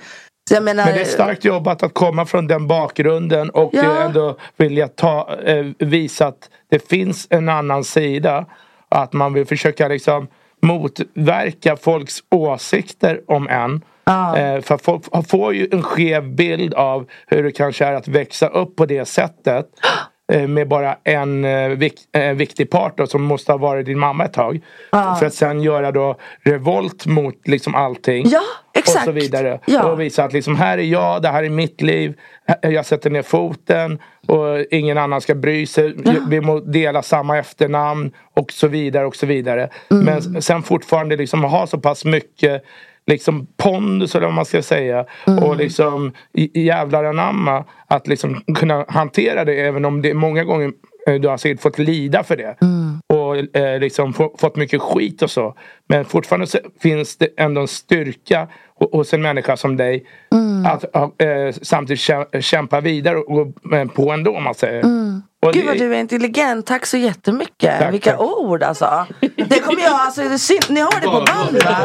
Menar, 0.60 0.84
Men 0.84 0.94
det 0.94 1.00
är 1.00 1.04
starkt 1.04 1.44
jobbat 1.44 1.82
att 1.82 1.94
komma 1.94 2.26
från 2.26 2.46
den 2.46 2.66
bakgrunden 2.66 3.50
och 3.50 3.70
Ja. 3.74 3.82
eh, 3.82 4.04
ändå 4.04 4.36
vilja 4.56 4.88
ta, 4.88 5.36
eh, 5.44 5.66
visa 5.78 6.26
att 6.26 6.48
det 6.70 6.88
finns 6.88 7.26
en 7.30 7.48
annan 7.48 7.84
sida. 7.84 8.46
Att 8.88 9.12
man 9.12 9.32
vill 9.32 9.46
försöka 9.46 9.88
liksom 9.88 10.28
motverka 10.62 11.76
folks 11.76 12.18
åsikter 12.30 13.20
om 13.26 13.48
en. 13.48 13.82
Eh, 14.06 14.60
för 14.60 14.78
folk 14.78 15.28
får 15.28 15.54
ju 15.54 15.68
en 15.72 15.82
skev 15.82 16.34
bild 16.34 16.74
av 16.74 17.06
hur 17.26 17.42
det 17.42 17.50
kanske 17.52 17.84
är 17.84 17.92
att 17.92 18.08
växa 18.08 18.48
upp 18.48 18.76
på 18.76 18.86
det 18.86 19.04
sättet. 19.04 19.66
eh, 20.32 20.48
Med 20.48 20.68
bara 20.68 20.96
en 21.04 21.44
eh, 21.44 21.68
vik, 21.68 21.94
viktig 22.34 22.70
part 22.70 22.98
då, 22.98 23.06
som 23.06 23.22
måste 23.22 23.52
ha 23.52 23.58
varit 23.58 23.86
din 23.86 23.98
mamma 23.98 24.24
ett 24.24 24.32
tag. 24.32 24.60
Ja. 24.92 25.16
För 25.18 25.26
att 25.26 25.34
sen 25.34 25.62
göra 25.62 25.92
då 25.92 26.16
revolt 26.44 27.06
mot 27.06 27.48
liksom 27.48 27.74
allting. 27.74 28.26
Ja, 28.28 28.40
Och 28.70 28.76
exakt. 28.78 29.04
så 29.04 29.10
vidare. 29.10 29.60
Ja. 29.66 29.84
Och 29.84 30.00
visa 30.00 30.24
att 30.24 30.32
liksom 30.32 30.56
här 30.56 30.78
är 30.78 30.82
jag, 30.82 31.22
det 31.22 31.28
här 31.28 31.42
är 31.44 31.50
mitt 31.50 31.80
liv. 31.80 32.14
Jag 32.62 32.86
sätter 32.86 33.10
ner 33.10 33.22
foten 33.22 33.98
och 34.26 34.60
ingen 34.70 34.98
annan 34.98 35.20
ska 35.20 35.34
bry 35.34 35.66
sig. 35.66 35.94
Vi 36.28 36.40
må 36.40 36.60
dela 36.60 37.02
samma 37.02 37.38
efternamn 37.38 38.12
och 38.34 38.52
så 38.52 38.68
vidare 38.68 39.06
och 39.06 39.16
så 39.16 39.26
vidare. 39.26 39.68
Mm. 39.90 40.04
Men 40.04 40.42
sen 40.42 40.62
fortfarande 40.62 41.16
liksom 41.16 41.44
ha 41.44 41.66
så 41.66 41.78
pass 41.78 42.04
mycket 42.04 42.64
liksom 43.06 43.46
pondus 43.56 44.14
eller 44.14 44.26
vad 44.26 44.34
man 44.34 44.44
ska 44.44 44.62
säga. 44.62 45.04
Mm. 45.26 45.44
Och 45.44 45.56
liksom 45.56 46.12
jävlar 46.54 47.04
anamma 47.04 47.64
att 47.86 48.06
liksom 48.06 48.40
kunna 48.54 48.84
hantera 48.88 49.44
det 49.44 49.54
även 49.54 49.84
om 49.84 50.02
det 50.02 50.14
många 50.14 50.44
gånger 50.44 50.72
eh, 51.08 51.14
du 51.14 51.28
har 51.28 51.36
säkert 51.36 51.60
fått 51.62 51.78
lida 51.78 52.22
för 52.24 52.36
det. 52.36 52.56
Mm. 52.62 53.00
Och 53.06 53.56
eh, 53.56 53.80
liksom 53.80 54.12
få, 54.12 54.34
fått 54.38 54.56
mycket 54.56 54.82
skit 54.82 55.22
och 55.22 55.30
så. 55.30 55.54
Men 55.88 56.04
fortfarande 56.04 56.46
så 56.46 56.58
finns 56.82 57.16
det 57.16 57.28
ändå 57.36 57.60
en 57.60 57.68
styrka 57.68 58.48
ho- 58.80 58.96
hos 58.96 59.14
en 59.14 59.22
människa 59.22 59.56
som 59.56 59.76
dig. 59.76 60.06
Mm. 60.32 60.66
Att 60.66 60.84
eh, 60.96 61.62
samtidigt 61.62 62.00
kä- 62.00 62.40
kämpa 62.40 62.80
vidare 62.80 63.16
och 63.16 63.34
gå 63.34 63.76
eh, 63.76 63.86
på 63.86 64.10
ändå 64.10 64.36
om 64.36 64.44
man 64.44 64.54
säger. 64.54 64.84
Mm. 64.84 65.22
Och 65.48 65.52
Gud 65.54 65.66
vad 65.66 65.78
du 65.78 65.94
är 65.94 66.00
intelligent, 66.00 66.66
tack 66.66 66.86
så 66.86 66.96
jättemycket. 66.96 67.78
Tack, 67.78 67.92
Vilka 67.94 68.10
tack. 68.10 68.20
ord 68.20 68.62
alltså. 68.62 69.06
Det 69.20 69.58
kommer 69.60 69.82
jag, 69.82 69.92
alltså 69.92 70.22
ni 70.68 70.80
har 70.80 71.00
det 71.00 71.06
på 71.06 71.12
band 71.12 71.64
va? 71.64 71.76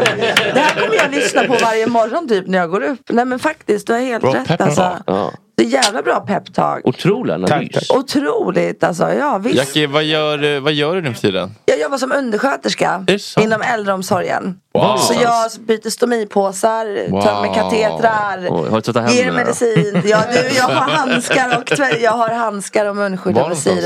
Det 0.54 0.60
här 0.60 0.82
kommer 0.82 0.96
jag 0.96 1.12
lyssna 1.12 1.44
på 1.44 1.56
varje 1.62 1.88
morgon 1.88 2.28
typ 2.28 2.48
när 2.48 2.58
jag 2.58 2.70
går 2.70 2.82
upp. 2.84 3.02
Nej 3.10 3.26
men 3.26 3.40
faktiskt, 3.40 3.88
du 3.88 3.94
har 3.94 4.00
helt 4.00 4.22
Bra 4.22 4.34
rätt 4.34 4.62
alltså. 4.62 4.98
Ja. 5.08 5.32
Det 5.60 5.66
är 5.66 5.70
jävla 5.84 6.02
bra 6.02 6.20
peptag. 6.20 6.82
Otrolig 6.84 7.34
analys. 7.34 7.90
Otroligt 7.90 8.84
alltså, 8.84 9.14
ja 9.14 9.38
visst. 9.38 9.56
Jackie, 9.56 9.88
vad 9.88 10.04
gör, 10.04 10.56
eh, 10.56 10.60
vad 10.62 10.74
gör 10.74 10.96
du 10.96 11.02
nu 11.02 11.14
för 11.14 11.22
tiden? 11.22 11.56
Jag 11.66 11.80
jobbar 11.80 11.98
som 11.98 12.12
undersköterska 12.12 13.06
inom 13.40 13.62
äldreomsorgen. 13.62 14.60
Wow. 14.74 14.98
Så 14.98 15.14
jag 15.22 15.52
byter 15.68 15.90
stomipåsar, 15.90 17.12
Wow. 17.12 17.22
tömmer 17.22 17.54
katetrar, 17.54 18.48
Oj, 18.50 18.70
har 18.70 19.08
du 19.08 19.14
ger 19.16 19.32
medicin. 19.32 20.02
Ja, 20.06 20.24
du, 20.32 20.56
jag 20.58 20.64
har 20.64 20.92
handskar 20.92 21.58
och 21.58 21.72
jag 22.02 22.12
har 22.12 22.30
handskar 22.30 22.86
och 22.86 22.96
munskydd 22.96 23.38
och 23.38 23.52
visir. 23.52 23.84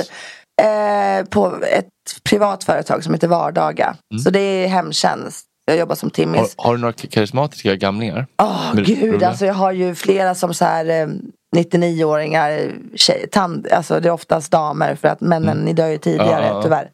Eh, 0.62 1.26
på 1.26 1.58
ett 1.64 1.88
privat 2.30 2.64
företag 2.64 3.04
som 3.04 3.14
heter 3.14 3.28
Vardaga. 3.28 3.96
Mm. 4.14 4.24
Så 4.24 4.30
det 4.30 4.40
är 4.40 4.68
hemtjänst. 4.68 5.46
Jag 5.66 5.78
jobbar 5.78 5.96
som 5.96 6.08
Har, 6.08 6.12
timmis. 6.12 6.54
har 6.58 6.76
du 6.76 6.82
några 6.82 6.94
karismatiska 6.94 7.76
gamlingar? 7.76 8.28
Åh 8.42 8.62
Men- 8.74 8.84
gud, 8.84 9.24
alltså 9.24 9.46
jag 9.46 9.54
har 9.54 9.72
ju 9.72 9.96
flera 9.96 10.36
som 10.36 10.54
så 10.54 10.66
här 10.66 10.86
eh, 11.02 11.08
99-åringar, 11.54 12.72
tjej, 12.96 13.28
tand, 13.32 13.68
alltså 13.72 14.00
det 14.00 14.08
är 14.10 14.14
oftast 14.14 14.52
damer 14.52 14.96
för 14.96 15.08
att 15.08 15.22
männen, 15.22 15.58
ni 15.58 15.74
dör 15.74 15.88
ju 15.88 15.98
tidigare 15.98 16.44
Mm. 16.44 16.56
Ja, 16.56 16.64
tyvärr. 16.64 16.90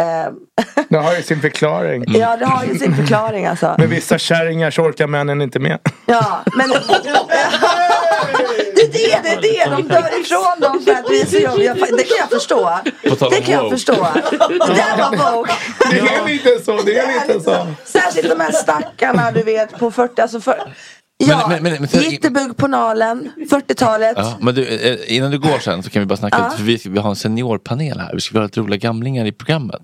Eh, 0.00 0.32
Det 0.88 0.98
har 0.98 1.16
ju 1.16 1.22
sin 1.22 1.40
förklaring. 1.40 2.04
Ja, 2.06 2.36
det 2.36 2.44
har 2.44 2.64
ju 2.64 2.78
sin 2.78 2.96
förklaring 2.96 3.46
alltså. 3.46 3.74
Med 3.78 3.88
vissa 3.88 4.18
kärringar 4.18 4.70
så 4.70 4.82
orkar 4.82 5.06
männen 5.06 5.42
inte 5.42 5.58
med. 5.58 5.78
Ja, 6.06 6.42
men... 6.56 6.68
det 8.76 9.12
är 9.12 9.22
det, 9.22 9.38
det 9.42 9.58
är 9.60 9.70
det. 9.70 9.76
De 9.76 9.82
dör 9.88 10.20
ifrån 10.20 10.60
dem 10.60 10.82
för 10.84 10.92
att 10.92 11.10
vi 11.10 11.20
är 11.20 11.26
så 11.26 11.36
jobbiga. 11.36 11.74
Det 11.74 12.02
kan 12.02 12.16
jag 12.18 12.30
förstå. 12.30 12.78
Det 13.30 13.40
kan 13.40 13.54
jag 13.54 13.70
förstå. 13.70 14.06
Det 14.30 14.74
där 14.74 15.16
var 15.16 15.32
woke. 15.32 15.52
Det 15.90 15.98
är 15.98 16.26
lite 16.26 16.64
så, 16.64 16.82
det 16.82 16.98
är 16.98 17.28
lite 17.28 17.40
så. 17.44 17.66
Särskilt 17.84 18.28
de 18.28 18.40
här 18.40 18.52
stackarna 18.52 19.30
du 19.30 19.42
vet 19.42 19.78
på 19.78 19.90
40, 19.90 20.22
alltså 20.22 20.40
för... 20.40 20.72
Ja, 21.18 21.46
Men- 21.48 21.62
men- 21.62 21.72
men- 21.92 22.02
Jitterbug 22.02 22.56
på 22.56 22.66
Nalen, 22.66 23.30
40-talet. 23.50 24.14
Ja, 24.16 24.36
men 24.40 24.54
du, 24.54 24.66
eh, 24.66 25.16
innan 25.16 25.30
du 25.30 25.38
går 25.38 25.58
sen 25.58 25.82
så 25.82 25.90
kan 25.90 26.00
vi 26.00 26.06
bara 26.06 26.16
snacka 26.16 26.36
Ja. 26.38 26.44
lite, 26.44 26.56
för 26.56 26.64
vi, 26.64 26.80
vi 26.94 26.98
har 26.98 27.10
en 27.10 27.16
seniorpanel 27.16 28.00
här. 28.00 28.14
Vi 28.14 28.20
ska 28.20 28.38
ha 28.38 28.44
lite 28.44 28.60
roliga 28.60 28.78
gamlingar 28.78 29.26
i 29.26 29.32
programmet. 29.32 29.82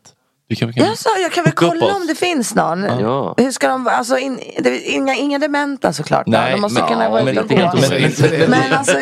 Vi 0.53 0.57
kan, 0.57 0.68
vi 0.68 0.74
kan 0.74 0.86
Jag 0.86 0.98
sa, 0.98 1.11
jag 1.22 1.32
kan 1.32 1.44
väl 1.44 1.53
kolla 1.53 1.86
oss. 1.86 1.96
om 1.96 2.07
det 2.07 2.14
finns 2.14 2.55
någon. 2.55 2.82
Ja. 2.82 3.34
Hur 3.36 3.50
ska 3.50 3.68
de, 3.68 3.86
alltså 3.86 4.18
in, 4.18 4.40
det, 4.59 4.80
inga, 4.80 5.14
inga 5.14 5.38
dementa 5.38 5.92
såklart. 5.92 6.26
Nej, 6.26 6.53
de 6.53 6.61
måste 6.61 6.80
men, 6.80 6.88
kunna 6.88 7.11
vara 7.11 7.24
men, 7.24 7.38
uppe 7.38 7.57
men, 7.57 7.70
på. 7.70 7.76
men, 7.76 8.50
Men 8.50 8.72
alltså, 8.72 8.96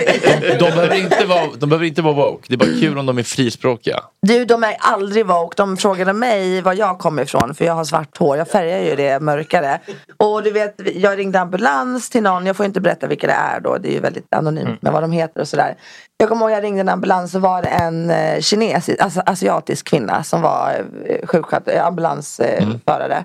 de, 0.59 0.71
behöver 0.71 0.95
inte 0.95 1.25
vara, 1.25 1.47
de 1.59 1.69
behöver 1.69 1.87
inte 1.87 2.03
vara 2.03 2.15
woke. 2.15 2.45
Det 2.49 2.55
är 2.55 2.59
bara 2.59 2.81
kul 2.81 2.99
om 2.99 3.07
de 3.07 3.19
är 3.19 3.23
frispråkiga. 3.23 4.01
Du, 4.23 4.45
de 4.45 4.65
är 4.65 4.77
aldrig 4.79 5.27
woke. 5.27 5.55
De 5.57 5.77
frågade 5.77 6.13
mig 6.13 6.61
var 6.63 6.73
jag 6.73 6.99
kommer 6.99 7.23
ifrån 7.23 7.55
för 7.55 7.65
jag 7.65 7.75
har 7.75 7.85
svart 7.85 8.19
hår. 8.19 8.37
Jag 8.37 8.49
färgar 8.49 8.79
ju 8.79 8.97
det 8.97 9.21
mörkare. 9.21 9.81
Och 10.17 10.43
du 10.43 10.51
vet, 10.51 10.81
jag 10.95 11.19
ringde 11.19 11.41
ambulans 11.41 12.11
till 12.11 12.23
någon. 12.23 12.47
Jag 12.47 12.57
får 12.57 12.67
inte 12.67 12.81
berätta 12.81 13.07
vilka 13.07 13.27
det 13.27 13.33
är 13.33 13.61
då. 13.61 13.79
Det 13.79 13.89
är 13.89 13.93
ju 13.93 14.01
väldigt 14.01 14.35
anonymt 14.35 14.83
med 14.83 14.93
vad 14.93 15.03
de 15.03 15.13
heter 15.13 15.41
och 15.41 15.49
sådär. 15.49 15.77
Jag 16.21 16.29
kommer 16.29 16.47
ihåg 16.47 16.57
jag 16.57 16.65
ringde 16.65 16.81
en 16.81 16.89
ambulans 16.89 17.35
och 17.35 17.41
var 17.41 17.63
det 17.63 17.69
en 17.69 18.11
eh, 18.11 18.41
kinesisk, 18.41 19.01
alltså 19.01 19.23
asiatisk 19.27 19.87
kvinna 19.87 20.23
som 20.23 20.43
var 20.43 20.85
eh, 21.07 21.27
sjuksköterska, 21.43 21.85
ambulansförare. 21.85 23.25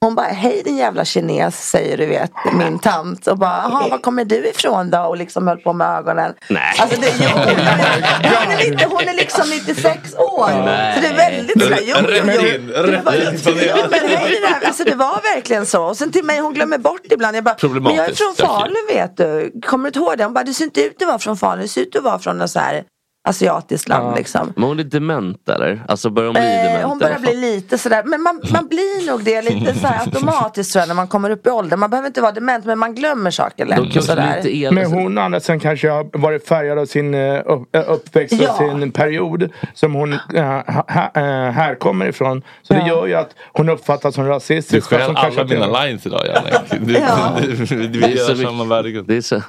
Hon 0.00 0.14
bara, 0.14 0.26
hej 0.26 0.62
din 0.64 0.76
jävla 0.76 1.04
kines, 1.04 1.70
säger 1.70 1.96
du 1.96 2.06
vet, 2.06 2.32
min 2.52 2.78
tant. 2.78 3.26
Och 3.26 3.38
bara, 3.38 3.60
jaha, 3.62 3.88
var 3.88 3.98
kommer 3.98 4.24
du 4.24 4.48
ifrån 4.48 4.90
då? 4.90 4.98
Och 4.98 5.16
liksom 5.16 5.46
höll 5.46 5.58
på 5.58 5.72
med 5.72 5.98
ögonen. 5.98 6.34
Nej. 6.48 6.76
Alltså 6.78 7.00
det, 7.00 7.14
jo, 7.20 7.28
hon, 7.34 8.52
är 8.52 8.70
lite, 8.70 8.86
hon 8.86 9.08
är 9.08 9.14
liksom 9.14 9.44
96 9.50 10.14
år. 10.14 10.48
Nej. 10.64 10.94
Så 10.94 11.00
det 11.00 11.06
är 11.06 11.16
väldigt 11.30 11.62
sådär, 11.62 11.78
jo, 11.82 11.94
det. 12.06 12.16
Ja, 12.16 12.22
men 12.22 14.00
hej, 14.00 14.40
det, 14.40 14.40
där, 14.40 14.66
alltså, 14.66 14.84
det 14.84 14.94
var 14.94 15.34
verkligen 15.34 15.66
så. 15.66 15.84
Och 15.84 15.96
sen 15.96 16.12
till 16.12 16.24
mig, 16.24 16.40
hon 16.40 16.54
glömmer 16.54 16.78
bort 16.78 17.06
ibland. 17.10 17.36
Jag 17.36 17.44
bara, 17.44 17.56
men 17.62 17.94
jag 17.94 18.06
är 18.06 18.14
från 18.14 18.34
Falun 18.46 18.86
vet 18.88 19.16
du. 19.16 19.60
Kommer 19.66 19.84
du 19.84 19.88
inte 19.88 19.98
ihåg 19.98 20.18
det? 20.18 20.24
Hon 20.24 20.34
bara, 20.34 20.44
du 20.44 20.54
ser 20.54 20.64
inte 20.64 20.82
ut 20.82 21.02
att 21.02 21.08
vara 21.08 21.18
från 21.18 21.36
Falun. 21.36 21.62
Du 21.62 21.68
ser 21.68 21.80
ut 21.80 21.96
att 21.96 22.02
vara 22.02 22.18
från 22.18 22.48
så 22.48 22.58
här 22.58 22.84
asiatiskt 23.28 23.88
land 23.88 24.16
liksom. 24.16 24.52
Men 24.56 24.64
hon 24.64 24.78
är 24.80 24.84
dement 24.84 25.48
eller? 25.48 25.82
Alltså 25.88 26.10
börjar 26.10 26.26
hon 26.28 26.34
bli 26.34 26.42
Eh, 26.56 26.62
dement? 26.64 26.84
hon 26.84 26.98
börjar 26.98 27.18
bli 27.18 27.36
lite 27.36 27.78
sådär, 27.78 28.02
men 28.06 28.22
man, 28.22 28.40
man 28.52 28.66
blir 28.68 29.10
nog 29.10 29.24
det 29.24 29.42
lite 29.42 29.74
så 29.80 29.86
här 29.86 30.00
automatiskt 30.06 30.72
tror 30.72 30.80
jag 30.80 30.88
när 30.88 30.94
man 30.94 31.08
kommer 31.08 31.30
upp 31.30 31.46
i 31.46 31.50
åldern. 31.50 31.80
Man 31.80 31.90
behöver 31.90 32.06
inte 32.06 32.20
vara 32.20 32.32
dement 32.32 32.64
men 32.64 32.78
man 32.78 32.94
glömmer 32.94 33.30
saker 33.30 33.66
lätt. 33.66 33.96
Och 33.96 34.04
sådär. 34.04 34.70
Men 34.72 34.86
hon 34.92 35.18
andra 35.18 35.40
sidan 35.40 35.60
kanske 35.60 35.88
har 35.90 36.18
varit 36.18 36.48
färgad 36.48 36.78
av 36.78 36.86
sin 36.86 37.14
eh, 37.14 37.40
upp, 37.46 37.76
eh, 37.76 37.82
uppväxt 37.90 38.32
och 38.32 38.38
Ja. 38.42 38.56
sin 38.58 38.92
period 38.92 39.50
som 39.74 39.94
hon 39.94 40.12
äh, 40.12 40.18
här 40.34 41.74
kommer 41.74 42.06
ifrån. 42.08 42.42
Så 42.62 42.74
det 42.74 42.86
gör 42.88 43.06
ju 43.06 43.14
att 43.14 43.30
hon 43.52 43.68
uppfattas 43.68 44.14
som 44.14 44.24
Du 44.24 44.30
rasistisk. 44.30 44.88
fast 44.90 45.02
stjäl 45.02 45.16
alla 45.16 45.44
mina 45.44 45.64
är. 45.80 45.86
lines 45.86 46.06
idag 46.06 46.20
Janne. 46.26 46.50
Du, 46.80 46.92
Ja. 46.92 47.30
du, 47.42 47.52
du, 47.56 47.86
du, 47.88 48.00
Det 48.00 48.02
så 48.02 48.08
gör 48.08 48.28
mycket- 48.28 48.46
samma 48.48 48.64
värdegrund. 48.64 49.08
Det 49.08 49.16
är 49.16 49.20
så. 49.20 49.36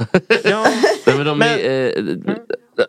Nej, 1.06 1.18
men 1.18 1.26
de 1.26 1.42
är, 1.42 1.48
eh, 1.98 2.34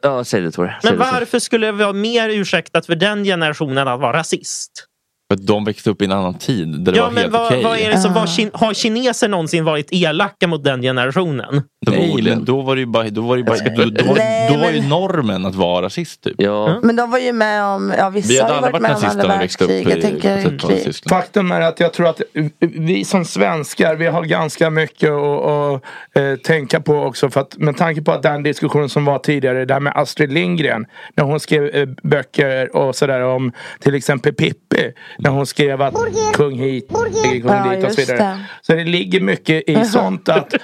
ja, 0.02 0.24
säg 0.24 0.40
det 0.40 0.50
Tore. 0.50 0.76
Men 0.82 0.98
varför 0.98 1.38
skulle 1.38 1.66
det 1.66 1.72
vara 1.72 1.92
mer 1.92 2.28
ursäktat 2.28 2.86
för 2.86 2.94
den 2.94 3.24
generationen 3.24 3.88
att 3.88 4.00
vara 4.00 4.18
rasist? 4.18 4.86
För 5.30 5.34
att 5.34 5.46
de 5.46 5.64
växte 5.64 5.90
upp 5.90 6.02
i 6.02 6.04
en 6.04 6.12
annan 6.12 6.34
tid 6.38 6.68
där 6.84 6.92
det 6.92 6.98
Ja, 6.98 7.04
var 7.04 7.10
men 7.10 7.20
helt 7.22 7.32
vad, 7.32 7.46
okej. 7.46 7.64
vad 7.64 7.78
är 7.78 7.90
det 7.90 7.98
som 7.98 8.14
var, 8.14 8.26
kin- 8.26 8.50
har 8.52 8.74
kineser 8.74 9.28
någonsin 9.28 9.64
varit 9.64 9.88
elaka 9.92 10.46
mot 10.46 10.64
den 10.64 10.82
generationen? 10.82 11.62
Nej, 11.86 12.22
men 12.22 12.44
då 12.44 12.60
var 12.60 12.74
det 12.76 12.80
ju 12.80 12.86
bara, 12.86 13.08
då 13.10 13.22
var, 13.22 13.36
det 13.36 13.40
ju 13.40 13.44
bara, 13.46 13.56
då, 13.76 13.84
då, 13.84 14.04
då, 14.04 14.14
Nej, 14.16 14.50
då 14.52 14.58
var 14.60 14.70
ju 14.70 14.80
men- 14.80 14.88
normen 14.88 15.46
att 15.46 15.54
vara 15.54 15.86
rasist 15.86 16.22
typ. 16.22 16.34
Ja. 16.38 16.80
Men 16.82 16.96
de 16.96 17.10
var 17.10 17.18
ju 17.18 17.32
med 17.32 17.64
om, 17.64 17.92
ja 17.98 18.08
Vi 18.10 18.20
vissa 18.20 18.42
hade 18.42 18.54
har 18.54 18.58
ju 18.58 18.62
varit 18.62 18.72
varit 18.72 18.82
med 18.82 18.90
om 18.90 18.94
nazister 19.02 19.20
andra 19.20 19.28
när 19.28 19.38
vi 19.38 19.44
växte 19.44 19.64
upp 19.64 19.70
världskrig. 19.70 19.96
Jag 19.96 20.02
tänker 20.02 20.42
på 20.42 20.48
30-talet 20.50 20.64
i 20.64 20.66
krig. 20.74 20.84
Tyskland. 20.84 21.22
Faktum 21.22 21.52
är 21.52 21.60
att 21.60 21.80
jag 21.80 21.92
tror 21.92 22.06
att 22.08 22.20
vi 22.60 23.04
som 23.04 23.24
svenskar, 23.24 23.94
vi 23.96 24.06
har 24.06 24.22
ganska 24.24 24.70
mycket 24.70 25.10
att, 25.10 25.46
att 25.46 25.82
eh, 26.16 26.34
tänka 26.44 26.80
på 26.80 26.94
också. 26.94 27.30
För 27.30 27.40
att, 27.40 27.56
med 27.58 27.76
tanke 27.76 28.02
på 28.02 28.12
att 28.12 28.22
den 28.22 28.42
diskussionen 28.42 28.88
som 28.88 29.04
var 29.04 29.18
tidigare, 29.18 29.64
där 29.64 29.80
med 29.80 29.92
Astrid 29.96 30.32
Lindgren. 30.32 30.86
När 31.16 31.24
hon 31.24 31.40
skrev 31.40 31.66
eh, 31.66 31.88
böcker 32.02 32.76
och 32.76 32.94
sådär 32.96 33.20
om 33.20 33.52
till 33.80 33.94
exempel 33.94 34.32
Pippi. 34.34 34.92
När 35.22 35.30
hon 35.30 35.46
skrev 35.46 35.82
att 35.82 35.94
kung 36.32 36.58
hit, 36.58 36.88
kung 36.88 37.42
Ja, 37.44 37.70
dit 37.74 37.84
och 37.84 37.92
så 37.92 38.00
vidare. 38.00 38.18
det. 38.18 38.44
Så 38.62 38.72
det 38.74 38.84
ligger 38.84 39.20
mycket 39.20 39.68
i 39.68 39.84
sånt 39.84 40.28
att, 40.28 40.54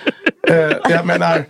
eh, 0.49 0.57
jag 0.91 1.07
menar, 1.07 1.45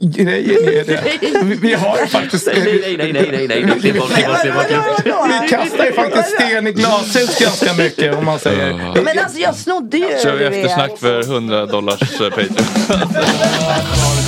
grejen 0.00 0.68
är 0.68 0.84
det. 0.84 1.02
Vi, 1.44 1.54
vi 1.54 1.74
har 1.74 1.98
ju 2.00 2.06
faktiskt... 2.06 2.46
Nej, 2.46 2.62
nej, 2.64 2.96
nej, 2.96 3.12
nej, 3.12 3.30
nej, 3.32 3.48
nej, 3.48 3.64
bort, 3.64 3.82
bort. 3.98 5.14
Vi 5.42 5.48
kastar 5.48 5.84
ju 5.84 5.92
faktiskt 5.92 6.28
sten 6.30 6.66
i 6.66 6.72
glashus 6.72 7.38
ganska 7.38 7.74
mycket 7.82 8.16
om 8.16 8.24
man 8.24 8.38
säger. 8.38 9.02
Men 9.04 9.18
alltså 9.18 9.38
jag 9.38 9.54
snodde 9.54 9.96
ju 9.96 10.06
Kör 10.22 10.36
vi 10.36 10.44
eftersnack 10.44 10.98
för 10.98 11.20
100 11.20 11.66
dollars 11.66 12.20
eh, 12.20 12.30
Patreon. 12.30 12.56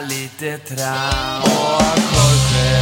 hoppa 0.00 0.08
lite 0.08 0.58
tram. 0.58 1.42
Och 1.42 1.98
Jorge, 2.14 2.80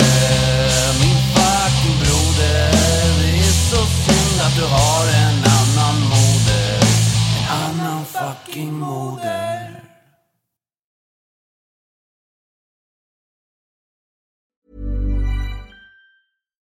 min 1.00 1.18
fucking 1.34 1.98
broder. 2.00 2.70
Det 3.20 3.38
är 3.38 3.52
så 3.70 3.86
synd 3.86 4.40
att 4.40 4.56
du 4.56 4.64
har 4.64 5.04
en 5.06 5.44
annan 5.44 6.00
moder. 6.00 6.80
En 7.38 7.80
annan 7.80 8.04
fucking 8.04 8.72
moder. 8.72 9.74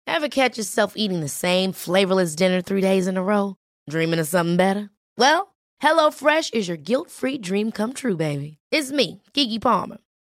Ever 0.06 0.28
catch 0.28 0.58
yourself 0.58 0.94
eating 0.96 1.20
the 1.20 1.28
same 1.28 1.72
flavorless 1.72 2.36
dinner 2.36 2.60
three 2.60 2.82
days 2.82 3.06
in 3.06 3.16
a 3.16 3.22
row? 3.22 3.54
Dreaming 3.88 4.20
of 4.20 4.28
something 4.28 4.56
better? 4.56 4.90
Well, 5.16 5.54
HelloFresh 5.82 6.52
is 6.52 6.68
your 6.68 6.76
guilt-free 6.76 7.38
dream 7.38 7.70
come 7.72 7.94
true, 7.94 8.16
baby. 8.16 8.58
It's 8.70 8.92
me, 8.92 9.22
Kiki 9.32 9.58
Palmer. 9.58 9.98